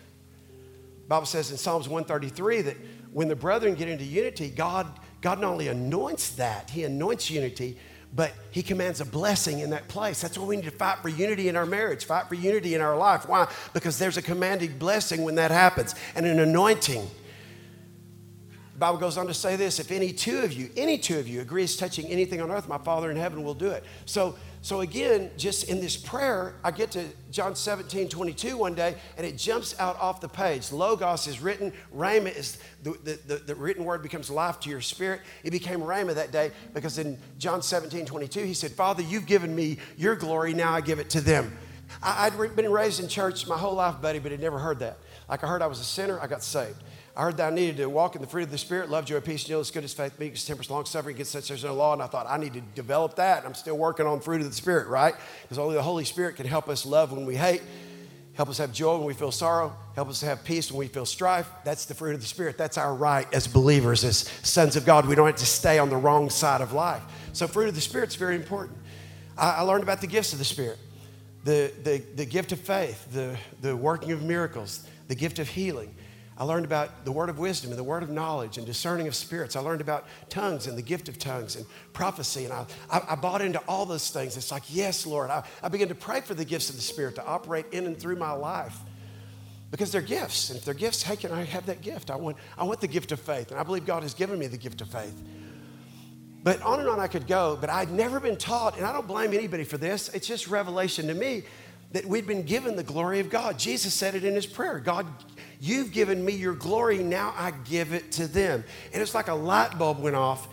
The 1.03 1.09
Bible 1.09 1.27
says 1.27 1.51
in 1.51 1.57
Psalms 1.57 1.87
133 1.87 2.61
that 2.63 2.77
when 3.13 3.27
the 3.27 3.35
brethren 3.35 3.75
get 3.75 3.87
into 3.87 4.05
unity, 4.05 4.49
God, 4.49 4.87
God 5.21 5.39
not 5.39 5.51
only 5.51 5.67
anoints 5.67 6.31
that, 6.31 6.71
he 6.71 6.83
anoints 6.83 7.29
unity, 7.29 7.77
but 8.13 8.33
he 8.51 8.63
commands 8.63 9.01
a 9.01 9.05
blessing 9.05 9.59
in 9.59 9.69
that 9.71 9.87
place. 9.87 10.21
That's 10.21 10.37
why 10.37 10.45
we 10.45 10.55
need 10.55 10.65
to 10.65 10.71
fight 10.71 10.99
for 10.99 11.09
unity 11.09 11.49
in 11.49 11.55
our 11.55 11.65
marriage, 11.65 12.05
fight 12.05 12.27
for 12.27 12.35
unity 12.35 12.75
in 12.75 12.81
our 12.81 12.97
life. 12.97 13.27
Why? 13.27 13.51
Because 13.73 13.97
there's 13.99 14.17
a 14.17 14.21
commanding 14.21 14.77
blessing 14.77 15.23
when 15.23 15.35
that 15.35 15.51
happens 15.51 15.95
and 16.15 16.25
an 16.25 16.39
anointing. 16.39 17.09
The 18.73 18.79
Bible 18.79 18.97
goes 18.97 19.17
on 19.17 19.27
to 19.27 19.33
say 19.33 19.55
this 19.55 19.79
if 19.79 19.91
any 19.91 20.11
two 20.11 20.39
of 20.39 20.51
you, 20.51 20.69
any 20.75 20.97
two 20.97 21.17
of 21.17 21.27
you 21.27 21.41
agrees 21.41 21.77
touching 21.77 22.07
anything 22.07 22.41
on 22.41 22.51
earth, 22.51 22.67
my 22.67 22.77
Father 22.77 23.09
in 23.09 23.17
heaven 23.17 23.43
will 23.43 23.53
do 23.53 23.69
it. 23.69 23.85
So 24.05 24.35
so 24.65 24.81
again, 24.81 25.29
just 25.37 25.65
in 25.69 25.79
this 25.79 25.95
prayer, 25.95 26.55
I 26.63 26.71
get 26.71 26.89
to 26.93 27.05
John 27.29 27.55
17, 27.55 28.09
22 28.09 28.57
one 28.57 28.73
day, 28.73 28.95
and 29.15 29.23
it 29.23 29.37
jumps 29.37 29.79
out 29.79 29.95
off 29.99 30.21
the 30.21 30.27
page. 30.27 30.71
Logos 30.71 31.27
is 31.27 31.39
written, 31.39 31.71
Rhema 31.95 32.35
is 32.35 32.57
the, 32.81 32.93
the, 33.03 33.19
the, 33.27 33.35
the, 33.35 33.53
written 33.53 33.85
word 33.85 34.01
becomes 34.01 34.31
life 34.31 34.59
to 34.61 34.71
your 34.71 34.81
spirit. 34.81 35.21
It 35.43 35.51
became 35.51 35.81
Rhema 35.81 36.15
that 36.15 36.31
day 36.31 36.49
because 36.73 36.97
in 36.97 37.19
John 37.37 37.61
17, 37.61 38.07
22, 38.07 38.39
he 38.39 38.55
said, 38.55 38.71
Father, 38.71 39.03
you've 39.03 39.27
given 39.27 39.55
me 39.55 39.77
your 39.97 40.15
glory, 40.15 40.55
now 40.55 40.73
I 40.73 40.81
give 40.81 40.97
it 40.97 41.11
to 41.11 41.21
them. 41.21 41.55
I, 42.01 42.25
I'd 42.25 42.55
been 42.55 42.71
raised 42.71 42.99
in 42.99 43.07
church 43.07 43.45
my 43.45 43.59
whole 43.59 43.75
life, 43.75 44.01
buddy, 44.01 44.17
but 44.17 44.31
had 44.31 44.41
never 44.41 44.57
heard 44.57 44.79
that. 44.79 44.97
Like 45.29 45.43
I 45.43 45.47
heard 45.47 45.61
I 45.61 45.67
was 45.67 45.79
a 45.79 45.83
sinner, 45.83 46.19
I 46.19 46.25
got 46.25 46.41
saved. 46.41 46.81
I 47.17 47.21
heard 47.21 47.37
that 47.37 47.53
I 47.53 47.55
needed 47.55 47.77
to 47.77 47.89
walk 47.89 48.15
in 48.15 48.21
the 48.21 48.27
fruit 48.27 48.43
of 48.43 48.51
the 48.51 48.57
Spirit, 48.57 48.89
love, 48.89 49.05
joy, 49.05 49.21
peace, 49.21 49.45
joy, 49.45 49.63
goodness, 49.63 49.93
faith, 49.93 50.19
meekness, 50.19 50.43
temperance, 50.43 50.69
long 50.69 50.83
suffering, 50.83 51.15
against 51.15 51.31
such 51.31 51.47
there's 51.47 51.63
no 51.63 51.73
law. 51.73 51.93
And 51.93 52.01
I 52.01 52.07
thought 52.07 52.25
I 52.29 52.37
need 52.37 52.53
to 52.53 52.61
develop 52.61 53.15
that. 53.15 53.45
I'm 53.45 53.53
still 53.53 53.77
working 53.77 54.05
on 54.05 54.19
fruit 54.19 54.41
of 54.41 54.49
the 54.49 54.53
Spirit, 54.53 54.89
right? 54.89 55.15
Because 55.43 55.57
only 55.57 55.75
the 55.75 55.81
Holy 55.81 56.03
Spirit 56.03 56.35
can 56.35 56.45
help 56.45 56.67
us 56.67 56.85
love 56.85 57.13
when 57.13 57.25
we 57.25 57.37
hate, 57.37 57.61
help 58.33 58.49
us 58.49 58.57
have 58.57 58.73
joy 58.73 58.97
when 58.97 59.05
we 59.05 59.13
feel 59.13 59.31
sorrow, 59.31 59.73
help 59.95 60.09
us 60.09 60.19
have 60.21 60.43
peace 60.43 60.69
when 60.69 60.79
we 60.79 60.87
feel 60.87 61.05
strife. 61.05 61.49
That's 61.63 61.85
the 61.85 61.93
fruit 61.93 62.15
of 62.15 62.19
the 62.19 62.27
Spirit. 62.27 62.57
That's 62.57 62.77
our 62.77 62.93
right 62.93 63.33
as 63.33 63.47
believers, 63.47 64.03
as 64.03 64.29
sons 64.43 64.75
of 64.75 64.85
God. 64.85 65.07
We 65.07 65.15
don't 65.15 65.27
have 65.27 65.37
to 65.37 65.45
stay 65.45 65.79
on 65.79 65.89
the 65.89 65.97
wrong 65.97 66.29
side 66.29 66.59
of 66.59 66.73
life. 66.73 67.01
So, 67.31 67.47
fruit 67.47 67.69
of 67.69 67.75
the 67.75 67.81
Spirit 67.81 68.09
is 68.09 68.15
very 68.15 68.35
important. 68.35 68.77
I, 69.37 69.51
I 69.51 69.61
learned 69.61 69.83
about 69.83 70.01
the 70.01 70.07
gifts 70.07 70.33
of 70.33 70.39
the 70.39 70.45
Spirit 70.45 70.79
the, 71.45 71.71
the, 71.83 72.03
the 72.15 72.25
gift 72.25 72.51
of 72.51 72.59
faith, 72.59 73.07
the, 73.13 73.37
the 73.61 73.77
working 73.77 74.11
of 74.11 74.23
miracles, 74.23 74.85
the 75.07 75.15
gift 75.15 75.37
of 75.37 75.47
healing 75.47 75.94
I 76.37 76.43
learned 76.43 76.65
about 76.65 77.05
the 77.05 77.13
word 77.13 77.29
of 77.29 77.39
wisdom 77.39 77.71
and 77.71 77.79
the 77.79 77.83
word 77.83 78.03
of 78.03 78.09
knowledge 78.09 78.57
and 78.57 78.65
discerning 78.65 79.07
of 79.07 79.15
spirits. 79.15 79.55
I 79.55 79.61
learned 79.61 79.79
about 79.79 80.05
tongues 80.27 80.67
and 80.67 80.77
the 80.77 80.81
gift 80.81 81.07
of 81.07 81.17
tongues 81.17 81.55
and 81.55 81.65
prophecy. 81.93 82.43
And 82.43 82.53
I, 82.53 82.65
I, 82.91 83.01
I 83.11 83.15
bought 83.15 83.41
into 83.41 83.59
all 83.69 83.85
those 83.85 84.09
things. 84.09 84.35
It's 84.35 84.51
like, 84.51 84.63
yes, 84.67 85.05
Lord. 85.05 85.29
I, 85.29 85.43
I 85.63 85.69
began 85.69 85.87
to 85.87 85.95
pray 85.95 86.19
for 86.19 86.33
the 86.33 86.43
gifts 86.43 86.69
of 86.69 86.75
the 86.75 86.81
Spirit 86.81 87.15
to 87.15 87.25
operate 87.25 87.67
in 87.71 87.85
and 87.85 87.97
through 87.97 88.17
my 88.17 88.33
life 88.33 88.77
because 89.71 89.93
they're 89.93 90.01
gifts. 90.01 90.49
And 90.49 90.59
if 90.59 90.65
they're 90.65 90.73
gifts, 90.73 91.03
hey, 91.03 91.15
can 91.15 91.31
I 91.31 91.45
have 91.45 91.67
that 91.67 91.81
gift? 91.81 92.11
I 92.11 92.17
want, 92.17 92.35
I 92.57 92.65
want 92.65 92.81
the 92.81 92.87
gift 92.87 93.13
of 93.13 93.21
faith. 93.21 93.51
And 93.51 93.59
I 93.59 93.63
believe 93.63 93.85
God 93.85 94.03
has 94.03 94.13
given 94.13 94.37
me 94.37 94.47
the 94.47 94.57
gift 94.57 94.81
of 94.81 94.89
faith. 94.89 95.15
But 96.43 96.61
on 96.61 96.79
and 96.79 96.87
on 96.87 96.99
I 96.99 97.07
could 97.07 97.25
go, 97.25 97.57
but 97.59 97.71
I'd 97.71 97.89
never 97.89 98.19
been 98.19 98.37
taught, 98.37 98.77
and 98.77 98.85
I 98.85 98.93
don't 98.93 99.07
blame 99.07 99.33
anybody 99.33 99.63
for 99.63 99.79
this. 99.79 100.09
It's 100.09 100.27
just 100.27 100.47
revelation 100.47 101.07
to 101.07 101.15
me 101.15 101.43
that 101.95 102.05
we'd 102.05 102.27
been 102.27 102.43
given 102.43 102.75
the 102.75 102.83
glory 102.83 103.19
of 103.19 103.29
God. 103.29 103.57
Jesus 103.57 103.93
said 103.93 104.15
it 104.15 104.23
in 104.23 104.35
his 104.35 104.45
prayer 104.45 104.79
God, 104.79 105.07
you've 105.59 105.91
given 105.91 106.23
me 106.23 106.33
your 106.33 106.53
glory, 106.53 106.97
now 106.97 107.33
I 107.37 107.51
give 107.51 107.93
it 107.93 108.11
to 108.13 108.27
them. 108.27 108.63
And 108.93 109.01
it's 109.01 109.15
like 109.15 109.29
a 109.29 109.33
light 109.33 109.77
bulb 109.77 109.99
went 109.99 110.15
off. 110.15 110.47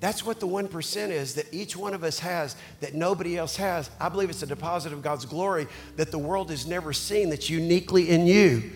That's 0.00 0.24
what 0.24 0.40
the 0.40 0.46
1% 0.46 1.08
is 1.10 1.34
that 1.34 1.52
each 1.52 1.76
one 1.76 1.94
of 1.94 2.04
us 2.04 2.18
has 2.18 2.54
that 2.80 2.94
nobody 2.94 3.36
else 3.36 3.56
has. 3.56 3.90
I 3.98 4.08
believe 4.08 4.28
it's 4.28 4.42
a 4.42 4.46
deposit 4.46 4.92
of 4.92 5.02
God's 5.02 5.24
glory 5.24 5.66
that 5.96 6.10
the 6.10 6.18
world 6.18 6.50
has 6.50 6.66
never 6.66 6.92
seen 6.92 7.30
that's 7.30 7.48
uniquely 7.48 8.10
in 8.10 8.26
you. 8.26 8.70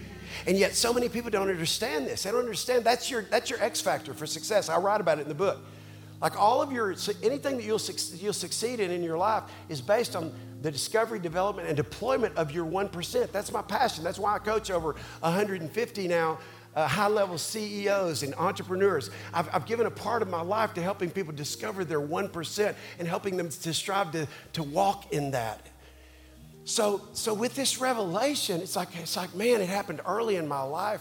And 0.46 0.56
yet 0.56 0.74
so 0.74 0.92
many 0.92 1.08
people 1.08 1.30
don't 1.30 1.50
understand 1.50 2.06
this. 2.06 2.22
They 2.22 2.30
don't 2.30 2.40
understand 2.40 2.84
that's 2.84 3.10
your 3.10 3.22
that's 3.22 3.50
your 3.50 3.62
X 3.62 3.80
factor 3.80 4.14
for 4.14 4.26
success. 4.26 4.68
I 4.68 4.78
write 4.78 5.00
about 5.00 5.18
it 5.18 5.22
in 5.22 5.28
the 5.28 5.34
book. 5.34 5.58
Like 6.20 6.38
all 6.38 6.60
of 6.60 6.70
your, 6.70 6.94
anything 7.22 7.56
that 7.56 7.64
you'll, 7.64 7.80
you'll 8.16 8.32
succeed 8.32 8.80
in 8.80 8.90
in 8.90 9.02
your 9.02 9.16
life 9.16 9.44
is 9.68 9.80
based 9.80 10.14
on 10.14 10.32
the 10.60 10.70
discovery, 10.70 11.18
development, 11.18 11.68
and 11.68 11.76
deployment 11.76 12.36
of 12.36 12.50
your 12.52 12.66
1%. 12.66 13.32
That's 13.32 13.50
my 13.52 13.62
passion. 13.62 14.04
That's 14.04 14.18
why 14.18 14.34
I 14.34 14.38
coach 14.38 14.70
over 14.70 14.94
150 15.20 16.08
now 16.08 16.38
uh, 16.74 16.86
high 16.86 17.08
level 17.08 17.38
CEOs 17.38 18.22
and 18.22 18.34
entrepreneurs. 18.34 19.10
I've, 19.34 19.48
I've, 19.54 19.66
given 19.66 19.86
a 19.86 19.90
part 19.90 20.22
of 20.22 20.28
my 20.28 20.40
life 20.40 20.74
to 20.74 20.82
helping 20.82 21.10
people 21.10 21.32
discover 21.32 21.84
their 21.84 22.00
1% 22.00 22.74
and 22.98 23.08
helping 23.08 23.36
them 23.36 23.48
to 23.48 23.74
strive 23.74 24.12
to, 24.12 24.28
to 24.54 24.62
walk 24.62 25.12
in 25.12 25.32
that. 25.32 25.66
So, 26.64 27.02
so 27.12 27.34
with 27.34 27.54
this 27.54 27.80
revelation, 27.80 28.60
it's 28.60 28.76
like, 28.76 28.88
it's 28.96 29.16
like, 29.16 29.34
man, 29.34 29.60
it 29.60 29.68
happened 29.68 30.00
early 30.06 30.36
in 30.36 30.46
my 30.46 30.62
life. 30.62 31.00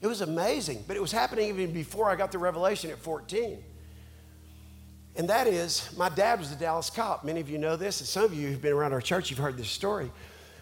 It 0.00 0.06
was 0.06 0.22
amazing, 0.22 0.84
but 0.86 0.96
it 0.96 1.00
was 1.00 1.12
happening 1.12 1.48
even 1.48 1.72
before 1.74 2.08
I 2.08 2.16
got 2.16 2.32
the 2.32 2.38
revelation 2.38 2.90
at 2.90 2.98
14. 2.98 3.62
And 5.16 5.28
that 5.28 5.46
is, 5.46 5.90
my 5.96 6.08
dad 6.08 6.38
was 6.38 6.52
a 6.52 6.56
Dallas 6.56 6.88
cop. 6.88 7.24
Many 7.24 7.40
of 7.40 7.50
you 7.50 7.58
know 7.58 7.76
this, 7.76 8.00
and 8.00 8.08
some 8.08 8.24
of 8.24 8.32
you 8.32 8.48
who've 8.48 8.62
been 8.62 8.72
around 8.72 8.92
our 8.92 9.00
church, 9.00 9.30
you've 9.30 9.40
heard 9.40 9.56
this 9.56 9.70
story. 9.70 10.10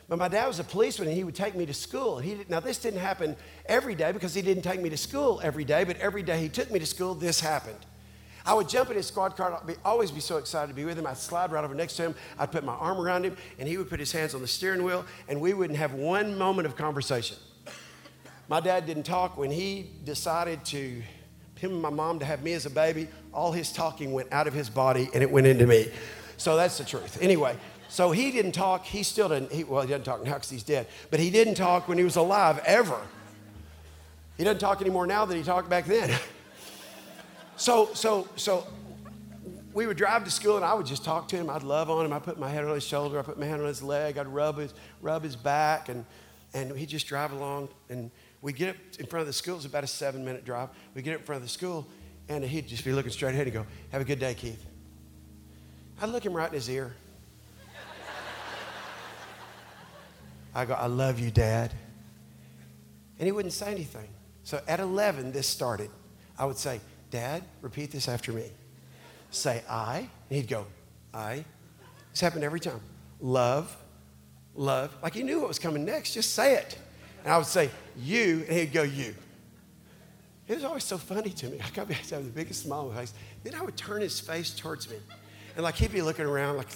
But 0.08 0.18
my 0.18 0.28
dad 0.28 0.46
was 0.46 0.58
a 0.58 0.64
policeman, 0.64 1.08
and 1.08 1.16
he 1.16 1.22
would 1.22 1.34
take 1.34 1.54
me 1.54 1.66
to 1.66 1.74
school. 1.74 2.18
He 2.18 2.36
did, 2.36 2.48
now, 2.48 2.60
this 2.60 2.78
didn't 2.78 3.00
happen 3.00 3.36
every 3.66 3.94
day 3.94 4.10
because 4.10 4.34
he 4.34 4.40
didn't 4.40 4.62
take 4.62 4.80
me 4.80 4.88
to 4.88 4.96
school 4.96 5.38
every 5.44 5.64
day, 5.64 5.84
but 5.84 5.98
every 5.98 6.22
day 6.22 6.40
he 6.40 6.48
took 6.48 6.70
me 6.70 6.78
to 6.78 6.86
school, 6.86 7.14
this 7.14 7.40
happened. 7.40 7.78
I 8.46 8.54
would 8.54 8.70
jump 8.70 8.88
in 8.88 8.96
his 8.96 9.06
squad 9.06 9.36
car. 9.36 9.52
I'd 9.60 9.66
be, 9.66 9.74
always 9.84 10.10
be 10.10 10.20
so 10.20 10.38
excited 10.38 10.68
to 10.68 10.74
be 10.74 10.86
with 10.86 10.98
him. 10.98 11.06
I'd 11.06 11.18
slide 11.18 11.52
right 11.52 11.62
over 11.62 11.74
next 11.74 11.96
to 11.96 12.04
him. 12.04 12.14
I'd 12.38 12.50
put 12.50 12.64
my 12.64 12.72
arm 12.72 12.98
around 12.98 13.24
him, 13.24 13.36
and 13.58 13.68
he 13.68 13.76
would 13.76 13.90
put 13.90 14.00
his 14.00 14.10
hands 14.10 14.34
on 14.34 14.40
the 14.40 14.48
steering 14.48 14.82
wheel, 14.82 15.04
and 15.28 15.38
we 15.42 15.52
wouldn't 15.52 15.78
have 15.78 15.92
one 15.92 16.38
moment 16.38 16.64
of 16.64 16.74
conversation. 16.74 17.36
My 18.48 18.60
dad 18.60 18.86
didn't 18.86 19.02
talk 19.02 19.36
when 19.36 19.50
he 19.50 19.90
decided 20.04 20.64
to 20.66 21.02
him 21.58 21.72
and 21.72 21.82
my 21.82 21.90
mom 21.90 22.18
to 22.20 22.24
have 22.24 22.42
me 22.42 22.52
as 22.52 22.66
a 22.66 22.70
baby, 22.70 23.08
all 23.32 23.52
his 23.52 23.72
talking 23.72 24.12
went 24.12 24.32
out 24.32 24.46
of 24.46 24.54
his 24.54 24.70
body 24.70 25.08
and 25.12 25.22
it 25.22 25.30
went 25.30 25.46
into 25.46 25.66
me. 25.66 25.88
So 26.36 26.56
that's 26.56 26.78
the 26.78 26.84
truth. 26.84 27.20
Anyway, 27.20 27.56
so 27.88 28.10
he 28.10 28.30
didn't 28.30 28.52
talk. 28.52 28.84
He 28.84 29.02
still 29.02 29.28
didn't. 29.28 29.52
He, 29.52 29.64
well, 29.64 29.82
he 29.82 29.88
doesn't 29.88 30.04
talk 30.04 30.24
now 30.24 30.34
because 30.34 30.50
he's 30.50 30.62
dead. 30.62 30.86
But 31.10 31.20
he 31.20 31.30
didn't 31.30 31.54
talk 31.54 31.88
when 31.88 31.98
he 31.98 32.04
was 32.04 32.16
alive 32.16 32.60
ever. 32.64 33.00
He 34.36 34.44
doesn't 34.44 34.60
talk 34.60 34.80
anymore 34.80 35.06
now 35.06 35.24
than 35.24 35.36
he 35.36 35.42
talked 35.42 35.68
back 35.68 35.86
then. 35.86 36.16
so, 37.56 37.92
so, 37.94 38.28
so 38.36 38.66
we 39.74 39.86
would 39.86 39.96
drive 39.96 40.24
to 40.24 40.30
school 40.30 40.56
and 40.56 40.64
I 40.64 40.74
would 40.74 40.86
just 40.86 41.04
talk 41.04 41.28
to 41.28 41.36
him. 41.36 41.50
I'd 41.50 41.62
love 41.62 41.90
on 41.90 42.06
him. 42.06 42.12
I'd 42.12 42.22
put 42.22 42.38
my 42.38 42.48
head 42.48 42.64
on 42.64 42.74
his 42.74 42.84
shoulder. 42.84 43.18
I'd 43.18 43.24
put 43.24 43.38
my 43.38 43.46
hand 43.46 43.62
on 43.62 43.68
his 43.68 43.82
leg. 43.82 44.18
I'd 44.18 44.28
rub 44.28 44.58
his, 44.58 44.74
rub 45.02 45.24
his 45.24 45.34
back 45.34 45.88
and, 45.88 46.04
and 46.54 46.76
he'd 46.76 46.88
just 46.88 47.06
drive 47.06 47.32
along 47.32 47.68
and 47.88 48.10
we 48.40 48.52
get 48.52 48.70
up 48.70 48.76
in 48.98 49.06
front 49.06 49.22
of 49.22 49.26
the 49.26 49.32
school, 49.32 49.56
it's 49.56 49.64
about 49.64 49.84
a 49.84 49.88
seven 49.88 50.24
minute 50.24 50.44
drive. 50.44 50.68
We 50.94 51.02
get 51.02 51.14
up 51.14 51.20
in 51.20 51.26
front 51.26 51.38
of 51.38 51.42
the 51.42 51.52
school, 51.52 51.86
and 52.28 52.44
he'd 52.44 52.68
just 52.68 52.84
be 52.84 52.92
looking 52.92 53.10
straight 53.10 53.34
ahead 53.34 53.46
and 53.46 53.54
go, 53.54 53.66
Have 53.90 54.00
a 54.00 54.04
good 54.04 54.20
day, 54.20 54.34
Keith. 54.34 54.64
I'd 56.00 56.10
look 56.10 56.24
him 56.24 56.32
right 56.32 56.48
in 56.48 56.54
his 56.54 56.70
ear. 56.70 56.94
I 60.54 60.64
go, 60.64 60.74
I 60.74 60.86
love 60.86 61.20
you, 61.20 61.30
Dad. 61.30 61.72
And 63.18 63.26
he 63.26 63.32
wouldn't 63.32 63.52
say 63.52 63.70
anything. 63.70 64.08
So 64.44 64.60
at 64.66 64.80
11, 64.80 65.32
this 65.32 65.46
started. 65.46 65.90
I 66.38 66.46
would 66.46 66.56
say, 66.56 66.80
Dad, 67.10 67.42
repeat 67.60 67.90
this 67.90 68.08
after 68.08 68.32
me. 68.32 68.44
Say, 69.30 69.62
I. 69.68 69.98
And 69.98 70.36
he'd 70.36 70.48
go, 70.48 70.66
I. 71.12 71.44
This 72.12 72.20
happened 72.20 72.44
every 72.44 72.60
time. 72.60 72.80
Love, 73.20 73.76
love. 74.54 74.94
Like 75.02 75.14
he 75.14 75.22
knew 75.22 75.40
what 75.40 75.48
was 75.48 75.58
coming 75.58 75.84
next. 75.84 76.14
Just 76.14 76.34
say 76.34 76.54
it. 76.54 76.78
And 77.28 77.34
I 77.34 77.36
would 77.36 77.46
say, 77.46 77.68
you, 77.94 78.42
and 78.48 78.56
he'd 78.56 78.72
go, 78.72 78.84
you. 78.84 79.14
It 80.46 80.54
was 80.54 80.64
always 80.64 80.84
so 80.84 80.96
funny 80.96 81.28
to 81.28 81.48
me. 81.48 81.60
I 81.62 81.68
got 81.74 81.86
to 81.86 81.92
have 81.92 82.24
the 82.24 82.30
biggest 82.30 82.62
smile 82.62 82.88
on 82.88 82.94
my 82.94 83.00
face. 83.00 83.12
Then 83.44 83.54
I 83.54 83.60
would 83.60 83.76
turn 83.76 84.00
his 84.00 84.18
face 84.18 84.50
towards 84.54 84.88
me. 84.88 84.96
And 85.54 85.62
like 85.62 85.74
he'd 85.74 85.92
be 85.92 86.00
looking 86.00 86.24
around 86.24 86.56
like, 86.56 86.68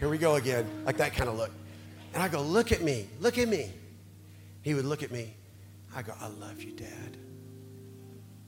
here 0.00 0.08
we 0.08 0.18
go 0.18 0.34
again, 0.34 0.66
like 0.84 0.96
that 0.96 1.14
kind 1.14 1.30
of 1.30 1.36
look. 1.36 1.52
And 2.12 2.20
I 2.20 2.26
go, 2.26 2.42
look 2.42 2.72
at 2.72 2.82
me, 2.82 3.06
look 3.20 3.38
at 3.38 3.46
me. 3.46 3.70
He 4.62 4.74
would 4.74 4.84
look 4.84 5.04
at 5.04 5.12
me. 5.12 5.32
I 5.94 6.02
go, 6.02 6.12
I 6.20 6.26
love 6.26 6.60
you, 6.60 6.72
Dad. 6.72 7.16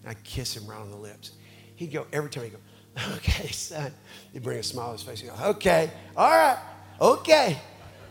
I'd 0.08 0.20
kiss 0.24 0.56
him 0.56 0.66
right 0.66 0.80
on 0.80 0.90
the 0.90 0.96
lips. 0.96 1.30
He'd 1.76 1.92
go, 1.92 2.08
every 2.12 2.28
time 2.30 2.42
he'd 2.42 2.54
go, 2.54 3.12
okay, 3.18 3.46
son. 3.52 3.94
He'd 4.32 4.42
bring 4.42 4.58
a 4.58 4.64
smile 4.64 4.86
on 4.86 4.92
his 4.94 5.04
face. 5.04 5.20
He'd 5.20 5.28
go, 5.28 5.36
okay, 5.50 5.92
all 6.16 6.28
right, 6.28 6.58
okay. 7.00 7.56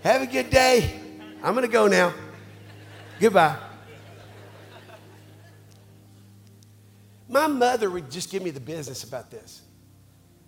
Have 0.03 0.21
a 0.21 0.25
good 0.25 0.49
day. 0.49 0.97
I'm 1.43 1.53
going 1.53 1.65
to 1.65 1.71
go 1.71 1.87
now. 1.87 2.13
Goodbye. 3.19 3.57
My 7.27 7.47
mother 7.47 7.89
would 7.89 8.09
just 8.09 8.31
give 8.31 8.41
me 8.41 8.49
the 8.49 8.59
business 8.59 9.03
about 9.03 9.29
this. 9.29 9.61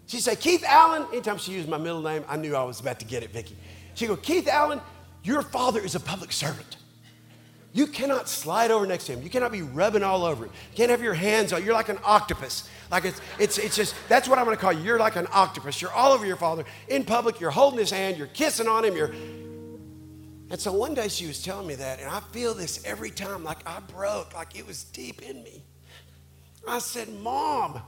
She'd 0.07 0.21
say, 0.21 0.35
Keith 0.35 0.63
Allen, 0.67 1.05
anytime 1.11 1.37
she 1.37 1.51
used 1.51 1.69
my 1.69 1.77
middle 1.77 2.01
name, 2.01 2.25
I 2.27 2.37
knew 2.37 2.55
I 2.55 2.63
was 2.63 2.79
about 2.79 2.99
to 2.99 3.05
get 3.05 3.23
it, 3.23 3.31
Vicki. 3.31 3.55
She'd 3.93 4.07
go, 4.07 4.15
Keith 4.15 4.47
Allen, 4.47 4.81
your 5.23 5.41
father 5.41 5.79
is 5.79 5.95
a 5.95 5.99
public 5.99 6.31
servant. 6.31 6.77
You 7.73 7.87
cannot 7.87 8.27
slide 8.27 8.71
over 8.71 8.85
next 8.85 9.05
to 9.05 9.13
him. 9.13 9.21
You 9.21 9.29
cannot 9.29 9.51
be 9.51 9.61
rubbing 9.61 10.03
all 10.03 10.25
over 10.25 10.45
him. 10.45 10.51
You 10.71 10.77
can't 10.77 10.91
have 10.91 11.01
your 11.01 11.13
hands 11.13 11.53
on. 11.53 11.63
You're 11.63 11.73
like 11.73 11.87
an 11.87 11.99
octopus. 12.03 12.69
Like 12.89 13.05
it's, 13.05 13.21
it's, 13.39 13.57
it's 13.57 13.75
just, 13.77 13.95
that's 14.09 14.27
what 14.27 14.37
I'm 14.39 14.43
going 14.43 14.57
to 14.57 14.61
call 14.61 14.73
you. 14.73 14.83
You're 14.83 14.99
like 14.99 15.15
an 15.15 15.27
octopus. 15.31 15.81
You're 15.81 15.93
all 15.93 16.11
over 16.11 16.25
your 16.25 16.35
father. 16.35 16.65
In 16.89 17.05
public, 17.05 17.39
you're 17.39 17.51
holding 17.51 17.79
his 17.79 17.91
hand. 17.91 18.17
You're 18.17 18.27
kissing 18.27 18.67
on 18.67 18.83
him. 18.83 18.97
You're, 18.97 19.13
and 20.51 20.59
so 20.59 20.73
one 20.73 20.93
day 20.93 21.07
she 21.07 21.27
was 21.27 21.41
telling 21.41 21.65
me 21.65 21.75
that, 21.75 22.01
and 22.01 22.09
I 22.09 22.19
feel 22.19 22.53
this 22.53 22.83
every 22.83 23.09
time, 23.09 23.43
like 23.43 23.65
I 23.65 23.79
broke, 23.79 24.35
like 24.35 24.59
it 24.59 24.67
was 24.67 24.83
deep 24.83 25.21
in 25.21 25.41
me. 25.43 25.63
I 26.67 26.79
said, 26.79 27.07
Mom, 27.21 27.81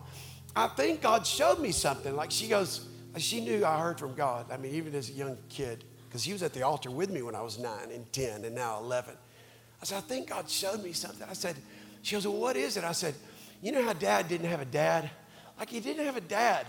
I 0.55 0.67
think 0.69 1.01
God 1.01 1.27
showed 1.27 1.59
me 1.59 1.73
something. 1.73 2.15
Like 2.15 2.31
she 2.31 2.47
goes, 2.47 2.87
she 3.17 3.41
knew 3.41 3.65
I 3.65 3.79
heard 3.79 3.99
from 3.99 4.15
God. 4.15 4.49
I 4.49 4.55
mean, 4.55 4.73
even 4.75 4.95
as 4.95 5.09
a 5.09 5.11
young 5.13 5.37
kid, 5.49 5.83
because 6.07 6.23
he 6.23 6.31
was 6.31 6.41
at 6.41 6.53
the 6.53 6.63
altar 6.63 6.89
with 6.89 7.11
me 7.11 7.21
when 7.21 7.35
I 7.35 7.41
was 7.41 7.59
nine 7.59 7.91
and 7.93 8.11
10 8.13 8.45
and 8.45 8.55
now 8.55 8.79
11. 8.79 9.13
I 9.81 9.85
said, 9.85 9.97
I 9.97 10.01
think 10.01 10.29
God 10.29 10.49
showed 10.49 10.81
me 10.81 10.93
something. 10.93 11.27
I 11.29 11.33
said, 11.33 11.57
she 12.01 12.15
goes, 12.15 12.25
well, 12.25 12.37
what 12.37 12.55
is 12.55 12.77
it? 12.77 12.85
I 12.85 12.93
said, 12.93 13.13
you 13.61 13.73
know 13.73 13.83
how 13.83 13.93
dad 13.93 14.29
didn't 14.29 14.47
have 14.47 14.61
a 14.61 14.65
dad? 14.65 15.09
Like 15.59 15.69
he 15.69 15.81
didn't 15.81 16.05
have 16.05 16.15
a 16.15 16.21
dad. 16.21 16.67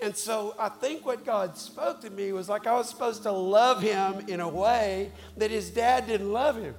And 0.00 0.16
so 0.16 0.54
I 0.58 0.68
think 0.68 1.06
what 1.06 1.24
God 1.24 1.56
spoke 1.56 2.00
to 2.02 2.10
me 2.10 2.32
was 2.32 2.48
like 2.48 2.66
I 2.66 2.74
was 2.74 2.88
supposed 2.88 3.22
to 3.22 3.32
love 3.32 3.80
him 3.80 4.28
in 4.28 4.40
a 4.40 4.48
way 4.48 5.12
that 5.36 5.50
his 5.50 5.70
dad 5.70 6.06
didn't 6.06 6.32
love 6.32 6.56
him. 6.56 6.74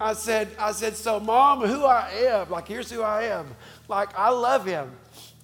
I 0.00 0.14
said, 0.14 0.48
I 0.58 0.72
said, 0.72 0.96
so 0.96 1.20
mom, 1.20 1.60
who 1.60 1.84
I 1.84 2.08
am, 2.26 2.50
like 2.50 2.66
here's 2.66 2.90
who 2.90 3.02
I 3.02 3.24
am. 3.24 3.54
Like 3.88 4.18
I 4.18 4.30
love 4.30 4.66
him 4.66 4.90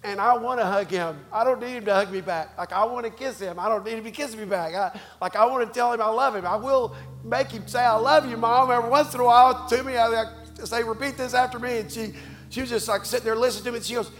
and 0.04 0.20
I 0.20 0.36
want 0.36 0.60
to 0.60 0.66
hug 0.66 0.90
him. 0.90 1.18
I 1.32 1.44
don't 1.44 1.60
need 1.60 1.74
him 1.74 1.84
to 1.86 1.94
hug 1.94 2.10
me 2.10 2.20
back. 2.20 2.56
Like 2.56 2.72
I 2.72 2.84
want 2.84 3.04
to 3.04 3.10
kiss 3.10 3.38
him. 3.40 3.58
I 3.58 3.68
don't 3.68 3.84
need 3.84 3.94
him 3.94 4.04
to 4.04 4.10
kiss 4.10 4.34
me 4.34 4.44
back. 4.44 4.74
I, 4.74 4.98
like 5.20 5.36
I 5.36 5.44
want 5.44 5.66
to 5.66 5.72
tell 5.72 5.92
him 5.92 6.00
I 6.00 6.08
love 6.08 6.36
him. 6.36 6.46
I 6.46 6.56
will 6.56 6.94
make 7.24 7.50
him 7.50 7.66
say 7.66 7.80
I 7.80 7.96
love 7.96 8.28
you, 8.28 8.36
mom. 8.36 8.70
Every 8.70 8.88
once 8.88 9.14
in 9.14 9.20
a 9.20 9.24
while 9.24 9.68
to 9.68 9.82
me, 9.82 9.96
I 9.96 10.06
like, 10.06 10.28
say 10.64 10.82
repeat 10.82 11.16
this 11.16 11.34
after 11.34 11.58
me, 11.58 11.78
and 11.78 11.90
she 11.90 12.12
she 12.48 12.60
was 12.60 12.70
just 12.70 12.88
like 12.88 13.04
sitting 13.04 13.24
there 13.24 13.36
listening 13.36 13.64
to 13.64 13.70
me. 13.72 13.76
And 13.78 13.86
she 13.86 13.94
goes, 13.94 14.10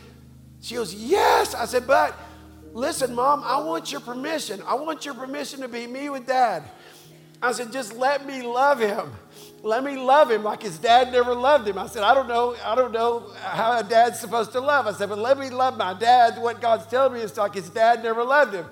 she 0.60 0.74
goes, 0.74 0.94
yes. 0.94 1.54
I 1.54 1.64
said, 1.64 1.86
but 1.86 2.18
Listen, 2.78 3.12
mom, 3.12 3.42
I 3.44 3.60
want 3.60 3.90
your 3.90 4.00
permission. 4.00 4.62
I 4.64 4.74
want 4.76 5.04
your 5.04 5.14
permission 5.14 5.62
to 5.62 5.68
be 5.68 5.88
me 5.88 6.10
with 6.10 6.28
dad. 6.28 6.62
I 7.42 7.50
said, 7.50 7.72
just 7.72 7.96
let 7.96 8.24
me 8.24 8.42
love 8.42 8.78
him. 8.78 9.10
Let 9.64 9.82
me 9.82 9.96
love 9.96 10.30
him 10.30 10.44
like 10.44 10.62
his 10.62 10.78
dad 10.78 11.10
never 11.10 11.34
loved 11.34 11.66
him. 11.66 11.76
I 11.76 11.88
said, 11.88 12.04
I 12.04 12.14
don't 12.14 12.28
know, 12.28 12.54
I 12.64 12.76
don't 12.76 12.92
know 12.92 13.32
how 13.40 13.76
a 13.76 13.82
dad's 13.82 14.20
supposed 14.20 14.52
to 14.52 14.60
love. 14.60 14.86
I 14.86 14.92
said, 14.92 15.08
but 15.08 15.18
let 15.18 15.40
me 15.40 15.50
love 15.50 15.76
my 15.76 15.92
dad. 15.92 16.40
What 16.40 16.60
God's 16.60 16.86
telling 16.86 17.14
me 17.14 17.20
is 17.20 17.36
like 17.36 17.54
his 17.54 17.68
dad 17.68 18.04
never 18.04 18.22
loved 18.22 18.54
him. 18.54 18.66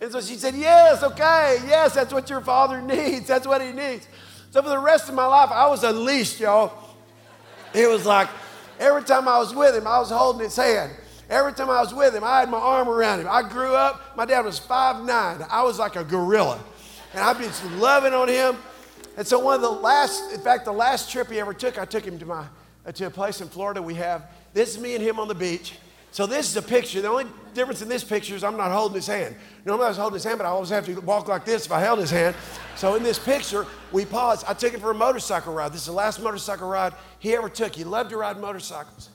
And 0.00 0.10
so 0.10 0.22
she 0.22 0.36
said, 0.36 0.54
Yes, 0.54 1.02
okay, 1.02 1.58
yes, 1.66 1.92
that's 1.92 2.14
what 2.14 2.30
your 2.30 2.40
father 2.40 2.80
needs. 2.96 3.26
That's 3.26 3.46
what 3.46 3.60
he 3.60 3.72
needs. 3.72 4.08
So 4.52 4.62
for 4.62 4.70
the 4.70 4.78
rest 4.78 5.10
of 5.10 5.14
my 5.14 5.26
life, 5.26 5.50
I 5.50 5.68
was 5.68 5.84
unleashed, 5.84 6.40
y'all. 6.40 6.96
It 7.74 7.90
was 7.90 8.06
like 8.06 8.30
every 8.78 9.02
time 9.02 9.28
I 9.28 9.38
was 9.38 9.54
with 9.54 9.76
him, 9.76 9.86
I 9.86 9.98
was 9.98 10.08
holding 10.08 10.44
his 10.44 10.56
hand. 10.56 10.92
Every 11.30 11.52
time 11.52 11.70
I 11.70 11.80
was 11.80 11.94
with 11.94 12.14
him, 12.14 12.24
I 12.24 12.40
had 12.40 12.50
my 12.50 12.58
arm 12.58 12.88
around 12.88 13.20
him. 13.20 13.28
I 13.30 13.48
grew 13.48 13.74
up, 13.74 14.16
my 14.16 14.24
dad 14.24 14.44
was 14.44 14.58
five 14.58 15.04
nine. 15.04 15.46
I 15.48 15.62
was 15.62 15.78
like 15.78 15.94
a 15.94 16.02
gorilla. 16.02 16.60
And 17.14 17.22
I'd 17.22 17.38
be 17.38 17.48
loving 17.76 18.12
on 18.12 18.28
him. 18.28 18.56
And 19.16 19.26
so 19.26 19.38
one 19.38 19.54
of 19.54 19.60
the 19.62 19.70
last, 19.70 20.32
in 20.32 20.40
fact, 20.40 20.64
the 20.64 20.72
last 20.72 21.10
trip 21.10 21.30
he 21.30 21.38
ever 21.38 21.54
took, 21.54 21.78
I 21.78 21.84
took 21.84 22.04
him 22.04 22.18
to 22.18 22.26
my 22.26 22.46
uh, 22.84 22.92
to 22.92 23.06
a 23.06 23.10
place 23.10 23.40
in 23.40 23.48
Florida. 23.48 23.80
We 23.80 23.94
have 23.94 24.24
this 24.52 24.74
is 24.74 24.80
me 24.82 24.94
and 24.94 25.02
him 25.02 25.20
on 25.20 25.28
the 25.28 25.34
beach. 25.34 25.74
So 26.12 26.26
this 26.26 26.50
is 26.50 26.56
a 26.56 26.62
picture. 26.62 27.00
The 27.00 27.08
only 27.08 27.26
difference 27.54 27.82
in 27.82 27.88
this 27.88 28.02
picture 28.02 28.34
is 28.34 28.42
I'm 28.42 28.56
not 28.56 28.72
holding 28.72 28.96
his 28.96 29.06
hand. 29.06 29.36
Normally 29.64 29.86
I 29.86 29.88
was 29.90 29.98
holding 29.98 30.14
his 30.14 30.24
hand, 30.24 30.38
but 30.38 30.46
I 30.46 30.48
always 30.48 30.70
have 30.70 30.84
to 30.86 31.00
walk 31.00 31.28
like 31.28 31.44
this 31.44 31.66
if 31.66 31.70
I 31.70 31.78
held 31.78 32.00
his 32.00 32.10
hand. 32.10 32.34
So 32.74 32.96
in 32.96 33.04
this 33.04 33.18
picture, 33.18 33.66
we 33.92 34.04
paused. 34.04 34.44
I 34.48 34.54
took 34.54 34.72
him 34.72 34.80
for 34.80 34.90
a 34.90 34.94
motorcycle 34.94 35.54
ride. 35.54 35.72
This 35.72 35.82
is 35.82 35.86
the 35.86 35.92
last 35.92 36.20
motorcycle 36.20 36.68
ride 36.68 36.94
he 37.20 37.34
ever 37.34 37.48
took. 37.48 37.76
He 37.76 37.84
loved 37.84 38.10
to 38.10 38.16
ride 38.16 38.40
motorcycles. 38.40 39.10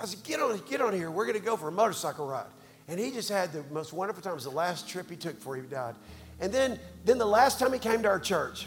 I 0.00 0.06
said, 0.06 0.22
get 0.24 0.40
on, 0.40 0.58
get 0.68 0.80
on 0.80 0.94
here. 0.94 1.10
We're 1.10 1.26
going 1.26 1.38
to 1.38 1.44
go 1.44 1.56
for 1.56 1.68
a 1.68 1.72
motorcycle 1.72 2.26
ride. 2.26 2.46
And 2.88 2.98
he 2.98 3.10
just 3.10 3.28
had 3.28 3.52
the 3.52 3.62
most 3.70 3.92
wonderful 3.92 4.22
time. 4.22 4.32
It 4.32 4.36
was 4.36 4.44
the 4.44 4.50
last 4.50 4.88
trip 4.88 5.10
he 5.10 5.16
took 5.16 5.36
before 5.36 5.56
he 5.56 5.62
died. 5.62 5.94
And 6.40 6.52
then, 6.52 6.78
then 7.04 7.18
the 7.18 7.26
last 7.26 7.58
time 7.58 7.72
he 7.72 7.78
came 7.78 8.02
to 8.02 8.08
our 8.08 8.18
church, 8.18 8.66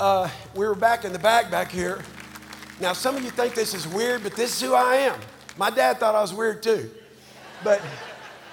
uh, 0.00 0.28
we 0.54 0.66
were 0.66 0.74
back 0.74 1.04
in 1.04 1.12
the 1.12 1.18
back 1.18 1.50
back 1.50 1.70
here. 1.70 2.02
Now, 2.80 2.92
some 2.94 3.16
of 3.16 3.22
you 3.22 3.30
think 3.30 3.54
this 3.54 3.74
is 3.74 3.86
weird, 3.86 4.22
but 4.22 4.34
this 4.34 4.56
is 4.56 4.60
who 4.68 4.74
I 4.74 4.96
am. 4.96 5.20
My 5.56 5.70
dad 5.70 5.98
thought 5.98 6.14
I 6.14 6.20
was 6.20 6.34
weird 6.34 6.62
too. 6.62 6.90
But, 7.62 7.80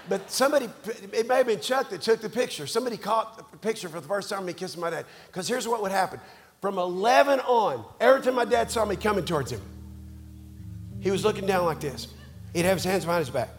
but 0.10 0.30
somebody, 0.30 0.70
it 1.14 1.28
may 1.28 1.38
have 1.38 1.48
been 1.48 1.60
Chuck 1.60 1.90
that 1.90 2.02
took 2.02 2.22
the 2.22 2.30
picture. 2.30 2.68
Somebody 2.68 2.98
caught 2.98 3.52
the 3.52 3.58
picture 3.58 3.90
for 3.90 4.00
the 4.00 4.08
first 4.08 4.30
time 4.30 4.46
me 4.46 4.54
kissing 4.54 4.82
my 4.82 4.90
dad. 4.90 5.06
Because 5.28 5.48
here's 5.48 5.68
what 5.68 5.82
would 5.82 5.92
happen. 5.92 6.20
From 6.62 6.78
11 6.78 7.40
on, 7.40 7.84
every 8.00 8.22
time 8.22 8.36
my 8.36 8.46
dad 8.46 8.70
saw 8.70 8.86
me 8.86 8.96
coming 8.96 9.26
towards 9.26 9.52
him, 9.52 9.62
he 11.02 11.12
was 11.12 11.26
looking 11.26 11.46
down 11.46 11.66
like 11.66 11.82
this. 11.82 12.08
He'd 12.54 12.66
have 12.66 12.78
his 12.78 12.86
hands 12.86 13.04
behind 13.04 13.26
his 13.26 13.30
back. 13.30 13.50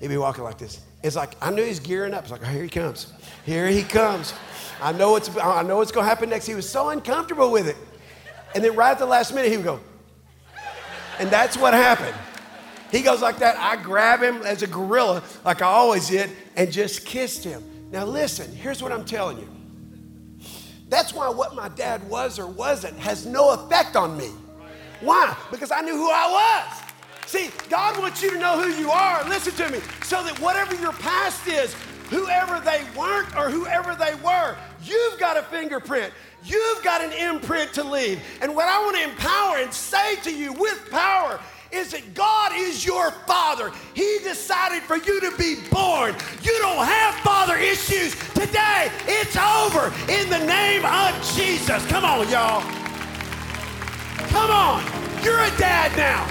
He'd 0.00 0.08
be 0.08 0.16
walking 0.16 0.44
like 0.44 0.58
this. 0.58 0.80
It's 1.02 1.16
like 1.16 1.34
I 1.42 1.50
knew 1.50 1.64
he's 1.64 1.80
gearing 1.80 2.14
up. 2.14 2.22
It's 2.22 2.30
like, 2.30 2.42
oh, 2.42 2.46
here 2.46 2.62
he 2.62 2.68
comes. 2.68 3.12
Here 3.44 3.68
he 3.68 3.82
comes. 3.82 4.32
I 4.80 4.92
know 4.92 5.10
what's 5.10 5.34
I 5.36 5.62
know 5.62 5.78
what's 5.78 5.92
gonna 5.92 6.06
happen 6.06 6.30
next. 6.30 6.46
He 6.46 6.54
was 6.54 6.68
so 6.68 6.90
uncomfortable 6.90 7.50
with 7.50 7.68
it. 7.68 7.76
And 8.54 8.64
then 8.64 8.74
right 8.74 8.92
at 8.92 8.98
the 8.98 9.06
last 9.06 9.34
minute, 9.34 9.50
he 9.50 9.56
would 9.56 9.66
go. 9.66 9.80
And 11.18 11.30
that's 11.30 11.56
what 11.56 11.74
happened. 11.74 12.14
He 12.90 13.02
goes 13.02 13.20
like 13.20 13.38
that. 13.38 13.56
I 13.56 13.82
grab 13.82 14.22
him 14.22 14.42
as 14.42 14.62
a 14.62 14.66
gorilla, 14.66 15.22
like 15.44 15.60
I 15.60 15.66
always 15.66 16.08
did, 16.08 16.30
and 16.54 16.70
just 16.70 17.04
kissed 17.04 17.42
him. 17.42 17.62
Now 17.90 18.04
listen, 18.04 18.54
here's 18.54 18.82
what 18.82 18.92
I'm 18.92 19.04
telling 19.04 19.38
you. 19.38 19.48
That's 20.88 21.12
why 21.12 21.28
what 21.30 21.54
my 21.54 21.68
dad 21.68 22.08
was 22.08 22.38
or 22.38 22.46
wasn't 22.46 22.98
has 22.98 23.26
no 23.26 23.50
effect 23.50 23.96
on 23.96 24.16
me. 24.16 24.30
Why? 25.00 25.36
Because 25.50 25.70
I 25.70 25.80
knew 25.80 25.96
who 25.96 26.10
I 26.10 26.64
was. 26.68 26.86
See, 27.26 27.50
God 27.68 27.98
wants 27.98 28.22
you 28.22 28.30
to 28.30 28.38
know 28.38 28.60
who 28.60 28.70
you 28.80 28.90
are. 28.90 29.28
Listen 29.28 29.52
to 29.54 29.70
me. 29.70 29.80
So 30.04 30.22
that 30.22 30.38
whatever 30.40 30.74
your 30.76 30.92
past 30.92 31.46
is, 31.48 31.74
whoever 32.08 32.60
they 32.60 32.84
weren't 32.96 33.36
or 33.36 33.50
whoever 33.50 33.94
they 33.96 34.14
were, 34.16 34.56
you've 34.82 35.18
got 35.18 35.36
a 35.36 35.42
fingerprint. 35.42 36.12
You've 36.44 36.84
got 36.84 37.02
an 37.02 37.12
imprint 37.12 37.72
to 37.74 37.82
leave. 37.82 38.22
And 38.40 38.54
what 38.54 38.68
I 38.68 38.78
want 38.84 38.96
to 38.96 39.02
empower 39.02 39.56
and 39.56 39.72
say 39.72 40.16
to 40.22 40.32
you 40.32 40.52
with 40.52 40.88
power 40.90 41.40
is 41.72 41.90
that 41.90 42.14
God 42.14 42.52
is 42.54 42.86
your 42.86 43.10
father. 43.10 43.72
He 43.94 44.18
decided 44.22 44.84
for 44.84 44.96
you 44.96 45.20
to 45.20 45.36
be 45.36 45.56
born. 45.70 46.14
You 46.42 46.56
don't 46.60 46.86
have 46.86 47.14
father 47.16 47.56
issues 47.56 48.14
today. 48.34 48.90
It's 49.06 49.36
over 49.36 49.92
in 50.08 50.30
the 50.30 50.46
name 50.46 50.84
of 50.84 51.36
Jesus. 51.36 51.84
Come 51.86 52.04
on, 52.04 52.28
y'all. 52.28 52.85
Come 54.36 54.50
on. 54.50 54.82
You're 55.24 55.40
a 55.40 55.50
dad 55.56 55.96
now. 55.96 56.26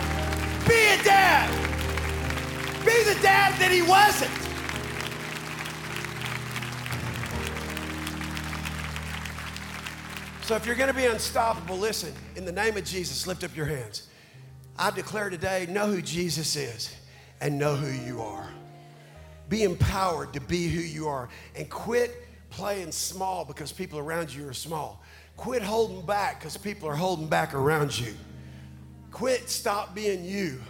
Be 0.68 0.76
a 0.76 1.04
dad. 1.04 1.50
Be 2.86 3.04
the 3.04 3.20
dad 3.20 3.60
that 3.60 3.72
he 3.72 3.82
wasn't. 3.82 4.32
So 10.44 10.56
if 10.56 10.68
you're 10.68 10.76
going 10.76 10.90
to 10.90 10.96
be 10.96 11.08
unstoppable, 11.08 11.80
listen, 11.80 12.14
in 12.36 12.46
the 12.46 12.52
name 12.52 12.78
of 12.78 12.86
Jesus, 12.86 13.26
lift 13.26 13.44
up 13.44 13.56
your 13.56 13.66
hands. 13.66 14.08
I 14.78 14.92
declare 14.92 15.32
today 15.32 15.66
know 15.68 15.88
who 15.88 16.04
Jesus 16.04 16.56
is 16.56 16.96
and 17.42 17.58
know 17.58 17.76
who 17.76 17.92
you 17.92 18.22
are. 18.22 18.48
Be 19.50 19.64
empowered 19.64 20.32
to 20.34 20.42
be 20.42 20.68
who 20.68 20.82
you 20.82 21.08
are 21.08 21.28
and 21.56 21.68
quit 21.72 22.28
playing 22.52 22.92
small 22.92 23.46
because 23.46 23.72
people 23.72 23.98
around 23.98 24.32
you 24.32 24.48
are 24.48 24.54
small. 24.54 25.02
Quit 25.38 25.62
holding 25.62 26.06
back 26.06 26.40
because 26.40 26.58
people 26.58 26.90
are 26.90 26.96
holding 26.96 27.28
back 27.28 27.54
around 27.54 27.98
you. 27.98 28.14
Quit, 29.12 29.50
stop 29.50 29.94
being 29.96 30.24
you 30.24 30.62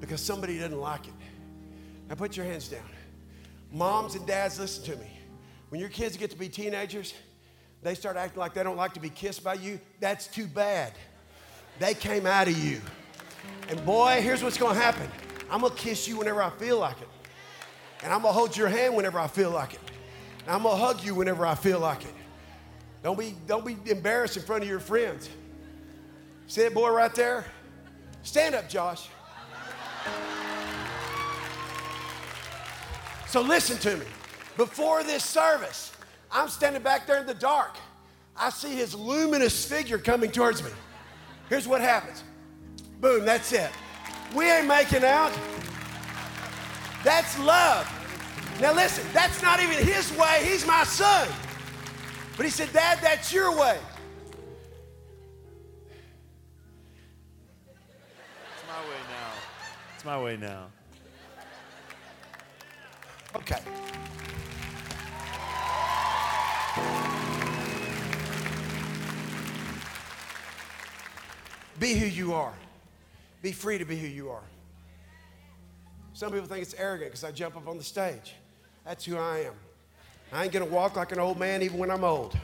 because 0.00 0.20
somebody 0.20 0.58
doesn't 0.58 0.78
like 0.78 1.06
it. 1.06 1.14
Now 2.08 2.14
put 2.14 2.36
your 2.36 2.46
hands 2.46 2.68
down. 2.68 2.88
Moms 3.72 4.14
and 4.16 4.26
dads, 4.26 4.58
listen 4.58 4.84
to 4.84 4.96
me. 4.96 5.10
When 5.68 5.80
your 5.80 5.90
kids 5.90 6.16
get 6.16 6.30
to 6.30 6.36
be 6.36 6.48
teenagers, 6.48 7.14
they 7.82 7.94
start 7.94 8.16
acting 8.16 8.40
like 8.40 8.54
they 8.54 8.62
don't 8.62 8.76
like 8.76 8.94
to 8.94 9.00
be 9.00 9.10
kissed 9.10 9.44
by 9.44 9.54
you. 9.54 9.80
That's 10.00 10.26
too 10.26 10.46
bad. 10.46 10.92
They 11.78 11.94
came 11.94 12.26
out 12.26 12.48
of 12.48 12.58
you. 12.58 12.80
And 13.68 13.84
boy, 13.86 14.20
here's 14.20 14.42
what's 14.42 14.58
going 14.58 14.74
to 14.74 14.80
happen 14.80 15.08
I'm 15.50 15.60
going 15.60 15.72
to 15.72 15.78
kiss 15.78 16.06
you 16.08 16.18
whenever 16.18 16.42
I 16.42 16.50
feel 16.50 16.78
like 16.78 17.00
it. 17.00 17.08
And 18.02 18.12
I'm 18.12 18.22
going 18.22 18.34
to 18.34 18.38
hold 18.38 18.56
your 18.56 18.68
hand 18.68 18.96
whenever 18.96 19.18
I 19.18 19.28
feel 19.28 19.50
like 19.50 19.74
it. 19.74 19.80
And 20.42 20.50
I'm 20.50 20.62
going 20.62 20.76
to 20.76 20.84
hug 20.84 21.04
you 21.04 21.14
whenever 21.14 21.46
I 21.46 21.54
feel 21.54 21.80
like 21.80 22.04
it. 22.04 22.14
Don't 23.02 23.18
be, 23.18 23.34
don't 23.46 23.64
be 23.64 23.76
embarrassed 23.90 24.36
in 24.36 24.42
front 24.42 24.62
of 24.62 24.68
your 24.68 24.80
friends. 24.80 25.28
See 26.46 26.62
that 26.62 26.74
boy 26.74 26.90
right 26.90 27.14
there? 27.14 27.44
Stand 28.22 28.54
up, 28.54 28.68
Josh. 28.68 29.08
So 33.28 33.40
listen 33.40 33.78
to 33.78 33.96
me. 33.96 34.06
Before 34.56 35.02
this 35.04 35.24
service, 35.24 35.92
I'm 36.32 36.48
standing 36.48 36.82
back 36.82 37.06
there 37.06 37.20
in 37.20 37.26
the 37.26 37.34
dark. 37.34 37.76
I 38.36 38.50
see 38.50 38.74
his 38.74 38.94
luminous 38.94 39.64
figure 39.64 39.98
coming 39.98 40.30
towards 40.30 40.62
me. 40.62 40.70
Here's 41.48 41.66
what 41.66 41.80
happens 41.80 42.22
Boom, 43.00 43.24
that's 43.24 43.52
it. 43.52 43.70
We 44.34 44.50
ain't 44.50 44.66
making 44.66 45.04
out. 45.04 45.32
That's 47.02 47.38
love. 47.38 47.88
Now 48.60 48.74
listen, 48.74 49.04
that's 49.14 49.42
not 49.42 49.60
even 49.60 49.76
his 49.86 50.12
way. 50.16 50.40
He's 50.44 50.66
my 50.66 50.84
son. 50.84 51.28
But 52.40 52.46
he 52.46 52.52
said, 52.52 52.72
Dad, 52.72 53.00
that's 53.02 53.34
your 53.34 53.54
way. 53.54 53.76
It's 58.54 58.64
my 58.66 58.80
way 58.80 58.96
now. 59.10 59.32
It's 59.94 60.04
my 60.06 60.22
way 60.22 60.36
now. 60.38 60.68
Okay. 63.36 63.60
Be 71.78 71.92
who 71.92 72.06
you 72.06 72.32
are. 72.32 72.54
Be 73.42 73.52
free 73.52 73.76
to 73.76 73.84
be 73.84 73.98
who 73.98 74.06
you 74.06 74.30
are. 74.30 74.40
Some 76.14 76.32
people 76.32 76.46
think 76.46 76.62
it's 76.62 76.72
arrogant 76.72 77.10
because 77.10 77.22
I 77.22 77.32
jump 77.32 77.58
up 77.58 77.68
on 77.68 77.76
the 77.76 77.84
stage. 77.84 78.32
That's 78.86 79.04
who 79.04 79.18
I 79.18 79.40
am. 79.40 79.69
I 80.32 80.44
ain't 80.44 80.52
gonna 80.52 80.64
walk 80.64 80.96
like 80.96 81.12
an 81.12 81.18
old 81.18 81.38
man 81.38 81.62
even 81.62 81.78
when 81.78 81.90
I'm 81.90 82.04
old. 82.04 82.38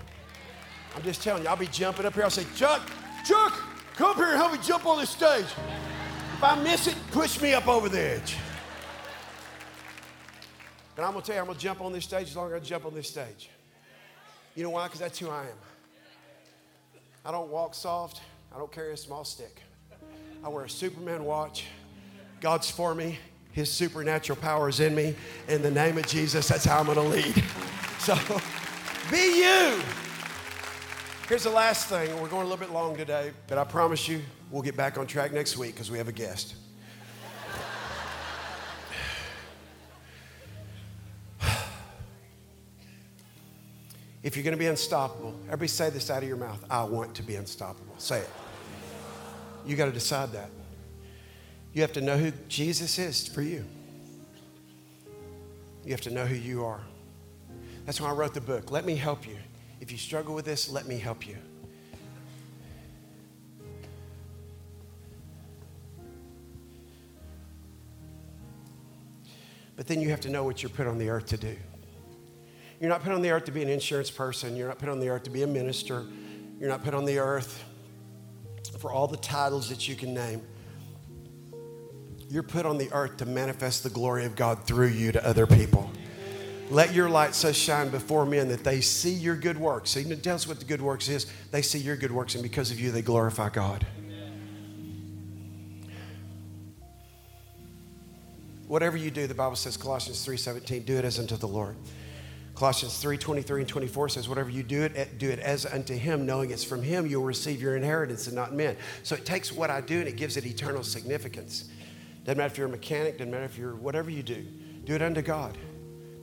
I'm 0.95 1.03
just 1.03 1.23
telling 1.23 1.45
you, 1.45 1.49
I'll 1.49 1.57
be 1.57 1.67
jumping 1.67 2.07
up 2.07 2.15
here. 2.15 2.25
I'll 2.25 2.31
say, 2.31 2.47
Chuck, 2.57 2.83
Chuck, 3.25 3.63
come 3.95 4.11
up 4.11 4.17
here 4.17 4.29
and 4.29 4.37
help 4.37 4.53
me 4.53 4.59
jump 4.63 4.87
on 4.87 4.99
this 4.99 5.11
stage. 5.11 5.45
If 5.45 6.43
I 6.43 6.61
miss 6.63 6.87
it, 6.87 6.97
push 7.13 7.41
me 7.41 7.55
up 7.55 7.69
over 7.69 7.89
the 7.89 8.01
edge. 8.01 8.37
But 10.95 11.05
I'm 11.05 11.13
gonna 11.13 11.25
tell 11.25 11.35
you, 11.35 11.41
I'm 11.43 11.47
gonna 11.47 11.59
jump 11.59 11.81
on 11.81 11.93
this 11.93 12.05
stage 12.05 12.29
as 12.29 12.37
long 12.37 12.53
as 12.53 12.55
I 12.55 12.65
jump 12.65 12.87
on 12.87 12.95
this 12.95 13.09
stage. 13.09 13.51
You 14.55 14.63
know 14.63 14.71
why? 14.71 14.87
Because 14.87 15.01
that's 15.01 15.19
who 15.19 15.29
I 15.29 15.43
am. 15.43 15.59
I 17.25 17.31
don't 17.31 17.51
walk 17.51 17.75
soft, 17.75 18.23
I 18.55 18.59
don't 18.59 18.73
carry 18.73 18.93
a 18.95 18.97
small 18.97 19.25
stick. 19.25 19.63
I 20.43 20.49
wear 20.49 20.65
a 20.65 20.71
Superman 20.71 21.25
watch. 21.25 21.67
God's 22.41 22.71
for 22.71 22.95
me. 22.95 23.19
His 23.53 23.71
supernatural 23.71 24.39
power 24.39 24.69
is 24.69 24.81
in 24.81 24.95
me. 24.95 25.15
In 25.49 25.63
the 25.63 25.71
name 25.71 25.99
of 25.99 26.07
Jesus, 26.07 26.49
that's 26.49 26.65
how 26.65 26.81
I'm 26.81 26.87
to 26.87 27.01
lead. 27.01 27.43
So 27.99 28.15
be 29.11 29.41
you. 29.41 29.81
Here's 31.29 31.43
the 31.43 31.51
last 31.51 31.89
thing. 31.89 32.09
We're 32.21 32.29
going 32.29 32.47
a 32.47 32.49
little 32.49 32.65
bit 32.65 32.73
long 32.73 32.97
today, 32.97 33.33
but 33.49 33.59
I 33.59 33.65
promise 33.65 34.07
you 34.07 34.23
we'll 34.51 34.63
get 34.63 34.77
back 34.77 34.97
on 34.97 35.09
track 35.09 35.33
next 35.33 35.57
week 35.57 35.75
because 35.75 35.91
we 35.91 35.99
have 35.99 36.07
a 36.09 36.13
guest. 36.13 36.55
If 44.23 44.37
you're 44.37 44.45
going 44.45 44.55
to 44.55 44.59
be 44.59 44.67
unstoppable, 44.67 45.35
everybody 45.47 45.69
say 45.69 45.89
this 45.91 46.11
out 46.11 46.23
of 46.23 46.29
your 46.29 46.37
mouth 46.37 46.65
I 46.69 46.83
want 46.83 47.15
to 47.17 47.23
be 47.23 47.37
unstoppable. 47.37 47.95
Say 47.99 48.21
it. 48.21 48.31
You 49.65 49.77
got 49.77 49.87
to 49.87 49.93
decide 49.93 50.33
that. 50.33 50.51
You 51.73 51.83
have 51.83 51.93
to 51.93 52.01
know 52.01 52.17
who 52.17 52.33
Jesus 52.49 52.99
is 52.99 53.29
for 53.29 53.43
you. 53.43 53.65
You 55.85 55.91
have 55.91 56.01
to 56.03 56.11
know 56.11 56.25
who 56.25 56.35
you 56.35 56.65
are. 56.65 56.81
That's 57.87 58.01
why 58.01 58.11
I 58.11 58.13
wrote 58.13 58.35
the 58.35 58.41
book. 58.41 58.73
Let 58.73 58.85
me 58.85 58.97
help 58.97 59.27
you. 59.27 59.37
If 59.81 59.93
you 59.93 59.99
struggle 59.99 60.35
with 60.35 60.45
this, 60.45 60.69
let 60.69 60.87
me 60.87 60.99
help 60.99 61.27
you. 61.27 61.37
But 69.77 69.87
then 69.87 70.01
you 70.01 70.11
have 70.11 70.21
to 70.23 70.31
know 70.31 70.43
what 70.43 70.63
you're 70.63 70.71
put 70.71 70.87
on 70.87 70.99
the 70.99 71.11
earth 71.11 71.27
to 71.27 71.37
do. 71.37 71.55
You're 72.81 72.89
not 72.89 73.05
put 73.05 73.13
on 73.13 73.23
the 73.23 73.31
earth 73.31 73.45
to 73.45 73.53
be 73.53 73.63
an 73.63 73.69
insurance 73.69 74.11
person. 74.11 74.57
You're 74.57 74.69
not 74.69 74.79
put 74.79 74.89
on 74.89 74.99
the 74.99 75.09
earth 75.09 75.23
to 75.25 75.31
be 75.31 75.43
a 75.43 75.47
minister. 75.47 76.05
You're 76.59 76.69
not 76.69 76.83
put 76.83 76.93
on 76.93 77.05
the 77.05 77.19
earth 77.19 77.63
for 78.81 78.91
all 78.91 79.07
the 79.07 79.17
titles 79.19 79.69
that 79.69 79.87
you 79.87 79.95
can 79.95 80.13
name. 80.13 80.43
You're 82.29 82.43
put 82.43 82.67
on 82.67 82.79
the 82.79 82.91
earth 82.93 83.19
to 83.19 83.27
manifest 83.27 83.85
the 83.85 83.91
glory 83.91 84.25
of 84.25 84.35
God 84.35 84.65
through 84.65 84.89
you 84.89 85.13
to 85.13 85.25
other 85.25 85.47
people. 85.47 85.91
Let 86.71 86.93
your 86.93 87.09
light 87.09 87.35
so 87.35 87.53
shine 87.53 87.91
before 87.91 88.27
men 88.27 88.49
that 88.49 88.65
they 88.65 88.81
see 88.81 89.13
your 89.13 89.37
good 89.37 89.57
works. 89.57 89.91
See, 89.91 90.05
tell 90.17 90.35
us 90.35 90.49
what 90.49 90.59
the 90.59 90.65
good 90.65 90.83
works 90.83 91.09
is. 91.09 91.27
They 91.53 91.63
see 91.63 91.79
your 91.79 91.97
good 91.97 92.11
works, 92.11 92.35
and 92.35 92.43
because 92.43 92.71
of 92.73 92.81
you, 92.81 92.91
they 92.91 93.03
glorify 93.03 93.51
God. 93.51 93.87
Whatever 98.67 98.97
you 98.97 99.13
do, 99.13 99.29
the 99.29 99.35
Bible 99.35 99.55
says, 99.55 99.77
Colossians 99.77 100.27
3.17, 100.27 100.85
do 100.85 100.97
it 100.97 101.05
as 101.05 101.21
unto 101.21 101.37
the 101.37 101.47
Lord. 101.47 101.77
Colossians 102.57 102.99
3 102.99 103.19
23 103.19 103.61
and 103.61 103.69
24 103.69 104.09
says, 104.09 104.29
Whatever 104.29 104.51
you 104.51 104.63
do 104.63 104.83
it, 104.83 105.19
do 105.19 105.31
it 105.31 105.39
as 105.39 105.67
unto 105.67 105.95
him, 105.95 106.25
knowing 106.25 106.51
it's 106.51 106.65
from 106.65 106.83
him 106.83 107.07
you'll 107.07 107.23
receive 107.23 107.61
your 107.61 107.77
inheritance 107.77 108.27
and 108.27 108.35
not 108.35 108.55
men. 108.55 108.77
So 109.03 109.15
it 109.15 109.27
takes 109.27 109.53
what 109.53 109.71
I 109.71 109.83
do 109.83 109.99
and 109.99 110.09
it 110.09 110.17
gives 110.17 110.39
it 110.39 110.47
eternal 110.47 110.83
significance. 110.83 111.69
Doesn't 112.25 112.39
matter 112.39 112.51
if 112.51 112.59
you're 112.59 112.67
a 112.67 112.71
mechanic, 112.71 113.19
doesn't 113.19 113.31
matter 113.31 113.45
if 113.45 113.59
you're 113.59 113.77
whatever 113.77 114.11
you 114.11 114.23
do, 114.23 114.45
do 114.85 114.95
it 114.95 115.03
unto 115.03 115.21
God. 115.21 115.59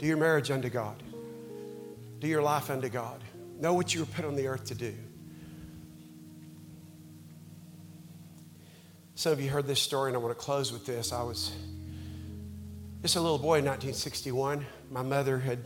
Do 0.03 0.09
your 0.09 0.17
marriage 0.17 0.51
unto 0.51 0.67
God. 0.67 1.01
Do 2.19 2.27
your 2.27 2.41
life 2.41 2.69
unto 2.69 2.89
God. 2.89 3.23
Know 3.57 3.73
what 3.73 3.93
you 3.93 4.01
were 4.01 4.05
put 4.05 4.25
on 4.25 4.35
the 4.35 4.47
earth 4.47 4.65
to 4.65 4.75
do. 4.75 4.93
Some 9.15 9.31
of 9.31 9.39
you 9.39 9.49
heard 9.49 9.65
this 9.65 9.81
story, 9.81 10.09
and 10.09 10.17
I 10.17 10.19
want 10.19 10.37
to 10.37 10.43
close 10.43 10.73
with 10.73 10.85
this. 10.85 11.13
I 11.13 11.23
was 11.23 11.53
just 13.01 13.15
a 13.15 13.21
little 13.21 13.37
boy 13.37 13.59
in 13.59 13.65
1961. 13.65 14.65
My 14.91 15.03
mother 15.03 15.39
had 15.39 15.59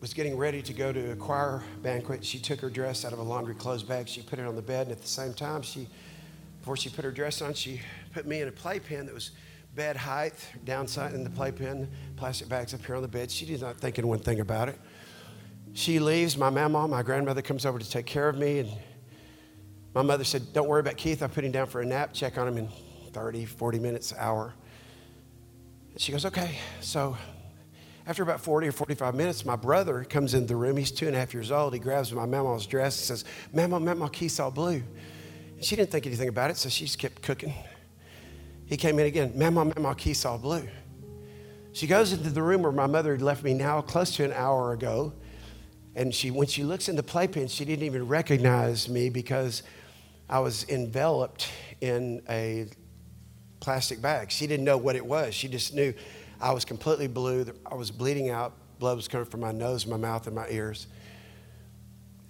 was 0.00 0.12
getting 0.12 0.36
ready 0.36 0.62
to 0.62 0.72
go 0.72 0.92
to 0.92 1.12
a 1.12 1.14
choir 1.14 1.62
banquet. 1.84 2.24
She 2.24 2.40
took 2.40 2.58
her 2.62 2.68
dress 2.68 3.04
out 3.04 3.12
of 3.12 3.20
a 3.20 3.22
laundry 3.22 3.54
clothes 3.54 3.84
bag. 3.84 4.08
She 4.08 4.22
put 4.22 4.40
it 4.40 4.44
on 4.44 4.56
the 4.56 4.60
bed, 4.60 4.88
and 4.88 4.96
at 4.96 5.02
the 5.02 5.06
same 5.06 5.34
time, 5.34 5.62
she, 5.62 5.86
before 6.58 6.76
she 6.76 6.90
put 6.90 7.04
her 7.04 7.12
dress 7.12 7.40
on, 7.40 7.54
she 7.54 7.80
put 8.12 8.26
me 8.26 8.40
in 8.40 8.48
a 8.48 8.50
playpen 8.50 9.06
that 9.06 9.14
was 9.14 9.30
bed 9.74 9.96
height, 9.96 10.34
downside 10.64 11.14
in 11.14 11.24
the 11.24 11.30
playpen, 11.30 11.90
plastic 12.16 12.48
bags 12.48 12.74
up 12.74 12.84
here 12.84 12.96
on 12.96 13.02
the 13.02 13.08
bed. 13.08 13.30
She 13.30 13.46
did 13.46 13.60
not 13.60 13.76
thinking 13.76 14.06
one 14.06 14.18
thing 14.18 14.40
about 14.40 14.68
it. 14.68 14.78
She 15.72 15.98
leaves. 15.98 16.36
My 16.36 16.50
mama, 16.50 16.88
my 16.88 17.02
grandmother, 17.02 17.42
comes 17.42 17.64
over 17.64 17.78
to 17.78 17.88
take 17.88 18.06
care 18.06 18.28
of 18.28 18.36
me, 18.36 18.60
and 18.60 18.70
my 19.94 20.02
mother 20.02 20.24
said, 20.24 20.52
"Don't 20.52 20.68
worry 20.68 20.80
about 20.80 20.96
Keith. 20.96 21.22
I 21.22 21.28
put 21.28 21.44
him 21.44 21.52
down 21.52 21.66
for 21.66 21.80
a 21.80 21.86
nap. 21.86 22.12
Check 22.12 22.38
on 22.38 22.48
him 22.48 22.58
in 22.58 22.68
30, 23.12 23.44
40 23.44 23.78
minutes, 23.78 24.12
hour." 24.16 24.54
And 25.92 26.00
she 26.00 26.10
goes, 26.10 26.24
"Okay." 26.26 26.58
So 26.80 27.16
after 28.06 28.24
about 28.24 28.40
40 28.40 28.66
or 28.66 28.72
45 28.72 29.14
minutes, 29.14 29.44
my 29.44 29.54
brother 29.54 30.02
comes 30.02 30.34
into 30.34 30.48
the 30.48 30.56
room. 30.56 30.76
He's 30.76 30.90
two 30.90 31.06
and 31.06 31.14
a 31.14 31.18
half 31.18 31.32
years 31.32 31.52
old. 31.52 31.74
He 31.74 31.78
grabs 31.78 32.12
my 32.12 32.26
mama's 32.26 32.66
dress 32.66 32.96
and 32.98 33.18
says, 33.18 33.24
Mama, 33.52 33.78
Mama, 33.78 34.10
Keith's 34.10 34.40
all 34.40 34.50
blue. 34.50 34.82
And 35.54 35.64
she 35.64 35.76
didn't 35.76 35.92
think 35.92 36.06
anything 36.06 36.28
about 36.28 36.50
it, 36.50 36.56
so 36.56 36.68
she 36.68 36.86
just 36.86 36.98
kept 36.98 37.22
cooking. 37.22 37.54
He 38.70 38.76
came 38.76 39.00
in 39.00 39.06
again, 39.06 39.32
Mama, 39.34 39.64
Mama, 39.64 39.96
Keith's 39.96 40.24
all 40.24 40.38
blue. 40.38 40.66
She 41.72 41.88
goes 41.88 42.12
into 42.12 42.30
the 42.30 42.40
room 42.40 42.62
where 42.62 42.70
my 42.70 42.86
mother 42.86 43.10
had 43.10 43.20
left 43.20 43.42
me 43.42 43.52
now 43.52 43.80
close 43.80 44.14
to 44.14 44.24
an 44.24 44.32
hour 44.32 44.72
ago. 44.72 45.12
And 45.96 46.14
she, 46.14 46.30
when 46.30 46.46
she 46.46 46.62
looks 46.62 46.88
in 46.88 46.94
the 46.94 47.02
playpen, 47.02 47.48
she 47.48 47.64
didn't 47.64 47.84
even 47.84 48.06
recognize 48.06 48.88
me 48.88 49.10
because 49.10 49.64
I 50.28 50.38
was 50.38 50.68
enveloped 50.68 51.50
in 51.80 52.22
a 52.28 52.68
plastic 53.58 54.00
bag. 54.00 54.30
She 54.30 54.46
didn't 54.46 54.64
know 54.64 54.78
what 54.78 54.94
it 54.94 55.04
was. 55.04 55.34
She 55.34 55.48
just 55.48 55.74
knew 55.74 55.92
I 56.40 56.52
was 56.52 56.64
completely 56.64 57.08
blue. 57.08 57.44
I 57.66 57.74
was 57.74 57.90
bleeding 57.90 58.30
out. 58.30 58.52
Blood 58.78 58.94
was 58.94 59.08
coming 59.08 59.26
from 59.26 59.40
my 59.40 59.50
nose, 59.50 59.84
my 59.84 59.96
mouth, 59.96 60.28
and 60.28 60.36
my 60.36 60.48
ears. 60.48 60.86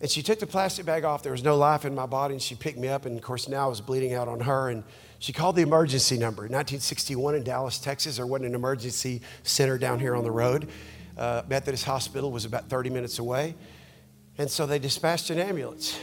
And 0.00 0.10
she 0.10 0.22
took 0.22 0.38
the 0.38 0.46
plastic 0.46 0.86
bag 0.86 1.04
off. 1.04 1.22
There 1.22 1.32
was 1.32 1.44
no 1.44 1.58
life 1.58 1.84
in 1.84 1.94
my 1.94 2.06
body, 2.06 2.32
and 2.32 2.40
she 2.40 2.54
picked 2.54 2.78
me 2.78 2.88
up. 2.88 3.04
And 3.04 3.18
of 3.18 3.22
course, 3.22 3.46
now 3.46 3.66
I 3.66 3.68
was 3.68 3.82
bleeding 3.82 4.14
out 4.14 4.26
on 4.26 4.40
her. 4.40 4.70
And 4.70 4.84
she 5.20 5.32
called 5.32 5.54
the 5.54 5.62
emergency 5.62 6.18
number. 6.18 6.46
In 6.46 6.52
1961 6.52 7.36
in 7.36 7.44
Dallas, 7.44 7.78
Texas, 7.78 8.16
there 8.16 8.26
wasn't 8.26 8.48
an 8.48 8.54
emergency 8.56 9.22
center 9.44 9.78
down 9.78 10.00
here 10.00 10.16
on 10.16 10.24
the 10.24 10.30
road. 10.30 10.68
Uh, 11.16 11.42
Methodist 11.48 11.84
Hospital 11.84 12.32
was 12.32 12.44
about 12.44 12.68
30 12.68 12.90
minutes 12.90 13.20
away. 13.20 13.54
And 14.38 14.50
so 14.50 14.66
they 14.66 14.78
dispatched 14.78 15.30
an 15.30 15.38
ambulance. 15.38 15.98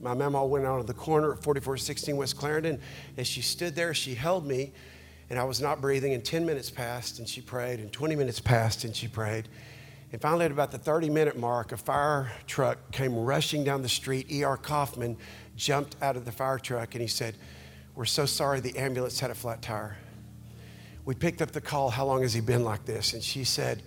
My 0.00 0.14
mama 0.14 0.44
went 0.46 0.66
out 0.66 0.78
of 0.78 0.86
the 0.86 0.94
corner 0.94 1.32
at 1.32 1.42
4416 1.42 2.16
West 2.16 2.36
Clarendon. 2.36 2.80
As 3.16 3.26
she 3.26 3.40
stood 3.40 3.74
there, 3.74 3.94
she 3.94 4.14
held 4.14 4.46
me 4.46 4.72
and 5.30 5.38
I 5.38 5.44
was 5.44 5.60
not 5.60 5.80
breathing. 5.80 6.12
And 6.12 6.24
10 6.24 6.44
minutes 6.44 6.70
passed, 6.70 7.20
and 7.20 7.28
she 7.28 7.40
prayed, 7.40 7.78
and 7.78 7.90
20 7.92 8.16
minutes 8.16 8.40
passed, 8.40 8.84
and 8.84 8.94
she 8.94 9.08
prayed. 9.08 9.48
And 10.12 10.20
finally, 10.20 10.44
at 10.44 10.50
about 10.50 10.72
the 10.72 10.78
30 10.78 11.08
minute 11.08 11.38
mark, 11.38 11.70
a 11.70 11.76
fire 11.76 12.32
truck 12.48 12.90
came 12.90 13.14
rushing 13.14 13.62
down 13.62 13.80
the 13.80 13.88
street. 13.88 14.30
E.R. 14.30 14.56
Kaufman 14.56 15.16
jumped 15.56 15.94
out 16.02 16.16
of 16.16 16.24
the 16.24 16.32
fire 16.32 16.58
truck 16.58 16.94
and 16.94 17.00
he 17.00 17.06
said, 17.06 17.36
We're 17.94 18.04
so 18.04 18.26
sorry 18.26 18.60
the 18.60 18.76
ambulance 18.78 19.20
had 19.20 19.30
a 19.30 19.34
flat 19.34 19.62
tire. 19.62 19.96
We 21.04 21.14
picked 21.14 21.42
up 21.42 21.50
the 21.50 21.60
call, 21.60 21.90
How 21.90 22.06
long 22.06 22.22
has 22.22 22.32
he 22.32 22.40
been 22.40 22.64
like 22.64 22.84
this? 22.84 23.14
And 23.14 23.22
she 23.22 23.44
said, 23.44 23.82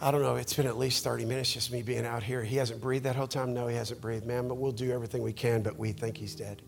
I 0.00 0.10
don't 0.10 0.22
know, 0.22 0.36
it's 0.36 0.54
been 0.54 0.66
at 0.66 0.76
least 0.76 1.02
30 1.02 1.24
minutes 1.24 1.52
just 1.52 1.72
me 1.72 1.82
being 1.82 2.04
out 2.04 2.22
here. 2.22 2.42
He 2.42 2.56
hasn't 2.56 2.80
breathed 2.80 3.04
that 3.04 3.16
whole 3.16 3.26
time? 3.26 3.54
No, 3.54 3.68
he 3.68 3.76
hasn't 3.76 4.00
breathed, 4.00 4.26
ma'am, 4.26 4.48
but 4.48 4.56
we'll 4.56 4.72
do 4.72 4.92
everything 4.92 5.22
we 5.22 5.32
can, 5.32 5.62
but 5.62 5.78
we 5.78 5.92
think 5.92 6.16
he's 6.16 6.34
dead. 6.34 6.62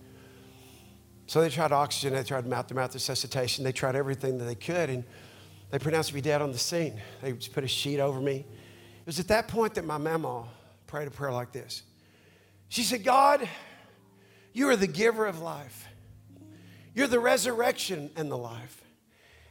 So 1.27 1.41
they 1.41 1.49
tried 1.49 1.73
oxygen, 1.73 2.15
they 2.15 2.23
tried 2.23 2.47
mouth 2.47 2.69
to 2.69 2.75
mouth 2.75 2.95
resuscitation, 2.95 3.65
they 3.65 3.73
tried 3.73 3.97
everything 3.97 4.39
that 4.39 4.45
they 4.45 4.55
could, 4.55 4.91
and 4.91 5.05
they 5.71 5.79
pronounced 5.79 6.15
me 6.15 6.21
dead 6.21 6.41
on 6.41 6.53
the 6.53 6.59
scene. 6.59 7.01
They 7.21 7.33
just 7.33 7.53
put 7.53 7.65
a 7.65 7.69
sheet 7.69 7.99
over 7.99 8.21
me. 8.21 8.37
It 8.37 9.07
was 9.07 9.19
at 9.19 9.29
that 9.29 9.49
point 9.49 9.75
that 9.75 9.85
my 9.85 9.99
mama 9.99 10.45
prayed 10.87 11.09
a 11.09 11.11
prayer 11.11 11.33
like 11.33 11.53
this. 11.53 11.83
She 12.69 12.83
said, 12.83 13.05
God, 13.05 13.49
you 14.53 14.69
are 14.69 14.77
the 14.77 14.87
giver 14.87 15.27
of 15.27 15.41
life. 15.41 15.87
You're 16.97 17.07
the 17.07 17.21
resurrection 17.21 18.11
and 18.17 18.31
the 18.31 18.39
life. 18.39 18.83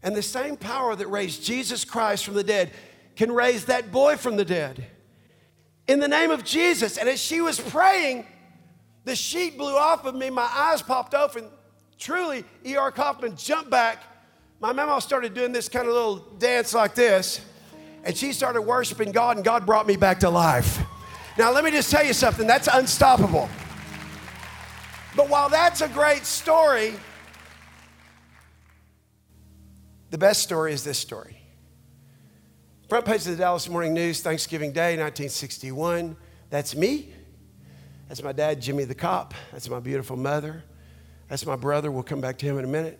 And 0.01 0.15
the 0.15 0.23
same 0.23 0.57
power 0.57 0.95
that 0.95 1.07
raised 1.07 1.43
Jesus 1.43 1.85
Christ 1.85 2.25
from 2.25 2.33
the 2.33 2.43
dead 2.43 2.71
can 3.15 3.31
raise 3.31 3.65
that 3.65 3.91
boy 3.91 4.17
from 4.17 4.35
the 4.35 4.43
dead. 4.43 4.83
In 5.87 5.99
the 5.99 6.07
name 6.07 6.31
of 6.31 6.43
Jesus. 6.43 6.97
And 6.97 7.07
as 7.07 7.21
she 7.21 7.41
was 7.41 7.59
praying, 7.59 8.25
the 9.03 9.15
sheet 9.15 9.59
blew 9.59 9.77
off 9.77 10.05
of 10.05 10.15
me, 10.15 10.31
my 10.31 10.49
eyes 10.51 10.81
popped 10.81 11.13
open, 11.13 11.45
truly, 11.99 12.43
E.R. 12.65 12.91
Kaufman 12.91 13.37
jumped 13.37 13.69
back. 13.69 14.01
My 14.59 14.71
mama 14.71 14.99
started 14.99 15.35
doing 15.35 15.51
this 15.51 15.69
kind 15.69 15.87
of 15.87 15.93
little 15.93 16.15
dance 16.39 16.73
like 16.73 16.95
this, 16.95 17.41
and 18.03 18.17
she 18.17 18.33
started 18.33 18.63
worshiping 18.63 19.11
God, 19.11 19.37
and 19.37 19.45
God 19.45 19.67
brought 19.67 19.85
me 19.85 19.97
back 19.97 20.19
to 20.21 20.31
life. 20.31 20.79
Now, 21.37 21.51
let 21.51 21.63
me 21.63 21.69
just 21.69 21.91
tell 21.91 22.03
you 22.03 22.13
something 22.13 22.47
that's 22.47 22.67
unstoppable. 22.71 23.47
But 25.15 25.29
while 25.29 25.49
that's 25.49 25.81
a 25.81 25.87
great 25.89 26.25
story, 26.25 26.95
the 30.15 30.19
best 30.19 30.41
story 30.41 30.71
is 30.71 30.81
this 30.85 30.97
story. 30.97 31.35
Front 32.87 33.05
page 33.05 33.27
of 33.27 33.31
the 33.31 33.35
Dallas 33.35 33.67
Morning 33.67 33.93
News, 33.93 34.21
Thanksgiving 34.21 34.71
Day, 34.71 34.91
1961. 34.91 36.15
That's 36.49 36.73
me. 36.73 37.09
That's 38.07 38.23
my 38.23 38.31
dad, 38.31 38.61
Jimmy 38.61 38.85
the 38.85 38.95
cop. 38.95 39.33
That's 39.51 39.67
my 39.67 39.81
beautiful 39.81 40.15
mother. 40.15 40.63
That's 41.27 41.45
my 41.45 41.57
brother. 41.57 41.91
We'll 41.91 42.03
come 42.03 42.21
back 42.21 42.37
to 42.37 42.45
him 42.45 42.57
in 42.57 42.63
a 42.63 42.67
minute. 42.69 42.97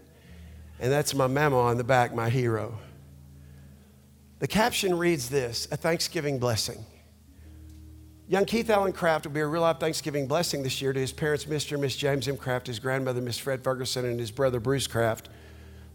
And 0.81 0.91
that's 0.91 1.13
my 1.13 1.27
mama 1.27 1.57
on 1.57 1.77
the 1.77 1.85
back, 1.85 2.13
my 2.13 2.29
hero. 2.29 2.77
The 4.39 4.47
caption 4.47 4.97
reads 4.97 5.29
this 5.29 5.69
A 5.71 5.77
Thanksgiving 5.77 6.37
Blessing. 6.37 6.83
Young 8.27 8.43
Keith 8.43 8.69
Allen 8.69 8.91
Craft 8.91 9.25
will 9.25 9.31
be 9.31 9.39
a 9.39 9.47
real 9.47 9.61
life 9.61 9.79
Thanksgiving 9.79 10.27
blessing 10.27 10.63
this 10.63 10.81
year 10.81 10.91
to 10.91 10.99
his 10.99 11.13
parents, 11.13 11.45
Mr. 11.45 11.71
and 11.71 11.81
Miss 11.81 11.95
James 11.95 12.27
M. 12.27 12.35
Craft, 12.35 12.67
his 12.67 12.79
grandmother, 12.79 13.21
Miss 13.21 13.37
Fred 13.37 13.63
Ferguson, 13.63 14.03
and 14.03 14.19
his 14.19 14.31
brother, 14.31 14.59
Bruce 14.59 14.87
Craft. 14.87 15.29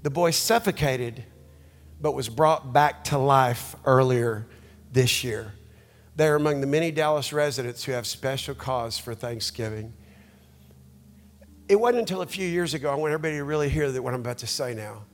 The 0.02 0.10
boy 0.10 0.30
suffocated 0.30 1.24
but 2.00 2.12
was 2.12 2.28
brought 2.28 2.72
back 2.72 3.04
to 3.04 3.18
life 3.18 3.76
earlier 3.84 4.46
this 4.92 5.22
year. 5.22 5.52
They 6.16 6.26
are 6.26 6.36
among 6.36 6.60
the 6.60 6.66
many 6.66 6.90
Dallas 6.90 7.32
residents 7.32 7.84
who 7.84 7.92
have 7.92 8.06
special 8.06 8.54
cause 8.54 8.98
for 8.98 9.14
Thanksgiving. 9.14 9.92
It 11.68 11.78
wasn't 11.78 12.00
until 12.00 12.22
a 12.22 12.26
few 12.26 12.48
years 12.48 12.74
ago, 12.74 12.90
I 12.90 12.94
want 12.94 13.12
everybody 13.12 13.36
to 13.36 13.44
really 13.44 13.68
hear 13.68 13.92
that 13.92 14.02
what 14.02 14.14
I'm 14.14 14.20
about 14.20 14.38
to 14.38 14.46
say 14.46 14.74
now, 14.74 15.04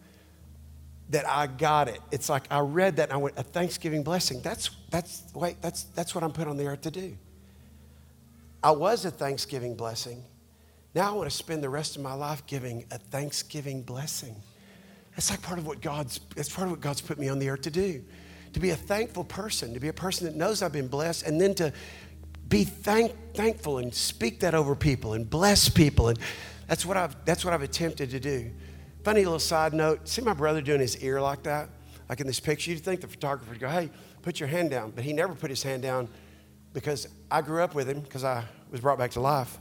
that 1.11 1.29
I 1.29 1.49
got 1.49 1.89
it. 1.89 2.01
It's 2.11 2.29
like 2.29 2.45
I 2.51 2.61
read 2.61 2.97
that 2.97 3.11
and 3.11 3.13
I 3.13 3.17
went, 3.17 3.39
a 3.39 3.43
Thanksgiving 3.43 4.03
blessing. 4.03 4.41
That's, 4.41 4.71
that's, 4.91 5.25
wait, 5.35 5.61
that's, 5.61 5.85
that's 5.85 6.15
what 6.15 6.25
I'm 6.25 6.33
put 6.33 6.49
on 6.49 6.57
the 6.57 6.67
earth 6.67 6.83
to 6.83 6.91
do. 6.91 7.17
I 8.63 8.71
was 8.71 9.05
a 9.05 9.11
Thanksgiving 9.11 9.77
blessing. 9.77 10.25
Now 10.95 11.13
I 11.13 11.15
want 11.15 11.31
to 11.31 11.37
spend 11.37 11.63
the 11.63 11.69
rest 11.69 11.97
of 11.97 12.03
my 12.03 12.15
life 12.15 12.47
giving 12.47 12.85
a 12.91 12.99
Thanksgiving 12.99 13.83
blessing. 13.83 14.35
That's 15.17 15.31
like 15.31 15.41
part 15.43 15.59
of 15.59 15.67
what 15.67 15.81
God's, 15.81 16.21
that's 16.37 16.51
part 16.51 16.67
of 16.67 16.73
what 16.73 16.81
God's 16.81 17.01
put 17.01 17.19
me 17.19 17.29
on 17.29 17.39
the 17.39 17.49
earth 17.49 17.63
to 17.63 17.71
do. 17.71 18.05
To 18.53 18.61
be 18.61 18.71
a 18.71 18.77
thankful 18.77 19.25
person, 19.25 19.75
to 19.75 19.81
be 19.81 19.89
a 19.89 19.93
person 19.93 20.27
that 20.27 20.37
knows 20.37 20.63
I've 20.63 20.73
been 20.73 20.89
blessed, 20.89 21.27
and 21.27 21.41
then 21.41 21.55
to 21.55 21.73
be 22.49 22.65
thank, 22.65 23.13
thankful 23.35 23.79
and 23.79 23.93
speak 23.93 24.41
that 24.41 24.55
over 24.55 24.77
people 24.77 25.15
and 25.15 25.29
bless 25.29 25.69
people. 25.69 26.09
And 26.09 26.19
that's 26.69 26.87
what 26.87 26.97
I've, 26.97 27.25
that's 27.25 27.45
what 27.45 27.55
I've 27.55 27.63
attempted 27.63 28.11
to 28.11 28.21
do. 28.21 28.51
Funny 29.05 29.25
little 29.25 29.39
side 29.39 29.73
note 29.73 30.09
see 30.09 30.23
my 30.23 30.35
brother 30.35 30.61
doing 30.61 30.81
his 30.81 31.03
ear 31.03 31.21
like 31.21 31.43
that? 31.45 31.71
Like 32.09 32.21
in 32.21 32.27
this 32.27 32.41
picture, 32.41 32.71
you'd 32.71 32.85
think 32.85 33.01
the 33.01 33.09
photographer 33.09 33.51
would 33.51 33.61
go, 33.61 33.69
hey, 33.69 33.91
put 34.23 34.39
your 34.39 34.49
hand 34.49 34.71
down. 34.71 34.91
But 34.91 35.05
he 35.05 35.13
never 35.13 35.35
put 35.35 35.51
his 35.51 35.63
hand 35.63 35.83
down 35.83 36.09
because 36.73 37.09
I 37.31 37.41
grew 37.41 37.63
up 37.63 37.75
with 37.75 37.89
him 37.89 38.01
because 38.01 38.23
I 38.23 38.45
was 38.71 38.81
brought 38.81 38.99
back 38.99 39.13
to 39.13 39.21
life. 39.21 39.59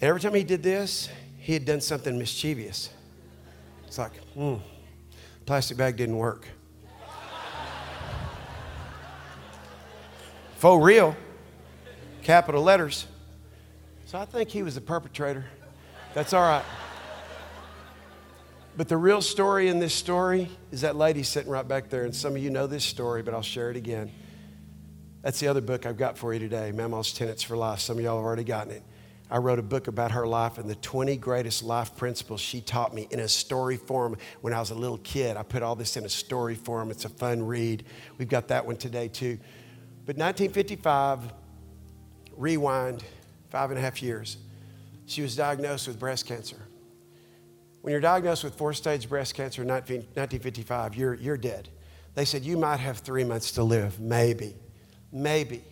And 0.00 0.08
every 0.08 0.20
time 0.20 0.34
he 0.34 0.44
did 0.44 0.62
this, 0.62 1.08
he 1.38 1.52
had 1.52 1.64
done 1.64 1.80
something 1.80 2.18
mischievous. 2.18 2.90
It's 3.90 3.98
like, 3.98 4.14
hmm, 4.34 4.54
plastic 5.46 5.76
bag 5.76 5.96
didn't 5.96 6.16
work. 6.16 6.46
For 10.58 10.80
real, 10.80 11.16
capital 12.22 12.62
letters. 12.62 13.08
So 14.06 14.16
I 14.16 14.26
think 14.26 14.48
he 14.48 14.62
was 14.62 14.76
the 14.76 14.80
perpetrator. 14.80 15.44
That's 16.14 16.32
all 16.32 16.40
right. 16.40 16.62
But 18.76 18.86
the 18.86 18.96
real 18.96 19.20
story 19.20 19.66
in 19.66 19.80
this 19.80 19.92
story 19.92 20.48
is 20.70 20.82
that 20.82 20.94
lady 20.94 21.24
sitting 21.24 21.50
right 21.50 21.66
back 21.66 21.90
there. 21.90 22.04
And 22.04 22.14
some 22.14 22.36
of 22.36 22.38
you 22.40 22.50
know 22.50 22.68
this 22.68 22.84
story, 22.84 23.24
but 23.24 23.34
I'll 23.34 23.42
share 23.42 23.72
it 23.72 23.76
again. 23.76 24.12
That's 25.22 25.40
the 25.40 25.48
other 25.48 25.60
book 25.60 25.84
I've 25.84 25.96
got 25.96 26.16
for 26.16 26.32
you 26.32 26.38
today, 26.38 26.70
Mama's 26.70 27.12
Tenets 27.12 27.42
for 27.42 27.56
Life. 27.56 27.80
Some 27.80 27.98
of 27.98 28.04
y'all 28.04 28.18
have 28.18 28.24
already 28.24 28.44
gotten 28.44 28.72
it. 28.72 28.84
I 29.30 29.38
wrote 29.38 29.58
a 29.58 29.62
book 29.62 29.86
about 29.86 30.10
her 30.10 30.26
life 30.26 30.58
and 30.58 30.68
the 30.68 30.74
20 30.74 31.16
greatest 31.16 31.62
life 31.62 31.96
principles 31.96 32.40
she 32.40 32.60
taught 32.60 32.92
me 32.92 33.06
in 33.10 33.20
a 33.20 33.28
story 33.28 33.76
form 33.76 34.16
when 34.40 34.52
I 34.52 34.58
was 34.58 34.70
a 34.70 34.74
little 34.74 34.98
kid. 34.98 35.36
I 35.36 35.44
put 35.44 35.62
all 35.62 35.76
this 35.76 35.96
in 35.96 36.04
a 36.04 36.08
story 36.08 36.56
form. 36.56 36.90
It's 36.90 37.04
a 37.04 37.08
fun 37.08 37.46
read. 37.46 37.84
We've 38.18 38.28
got 38.28 38.48
that 38.48 38.66
one 38.66 38.76
today 38.76 39.06
too. 39.06 39.38
But 40.04 40.16
1955, 40.16 41.32
rewind 42.36 43.04
five 43.50 43.70
and 43.70 43.78
a 43.78 43.82
half 43.82 44.02
years, 44.02 44.38
she 45.06 45.22
was 45.22 45.36
diagnosed 45.36 45.86
with 45.86 45.98
breast 45.98 46.26
cancer. 46.26 46.56
When 47.82 47.92
you're 47.92 48.00
diagnosed 48.00 48.42
with 48.44 48.54
four 48.56 48.72
stage 48.74 49.08
breast 49.08 49.34
cancer 49.34 49.62
in 49.62 49.68
1955, 49.68 50.96
you're, 50.96 51.14
you're 51.14 51.36
dead. 51.36 51.68
They 52.14 52.24
said 52.24 52.42
you 52.42 52.56
might 52.56 52.78
have 52.78 52.98
three 52.98 53.24
months 53.24 53.52
to 53.52 53.62
live, 53.62 54.00
maybe, 54.00 54.56
maybe. 55.12 55.62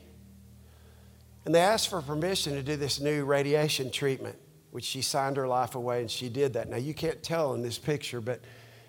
And 1.49 1.55
they 1.55 1.61
asked 1.61 1.89
for 1.89 2.03
permission 2.03 2.57
to 2.57 2.63
do 2.63 2.77
this 2.77 3.01
new 3.01 3.25
radiation 3.25 3.91
treatment, 3.91 4.37
which 4.71 4.85
she 4.85 5.01
signed 5.01 5.39
her 5.39 5.49
life 5.49 5.77
away 5.77 6.03
and 6.03 6.11
she 6.11 6.29
did 6.29 6.53
that. 6.53 6.69
Now, 6.69 6.77
you 6.77 6.93
can't 6.93 7.23
tell 7.23 7.55
in 7.55 7.63
this 7.63 7.79
picture, 7.79 8.21
but 8.21 8.43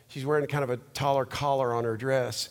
she's 0.10 0.26
wearing 0.26 0.46
kind 0.46 0.66
of 0.66 0.70
a 0.70 0.76
taller 0.76 1.24
collar 1.24 1.74
on 1.74 1.86
her 1.86 1.96
dress. 1.96 2.50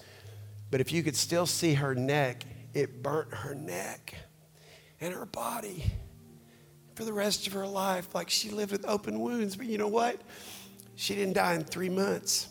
But 0.70 0.80
if 0.80 0.92
you 0.92 1.02
could 1.02 1.14
still 1.14 1.44
see 1.44 1.74
her 1.74 1.94
neck, 1.94 2.46
it 2.72 3.02
burnt 3.02 3.34
her 3.34 3.54
neck 3.54 4.14
and 4.98 5.12
her 5.12 5.26
body 5.26 5.84
for 6.94 7.04
the 7.04 7.12
rest 7.12 7.46
of 7.46 7.52
her 7.52 7.66
life, 7.66 8.14
like 8.14 8.30
she 8.30 8.48
lived 8.48 8.72
with 8.72 8.86
open 8.88 9.20
wounds. 9.20 9.56
But 9.56 9.66
you 9.66 9.76
know 9.76 9.88
what? 9.88 10.22
She 10.96 11.16
didn't 11.16 11.34
die 11.34 11.52
in 11.52 11.64
three 11.64 11.90
months. 11.90 12.48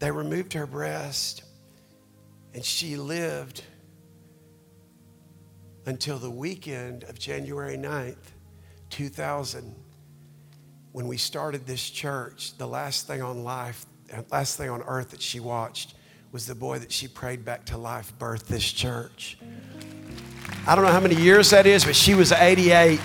They 0.00 0.10
removed 0.10 0.52
her 0.52 0.66
breast, 0.66 1.44
and 2.52 2.62
she 2.62 2.98
lived 2.98 3.62
until 5.88 6.18
the 6.18 6.30
weekend 6.30 7.04
of 7.04 7.18
January 7.18 7.78
9th, 7.78 8.32
2000, 8.90 9.74
when 10.92 11.08
we 11.08 11.16
started 11.16 11.66
this 11.66 11.88
church. 11.88 12.58
The 12.58 12.66
last 12.66 13.06
thing 13.06 13.22
on 13.22 13.42
life, 13.42 13.86
last 14.30 14.58
thing 14.58 14.68
on 14.68 14.82
earth 14.82 15.10
that 15.10 15.22
she 15.22 15.40
watched 15.40 15.94
was 16.30 16.46
the 16.46 16.54
boy 16.54 16.78
that 16.78 16.92
she 16.92 17.08
prayed 17.08 17.42
back 17.42 17.64
to 17.66 17.78
life 17.78 18.12
birth 18.18 18.48
this 18.48 18.70
church. 18.70 19.38
I 20.66 20.74
don't 20.74 20.84
know 20.84 20.92
how 20.92 21.00
many 21.00 21.14
years 21.14 21.48
that 21.50 21.66
is, 21.66 21.86
but 21.86 21.96
she 21.96 22.14
was 22.14 22.32
88. 22.32 23.00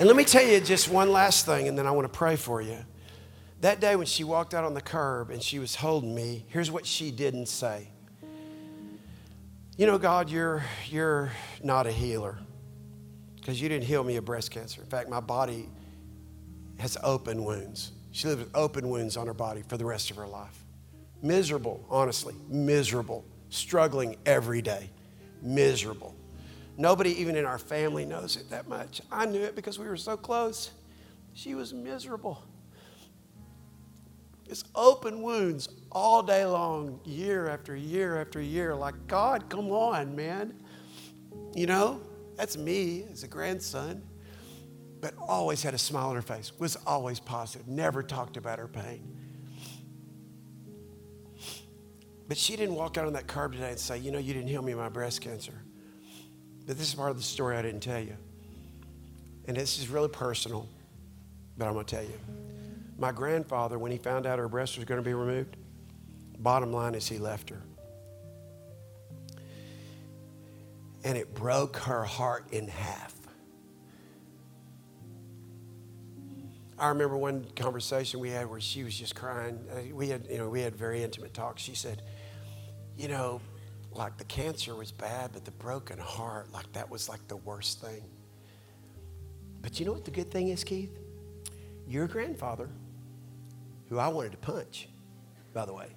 And 0.00 0.08
let 0.08 0.16
me 0.16 0.24
tell 0.24 0.44
you 0.44 0.58
just 0.60 0.88
one 0.88 1.12
last 1.12 1.46
thing, 1.46 1.68
and 1.68 1.78
then 1.78 1.86
I 1.86 1.92
want 1.92 2.12
to 2.12 2.18
pray 2.18 2.34
for 2.34 2.60
you. 2.60 2.78
That 3.60 3.78
day 3.78 3.94
when 3.94 4.06
she 4.06 4.24
walked 4.24 4.52
out 4.52 4.64
on 4.64 4.74
the 4.74 4.80
curb 4.80 5.30
and 5.30 5.40
she 5.40 5.60
was 5.60 5.76
holding 5.76 6.12
me, 6.12 6.44
here's 6.48 6.72
what 6.72 6.86
she 6.86 7.12
didn't 7.12 7.46
say. 7.46 7.92
You 9.78 9.84
know, 9.84 9.98
God, 9.98 10.30
you're, 10.30 10.64
you're 10.86 11.30
not 11.62 11.86
a 11.86 11.92
healer 11.92 12.38
because 13.34 13.60
you 13.60 13.68
didn't 13.68 13.84
heal 13.84 14.02
me 14.02 14.16
of 14.16 14.24
breast 14.24 14.50
cancer. 14.50 14.80
In 14.80 14.88
fact, 14.88 15.10
my 15.10 15.20
body 15.20 15.68
has 16.78 16.96
open 17.02 17.44
wounds. 17.44 17.92
She 18.10 18.26
lived 18.26 18.40
with 18.40 18.56
open 18.56 18.88
wounds 18.88 19.18
on 19.18 19.26
her 19.26 19.34
body 19.34 19.62
for 19.68 19.76
the 19.76 19.84
rest 19.84 20.10
of 20.10 20.16
her 20.16 20.26
life. 20.26 20.64
Miserable, 21.20 21.84
honestly, 21.90 22.34
miserable, 22.48 23.22
struggling 23.50 24.16
every 24.24 24.62
day, 24.62 24.88
miserable. 25.42 26.16
Nobody, 26.78 27.10
even 27.20 27.36
in 27.36 27.44
our 27.44 27.58
family, 27.58 28.06
knows 28.06 28.36
it 28.36 28.48
that 28.48 28.68
much. 28.68 29.02
I 29.12 29.26
knew 29.26 29.42
it 29.42 29.54
because 29.54 29.78
we 29.78 29.86
were 29.86 29.98
so 29.98 30.16
close. 30.16 30.70
She 31.34 31.54
was 31.54 31.74
miserable. 31.74 32.42
It's 34.48 34.64
open 34.74 35.22
wounds 35.22 35.68
all 35.90 36.22
day 36.22 36.44
long, 36.44 37.00
year 37.04 37.48
after 37.48 37.74
year 37.74 38.20
after 38.20 38.40
year. 38.40 38.74
Like, 38.74 38.94
God, 39.06 39.48
come 39.48 39.70
on, 39.70 40.14
man. 40.14 40.54
You 41.54 41.66
know, 41.66 42.00
that's 42.36 42.56
me 42.56 43.04
as 43.10 43.22
a 43.22 43.28
grandson. 43.28 44.02
But 45.00 45.14
always 45.28 45.62
had 45.62 45.74
a 45.74 45.78
smile 45.78 46.08
on 46.08 46.16
her 46.16 46.22
face, 46.22 46.52
was 46.58 46.76
always 46.86 47.20
positive, 47.20 47.68
never 47.68 48.02
talked 48.02 48.36
about 48.36 48.58
her 48.58 48.68
pain. 48.68 49.16
But 52.28 52.36
she 52.36 52.56
didn't 52.56 52.74
walk 52.74 52.98
out 52.98 53.06
on 53.06 53.12
that 53.12 53.26
curb 53.26 53.52
today 53.52 53.70
and 53.70 53.78
say, 53.78 53.98
You 53.98 54.10
know, 54.10 54.18
you 54.18 54.34
didn't 54.34 54.48
heal 54.48 54.62
me 54.62 54.72
of 54.72 54.78
my 54.78 54.88
breast 54.88 55.20
cancer. 55.20 55.54
But 56.66 56.78
this 56.78 56.88
is 56.88 56.94
part 56.94 57.10
of 57.10 57.16
the 57.16 57.22
story 57.22 57.56
I 57.56 57.62
didn't 57.62 57.82
tell 57.82 58.00
you. 58.00 58.16
And 59.46 59.56
this 59.56 59.78
is 59.78 59.88
really 59.88 60.08
personal, 60.08 60.68
but 61.56 61.66
I'm 61.66 61.74
going 61.74 61.86
to 61.86 61.94
tell 61.94 62.04
you. 62.04 62.55
My 62.98 63.12
grandfather, 63.12 63.78
when 63.78 63.92
he 63.92 63.98
found 63.98 64.26
out 64.26 64.38
her 64.38 64.48
breast 64.48 64.76
was 64.76 64.84
going 64.84 65.02
to 65.02 65.04
be 65.04 65.14
removed, 65.14 65.56
bottom 66.38 66.72
line 66.72 66.94
is 66.94 67.06
he 67.08 67.18
left 67.18 67.50
her. 67.50 67.62
And 71.04 71.16
it 71.16 71.34
broke 71.34 71.76
her 71.76 72.04
heart 72.04 72.46
in 72.52 72.68
half. 72.68 73.14
I 76.78 76.88
remember 76.88 77.16
one 77.16 77.46
conversation 77.56 78.20
we 78.20 78.30
had 78.30 78.50
where 78.50 78.60
she 78.60 78.84
was 78.84 78.94
just 78.98 79.14
crying. 79.14 79.58
Uh, 79.70 79.94
we 79.94 80.08
had, 80.08 80.26
you 80.30 80.38
know, 80.38 80.48
we 80.48 80.60
had 80.60 80.76
very 80.76 81.02
intimate 81.02 81.32
talks. 81.32 81.62
She 81.62 81.74
said, 81.74 82.02
"You 82.98 83.08
know, 83.08 83.40
like 83.92 84.18
the 84.18 84.24
cancer 84.24 84.74
was 84.74 84.92
bad, 84.92 85.30
but 85.32 85.44
the 85.46 85.52
broken 85.52 85.98
heart, 85.98 86.52
like 86.52 86.70
that 86.74 86.90
was 86.90 87.08
like 87.08 87.26
the 87.28 87.36
worst 87.36 87.80
thing. 87.80 88.02
But 89.62 89.80
you 89.80 89.86
know 89.86 89.92
what 89.92 90.04
the 90.04 90.10
good 90.10 90.30
thing 90.30 90.48
is, 90.48 90.64
Keith? 90.64 90.96
Your 91.88 92.06
grandfather, 92.06 92.68
who 93.88 93.98
I 93.98 94.08
wanted 94.08 94.32
to 94.32 94.38
punch, 94.38 94.88
by 95.54 95.64
the 95.64 95.74
way, 95.74 95.88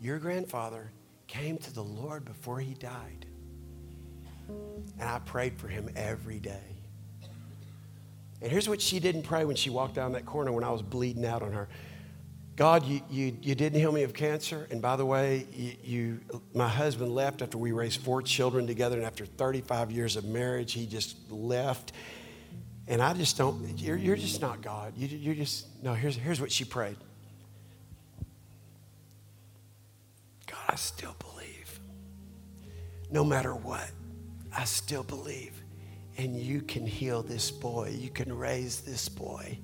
your 0.00 0.18
grandfather 0.18 0.90
came 1.26 1.58
to 1.58 1.72
the 1.72 1.82
Lord 1.82 2.24
before 2.24 2.60
he 2.60 2.74
died. 2.74 3.26
And 4.48 5.08
I 5.08 5.18
prayed 5.20 5.58
for 5.58 5.68
him 5.68 5.88
every 5.96 6.38
day. 6.38 6.76
And 8.42 8.50
here's 8.50 8.68
what 8.68 8.80
she 8.80 8.98
didn't 8.98 9.22
pray 9.22 9.44
when 9.44 9.56
she 9.56 9.70
walked 9.70 9.94
down 9.94 10.12
that 10.12 10.26
corner 10.26 10.50
when 10.50 10.64
I 10.64 10.70
was 10.70 10.82
bleeding 10.82 11.24
out 11.24 11.42
on 11.42 11.52
her. 11.52 11.68
God, 12.56 12.84
you, 12.84 13.00
you, 13.08 13.36
you 13.40 13.54
didn't 13.54 13.78
heal 13.78 13.92
me 13.92 14.02
of 14.02 14.12
cancer. 14.12 14.66
And 14.70 14.82
by 14.82 14.96
the 14.96 15.06
way, 15.06 15.46
you, 15.54 15.74
you, 15.82 16.20
my 16.52 16.68
husband 16.68 17.14
left 17.14 17.40
after 17.40 17.56
we 17.56 17.72
raised 17.72 18.00
four 18.02 18.20
children 18.20 18.66
together. 18.66 18.96
And 18.96 19.06
after 19.06 19.24
35 19.24 19.90
years 19.90 20.16
of 20.16 20.24
marriage, 20.24 20.72
he 20.72 20.86
just 20.86 21.16
left. 21.30 21.92
And 22.88 23.00
I 23.00 23.14
just 23.14 23.38
don't, 23.38 23.78
you're, 23.78 23.96
you're 23.96 24.16
just 24.16 24.42
not 24.42 24.60
God. 24.60 24.92
You, 24.96 25.08
you're 25.08 25.34
just, 25.34 25.66
no, 25.82 25.94
here's, 25.94 26.16
here's 26.16 26.40
what 26.40 26.52
she 26.52 26.64
prayed 26.64 26.96
God, 30.46 30.61
I 30.72 30.76
still 30.76 31.14
believe. 31.18 31.80
No 33.10 33.24
matter 33.24 33.54
what, 33.54 33.90
I 34.56 34.64
still 34.64 35.02
believe. 35.02 35.52
And 36.16 36.34
you 36.34 36.62
can 36.62 36.86
heal 36.86 37.22
this 37.22 37.50
boy, 37.50 37.94
you 37.96 38.08
can 38.08 38.34
raise 38.34 38.80
this 38.80 39.06
boy. 39.08 39.58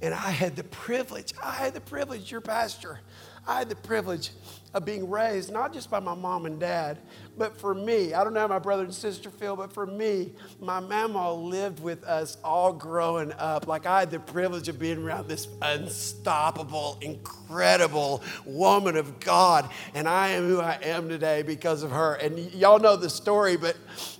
And 0.00 0.14
I 0.14 0.30
had 0.30 0.56
the 0.56 0.64
privilege, 0.64 1.34
I 1.42 1.52
had 1.52 1.74
the 1.74 1.80
privilege, 1.82 2.32
your 2.32 2.40
pastor, 2.40 3.00
I 3.46 3.58
had 3.58 3.68
the 3.68 3.76
privilege 3.76 4.30
of 4.72 4.86
being 4.86 5.10
raised 5.10 5.52
not 5.52 5.74
just 5.74 5.90
by 5.90 6.00
my 6.00 6.14
mom 6.14 6.46
and 6.46 6.58
dad, 6.58 6.98
but 7.36 7.56
for 7.56 7.74
me. 7.74 8.14
I 8.14 8.24
don't 8.24 8.34
know 8.34 8.40
how 8.40 8.48
my 8.48 8.58
brother 8.58 8.84
and 8.84 8.94
sister 8.94 9.30
feel, 9.30 9.56
but 9.56 9.72
for 9.72 9.86
me, 9.86 10.32
my 10.60 10.80
mama 10.80 11.32
lived 11.32 11.80
with 11.80 12.04
us 12.04 12.36
all 12.44 12.72
growing 12.72 13.32
up. 13.32 13.66
Like 13.66 13.86
I 13.86 14.00
had 14.00 14.10
the 14.10 14.20
privilege 14.20 14.68
of 14.68 14.78
being 14.78 15.02
around 15.02 15.28
this 15.28 15.48
unstoppable, 15.62 16.98
incredible 17.00 18.22
woman 18.44 18.96
of 18.96 19.20
God. 19.20 19.70
And 19.94 20.08
I 20.08 20.28
am 20.30 20.46
who 20.46 20.60
I 20.60 20.78
am 20.82 21.08
today 21.08 21.42
because 21.42 21.82
of 21.82 21.90
her. 21.90 22.14
And 22.14 22.38
y'all 22.52 22.78
know 22.78 22.96
the 22.96 23.10
story, 23.10 23.56
but 23.56 23.76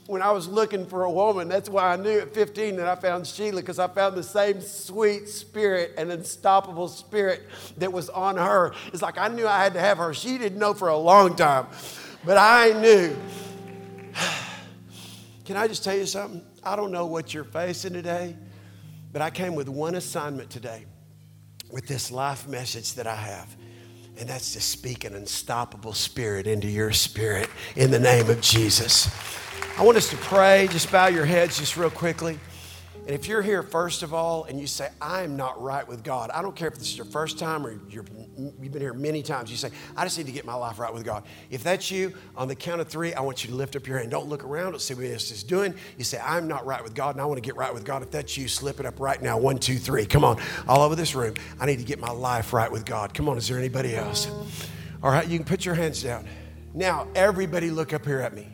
when 0.07 0.23
I 0.23 0.33
was 0.33 0.49
looking 0.49 0.87
for 0.87 1.05
a 1.05 1.11
woman, 1.11 1.49
that's 1.49 1.69
why 1.69 1.93
I 1.93 1.97
knew 1.97 2.19
at 2.19 2.35
15 2.35 2.77
that 2.77 2.89
I 2.89 2.97
found 2.97 3.27
Sheila, 3.27 3.61
because 3.61 3.79
I 3.79 3.87
found 3.87 4.17
the 4.17 4.25
same 4.25 4.61
sweet 4.61 5.29
spirit 5.29 5.95
and 5.97 6.11
unstoppable 6.11 6.89
spirit 6.89 7.43
that 7.79 7.93
was 7.93 8.09
on 8.11 8.37
her. 8.37 8.73
It's 8.93 9.03
like 9.03 9.19
I 9.19 9.29
knew 9.29 9.47
I 9.47 9.63
had 9.63 9.75
to 9.75 9.81
have 9.81 9.99
her. 9.99 10.13
She 10.13 10.37
didn't 10.37 10.59
know 10.59 10.75
for 10.75 10.89
a 10.89 10.97
long 10.97 11.37
time, 11.37 11.67
but 12.25 12.37
I 12.37 12.73
knew. 12.81 13.17
Can 15.45 15.57
I 15.57 15.67
just 15.67 15.85
tell 15.85 15.97
you 15.97 16.07
something? 16.07 16.43
I 16.63 16.77
don't 16.77 16.93
know 16.93 17.07
what 17.07 17.33
you're 17.33 17.45
facing 17.45 17.93
today, 17.93 18.37
but 19.13 19.23
I 19.23 19.31
came 19.31 19.55
with 19.55 19.69
one 19.69 19.95
assignment 19.95 20.51
today 20.51 20.85
with 21.71 21.87
this 21.87 22.11
life 22.11 22.47
message 22.49 22.95
that 22.95 23.07
I 23.07 23.15
have. 23.15 23.57
And 24.19 24.29
that's 24.29 24.53
to 24.53 24.61
speak 24.61 25.05
an 25.05 25.15
unstoppable 25.15 25.95
spirit 25.95 26.47
into 26.47 26.69
your 26.69 26.93
spirit 26.93 27.49
in 27.77 27.91
the 27.91 27.99
name 27.99 28.29
of 28.29 28.41
Jesus. 28.41 29.09
I 29.79 29.83
want 29.83 29.97
us 29.97 30.11
to 30.11 30.17
pray. 30.17 30.69
Just 30.71 30.93
bow 30.93 31.07
your 31.07 31.25
heads 31.25 31.59
just 31.59 31.77
real 31.77 31.91
quickly. 31.91 32.39
And 33.11 33.19
if 33.19 33.27
you're 33.27 33.43
here, 33.43 33.65
first 33.65 34.05
of 34.05 34.15
all, 34.15 34.45
and 34.45 34.61
you 34.61 34.69
say, 34.69 34.89
I'm 35.03 35.37
not 35.37 35.61
right 35.61 35.85
with 35.85 36.05
God, 36.05 36.31
I 36.31 36.43
don't 36.43 36.55
care 36.55 36.69
if 36.69 36.75
this 36.75 36.91
is 36.91 36.97
your 36.97 37.07
first 37.07 37.41
time 37.41 37.67
or 37.67 37.73
you 37.89 38.05
have 38.05 38.73
been 38.73 38.81
here 38.81 38.95
many 38.95 39.21
times, 39.21 39.51
you 39.51 39.57
say, 39.57 39.73
I 39.97 40.05
just 40.05 40.17
need 40.17 40.29
to 40.29 40.33
get 40.33 40.45
my 40.45 40.55
life 40.55 40.79
right 40.79 40.95
with 40.95 41.03
God. 41.03 41.25
If 41.51 41.65
that's 41.65 41.91
you, 41.91 42.15
on 42.37 42.47
the 42.47 42.55
count 42.55 42.81
of 42.81 42.87
three, 42.87 43.13
I 43.13 43.21
want 43.23 43.43
you 43.43 43.51
to 43.51 43.57
lift 43.57 43.75
up 43.75 43.85
your 43.89 43.99
hand. 43.99 44.13
Don't 44.13 44.29
look 44.29 44.45
around, 44.45 44.71
don't 44.71 44.81
see 44.81 44.95
what 44.95 45.07
else 45.07 45.33
is 45.33 45.43
doing. 45.43 45.75
You 45.99 46.05
say, 46.05 46.21
I'm 46.25 46.47
not 46.47 46.65
right 46.65 46.85
with 46.85 46.95
God, 46.95 47.17
and 47.17 47.21
I 47.21 47.25
want 47.25 47.39
to 47.39 47.41
get 47.45 47.57
right 47.57 47.75
with 47.75 47.85
God. 47.85 48.03
If 48.03 48.13
that's 48.13 48.39
you, 48.39 48.47
slip 48.47 48.79
it 48.79 48.87
up 48.87 49.01
right 49.01 49.21
now. 49.21 49.37
One, 49.37 49.59
two, 49.59 49.79
three. 49.79 50.07
Come 50.07 50.23
on, 50.23 50.41
all 50.69 50.83
over 50.83 50.95
this 50.95 51.17
room. 51.17 51.35
I 51.59 51.67
need 51.67 51.81
to 51.81 51.85
get 51.85 51.99
my 51.99 52.13
life 52.13 52.53
right 52.53 52.71
with 52.71 52.87
God. 52.87 53.13
Come 53.13 53.29
on, 53.29 53.37
is 53.37 53.49
there 53.49 53.59
anybody 53.59 53.97
else? 53.97 54.31
All 55.03 55.11
right, 55.11 55.27
you 55.27 55.37
can 55.37 55.45
put 55.45 55.65
your 55.65 55.75
hands 55.75 56.01
down. 56.01 56.29
Now, 56.75 57.09
everybody 57.17 57.73
look 57.73 57.93
up 57.93 58.07
here 58.07 58.21
at 58.21 58.35
me 58.35 58.47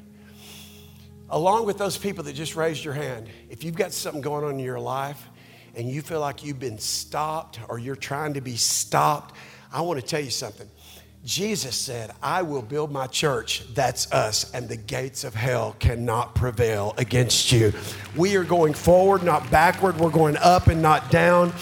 along 1.31 1.66
with 1.66 1.79
those 1.79 1.97
people 1.97 2.24
that 2.24 2.35
just 2.35 2.57
raised 2.57 2.85
your 2.85 2.95
hand, 2.95 3.29
if 3.51 3.64
you've 3.64 3.77
got 3.77 3.93
something 3.93 4.20
going 4.20 4.45
on 4.45 4.53
in 4.53 4.59
your 4.59 4.81
life 4.81 5.29
and 5.74 5.89
you 5.89 6.03
feel 6.03 6.20
like 6.20 6.45
you've 6.45 6.61
been 6.61 6.79
stopped 6.79 7.61
or 7.68 7.79
you're 7.79 7.97
trying 7.97 8.35
to 8.35 8.41
be 8.41 8.57
stopped, 8.57 9.35
I 9.72 9.81
want 9.81 10.01
to 10.01 10.07
tell 10.07 10.20
you 10.20 10.31
something. 10.31 10.68
Jesus 11.24 11.74
said, 11.74 12.12
I 12.22 12.43
will 12.43 12.62
build 12.62 12.93
my 12.93 13.09
church, 13.09 13.64
that's 13.74 14.12
us, 14.12 14.53
and 14.55 14.68
the 14.68 14.77
gates 14.77 15.24
of 15.24 15.35
hell 15.35 15.74
cannot 15.81 16.37
prevail 16.37 16.95
against 16.99 17.51
you. 17.51 17.72
We 18.14 18.37
are 18.37 18.45
going 18.45 18.74
forward, 18.74 19.24
not 19.24 19.51
backward. 19.51 19.99
We're 19.99 20.11
going 20.11 20.37
up 20.37 20.68
and 20.68 20.81
not 20.81 21.11
down. 21.11 21.53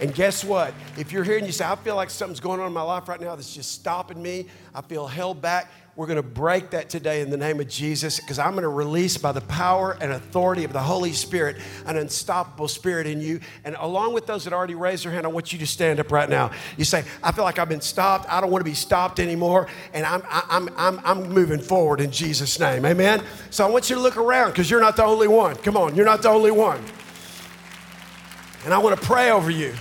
And 0.00 0.12
guess 0.12 0.42
what? 0.42 0.74
If 0.98 1.12
you're 1.12 1.22
here 1.22 1.38
and 1.38 1.46
you 1.46 1.52
say, 1.52 1.64
I 1.64 1.76
feel 1.76 1.94
like 1.94 2.10
something's 2.10 2.40
going 2.40 2.58
on 2.58 2.66
in 2.66 2.72
my 2.72 2.82
life 2.82 3.08
right 3.08 3.20
now 3.20 3.36
that's 3.36 3.54
just 3.54 3.70
stopping 3.70 4.20
me, 4.20 4.46
I 4.74 4.80
feel 4.80 5.06
held 5.06 5.40
back, 5.40 5.70
we're 5.94 6.06
going 6.06 6.16
to 6.16 6.22
break 6.22 6.70
that 6.70 6.88
today 6.88 7.20
in 7.20 7.28
the 7.28 7.36
name 7.36 7.60
of 7.60 7.68
Jesus 7.68 8.18
because 8.18 8.38
I'm 8.38 8.52
going 8.52 8.62
to 8.62 8.68
release 8.68 9.18
by 9.18 9.30
the 9.32 9.42
power 9.42 9.94
and 10.00 10.10
authority 10.12 10.64
of 10.64 10.72
the 10.72 10.80
Holy 10.80 11.12
Spirit 11.12 11.58
an 11.84 11.98
unstoppable 11.98 12.66
spirit 12.68 13.06
in 13.06 13.20
you. 13.20 13.40
And 13.62 13.76
along 13.78 14.14
with 14.14 14.26
those 14.26 14.44
that 14.44 14.54
already 14.54 14.74
raised 14.74 15.04
their 15.04 15.12
hand, 15.12 15.26
I 15.26 15.28
want 15.28 15.52
you 15.52 15.58
to 15.58 15.66
stand 15.66 16.00
up 16.00 16.10
right 16.10 16.30
now. 16.30 16.50
You 16.78 16.86
say, 16.86 17.04
I 17.22 17.30
feel 17.32 17.44
like 17.44 17.58
I've 17.58 17.68
been 17.68 17.82
stopped. 17.82 18.26
I 18.30 18.40
don't 18.40 18.50
want 18.50 18.64
to 18.64 18.70
be 18.70 18.74
stopped 18.74 19.20
anymore. 19.20 19.68
And 19.92 20.06
I'm, 20.06 20.22
I'm, 20.30 20.70
I'm, 20.78 21.00
I'm 21.04 21.28
moving 21.28 21.60
forward 21.60 22.00
in 22.00 22.10
Jesus' 22.10 22.58
name. 22.58 22.86
Amen. 22.86 23.22
So 23.50 23.66
I 23.66 23.70
want 23.70 23.90
you 23.90 23.96
to 23.96 24.02
look 24.02 24.16
around 24.16 24.52
because 24.52 24.70
you're 24.70 24.80
not 24.80 24.96
the 24.96 25.04
only 25.04 25.28
one. 25.28 25.56
Come 25.56 25.76
on, 25.76 25.94
you're 25.94 26.06
not 26.06 26.22
the 26.22 26.30
only 26.30 26.52
one. 26.52 26.82
And 28.64 28.72
I 28.72 28.78
want 28.78 28.98
to 28.98 29.06
pray 29.06 29.30
over 29.30 29.50
you. 29.50 29.74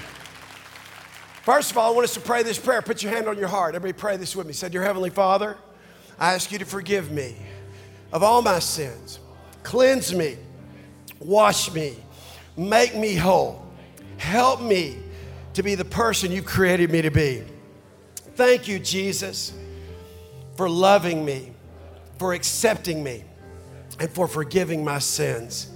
First 1.43 1.71
of 1.71 1.77
all, 1.77 1.89
I 1.89 1.95
want 1.95 2.03
us 2.03 2.13
to 2.15 2.19
pray 2.19 2.43
this 2.43 2.59
prayer. 2.59 2.81
Put 2.81 3.01
your 3.01 3.13
hand 3.13 3.29
on 3.29 3.37
your 3.37 3.47
heart. 3.47 3.75
Everybody 3.75 3.97
pray 3.97 4.17
this 4.17 4.35
with 4.35 4.45
me. 4.45 4.51
Said, 4.51 4.73
Your 4.73 4.83
Heavenly 4.83 5.09
Father, 5.09 5.57
I 6.21 6.35
ask 6.35 6.51
you 6.51 6.59
to 6.59 6.65
forgive 6.65 7.11
me 7.11 7.35
of 8.13 8.21
all 8.21 8.43
my 8.43 8.59
sins. 8.59 9.19
Cleanse 9.63 10.13
me, 10.13 10.37
wash 11.19 11.73
me, 11.73 11.95
make 12.55 12.95
me 12.95 13.15
whole. 13.15 13.65
Help 14.17 14.61
me 14.61 14.97
to 15.55 15.63
be 15.63 15.73
the 15.73 15.83
person 15.83 16.31
you've 16.31 16.45
created 16.45 16.91
me 16.91 17.01
to 17.01 17.09
be. 17.09 17.41
Thank 18.35 18.67
you, 18.67 18.77
Jesus, 18.77 19.51
for 20.55 20.69
loving 20.69 21.25
me, 21.25 21.53
for 22.19 22.33
accepting 22.33 23.03
me, 23.03 23.23
and 23.99 24.07
for 24.07 24.27
forgiving 24.27 24.85
my 24.85 24.99
sins. 24.99 25.70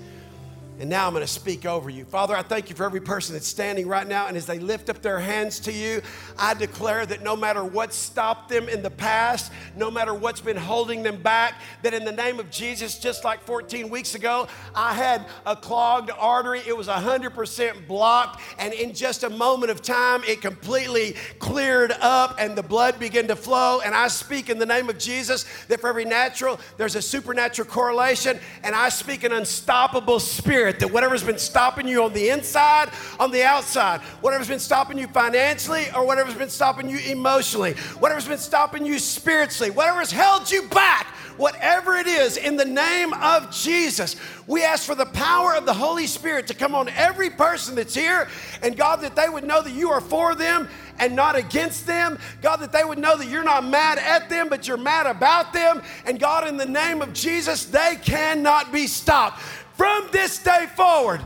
And 0.77 0.89
now 0.89 1.07
I'm 1.07 1.13
going 1.13 1.25
to 1.25 1.31
speak 1.31 1.65
over 1.65 1.89
you. 1.89 2.03
Father, 2.03 2.35
I 2.35 2.41
thank 2.41 2.69
you 2.69 2.75
for 2.75 2.83
every 2.83 2.99
person 2.99 3.33
that's 3.33 3.47
standing 3.47 3.87
right 3.87 4.05
now. 4.05 4.27
And 4.27 4.35
as 4.35 4.45
they 4.45 4.59
lift 4.59 4.89
up 4.89 5.01
their 5.01 5.19
hands 5.19 5.61
to 5.61 5.71
you, 5.71 6.01
I 6.37 6.53
declare 6.53 7.05
that 7.05 7.23
no 7.23 7.37
matter 7.37 7.63
what 7.63 7.93
stopped 7.93 8.49
them 8.49 8.67
in 8.67 8.83
the 8.83 8.89
past, 8.89 9.53
no 9.77 9.89
matter 9.89 10.13
what's 10.13 10.41
been 10.41 10.57
holding 10.57 11.01
them 11.01 11.21
back, 11.21 11.61
that 11.83 11.93
in 11.93 12.03
the 12.03 12.11
name 12.11 12.41
of 12.41 12.51
Jesus, 12.51 12.99
just 12.99 13.23
like 13.23 13.41
14 13.43 13.89
weeks 13.89 14.15
ago, 14.15 14.49
I 14.75 14.93
had 14.93 15.25
a 15.45 15.55
clogged 15.55 16.11
artery. 16.11 16.61
It 16.67 16.75
was 16.75 16.89
100% 16.89 17.87
blocked. 17.87 18.41
And 18.59 18.73
in 18.73 18.93
just 18.93 19.23
a 19.23 19.29
moment 19.29 19.71
of 19.71 19.81
time, 19.81 20.25
it 20.25 20.41
completely 20.41 21.15
cleared 21.39 21.93
up 22.01 22.35
and 22.37 22.53
the 22.53 22.63
blood 22.63 22.99
began 22.99 23.29
to 23.29 23.37
flow. 23.37 23.79
And 23.79 23.95
I 23.95 24.09
speak 24.09 24.49
in 24.49 24.59
the 24.59 24.65
name 24.65 24.89
of 24.89 24.97
Jesus 24.97 25.45
that 25.69 25.79
for 25.79 25.87
every 25.87 26.03
natural, 26.03 26.59
there's 26.75 26.95
a 26.95 27.01
supernatural 27.01 27.69
correlation. 27.69 28.41
And 28.61 28.75
I 28.75 28.89
speak 28.89 29.23
an 29.23 29.31
unstoppable 29.31 30.19
spirit 30.19 30.64
spirit 30.65 30.79
that 30.79 30.91
whatever's 30.91 31.23
been 31.23 31.37
stopping 31.37 31.87
you 31.87 32.03
on 32.03 32.11
the 32.11 32.29
inside, 32.29 32.89
on 33.19 33.29
the 33.29 33.43
outside, 33.43 34.01
whatever's 34.21 34.47
been 34.47 34.57
stopping 34.57 34.97
you 34.97 35.05
financially, 35.05 35.85
or 35.95 36.07
whatever's 36.07 36.33
been 36.33 36.49
stopping 36.49 36.89
you 36.89 36.97
emotionally, 37.05 37.73
whatever's 37.99 38.27
been 38.27 38.39
stopping 38.39 38.83
you 38.83 38.97
spiritually, 38.97 39.69
whatever's 39.69 40.11
held 40.11 40.49
you 40.49 40.67
back, 40.69 41.05
whatever 41.37 41.97
it 41.97 42.07
is, 42.07 42.37
in 42.37 42.55
the 42.57 42.65
name 42.65 43.13
of 43.13 43.51
Jesus, 43.51 44.15
we 44.47 44.63
ask 44.63 44.85
for 44.85 44.95
the 44.95 45.05
power 45.05 45.53
of 45.53 45.67
the 45.67 45.73
Holy 45.73 46.07
Spirit 46.07 46.47
to 46.47 46.55
come 46.55 46.73
on 46.73 46.89
every 46.89 47.29
person 47.29 47.75
that's 47.75 47.93
here, 47.93 48.27
and 48.63 48.75
God, 48.75 49.01
that 49.01 49.15
they 49.15 49.29
would 49.29 49.43
know 49.43 49.61
that 49.61 49.73
you 49.73 49.91
are 49.91 50.01
for 50.01 50.33
them 50.33 50.67
and 50.97 51.15
not 51.15 51.35
against 51.35 51.85
them. 51.85 52.17
God, 52.41 52.57
that 52.57 52.71
they 52.71 52.85
would 52.85 52.97
know 52.97 53.17
that 53.17 53.27
you're 53.27 53.43
not 53.43 53.65
mad 53.65 53.99
at 53.99 54.29
them, 54.29 54.47
but 54.49 54.67
you're 54.67 54.77
mad 54.77 55.05
about 55.05 55.51
them. 55.51 55.81
And 56.05 56.19
God, 56.19 56.47
in 56.47 56.57
the 56.57 56.65
name 56.65 57.01
of 57.01 57.13
Jesus, 57.13 57.65
they 57.65 57.97
cannot 58.01 58.71
be 58.71 58.87
stopped. 58.87 59.41
From 59.75 60.07
this 60.11 60.39
day 60.39 60.67
forward, 60.75 61.21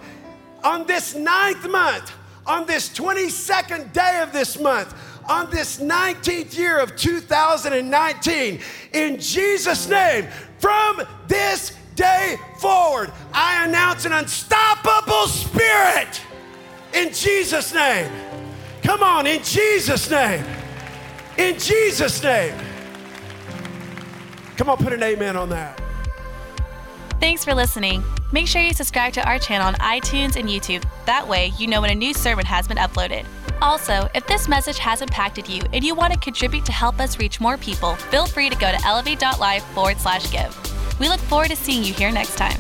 on 0.64 0.86
this 0.88 1.16
ninth 1.16 1.68
month, 1.70 2.12
on 2.46 2.66
this 2.66 2.90
22nd 2.90 3.94
day 3.94 4.22
of 4.22 4.34
this 4.34 4.60
month, 4.60 4.94
on 5.30 5.50
this 5.52 5.78
19th 5.78 6.58
year 6.58 6.80
of 6.80 6.96
2019, 6.96 8.60
in 8.94 9.20
Jesus' 9.20 9.88
name, 9.88 10.28
from 10.58 11.02
this 11.28 11.74
day 11.96 12.38
forward, 12.60 13.12
I 13.34 13.66
announce 13.66 14.06
an 14.06 14.14
unstoppable 14.14 15.28
spirit 15.28 16.22
in 16.94 17.14
Jesus' 17.14 17.74
name. 17.74 18.12
Come 18.82 19.04
on, 19.04 19.28
in 19.28 19.44
Jesus' 19.44 20.10
name. 20.10 20.44
In 21.38 21.60
Jesus' 21.60 22.24
name. 22.24 22.58
Come 24.58 24.70
on, 24.70 24.78
put 24.78 24.92
an 24.94 25.04
amen 25.04 25.38
on 25.38 25.50
that. 25.50 25.80
Thanks 27.20 27.46
for 27.46 27.54
listening. 27.54 28.04
Make 28.32 28.48
sure 28.48 28.62
you 28.62 28.74
subscribe 28.74 29.14
to 29.14 29.28
our 29.28 29.40
channel 29.40 29.68
on 29.68 29.76
iTunes 29.76 30.36
and 30.36 30.48
YouTube. 30.48 30.84
That 31.06 31.28
way, 31.28 31.52
you 31.58 31.66
know 31.66 31.82
when 31.82 31.90
a 31.90 31.96
new 31.96 32.14
sermon 32.14 32.46
has 32.46 32.68
been 32.68 32.78
uploaded. 32.78 33.26
Also, 33.62 34.08
if 34.14 34.26
this 34.28 34.48
message 34.48 34.78
has 34.78 35.02
impacted 35.02 35.50
you 35.50 35.64
and 35.74 35.84
you 35.84 35.96
want 35.96 36.14
to 36.14 36.20
contribute 36.20 36.66
to 36.66 36.72
help 36.72 37.00
us 37.00 37.18
reach 37.18 37.42
more 37.42 37.58
people, 37.58 37.96
feel 37.96 38.28
free 38.28 38.50
to 38.50 38.56
go 38.56 38.72
to 38.72 38.86
elevate.life 38.86 39.64
forward 39.74 39.98
slash 39.98 40.32
give. 40.32 40.56
We 41.00 41.10
look 41.10 41.20
forward 41.22 41.50
to 41.50 41.56
seeing 41.56 41.84
you 41.84 41.94
here 41.94 42.12
next 42.12 42.36
time. 42.36 42.60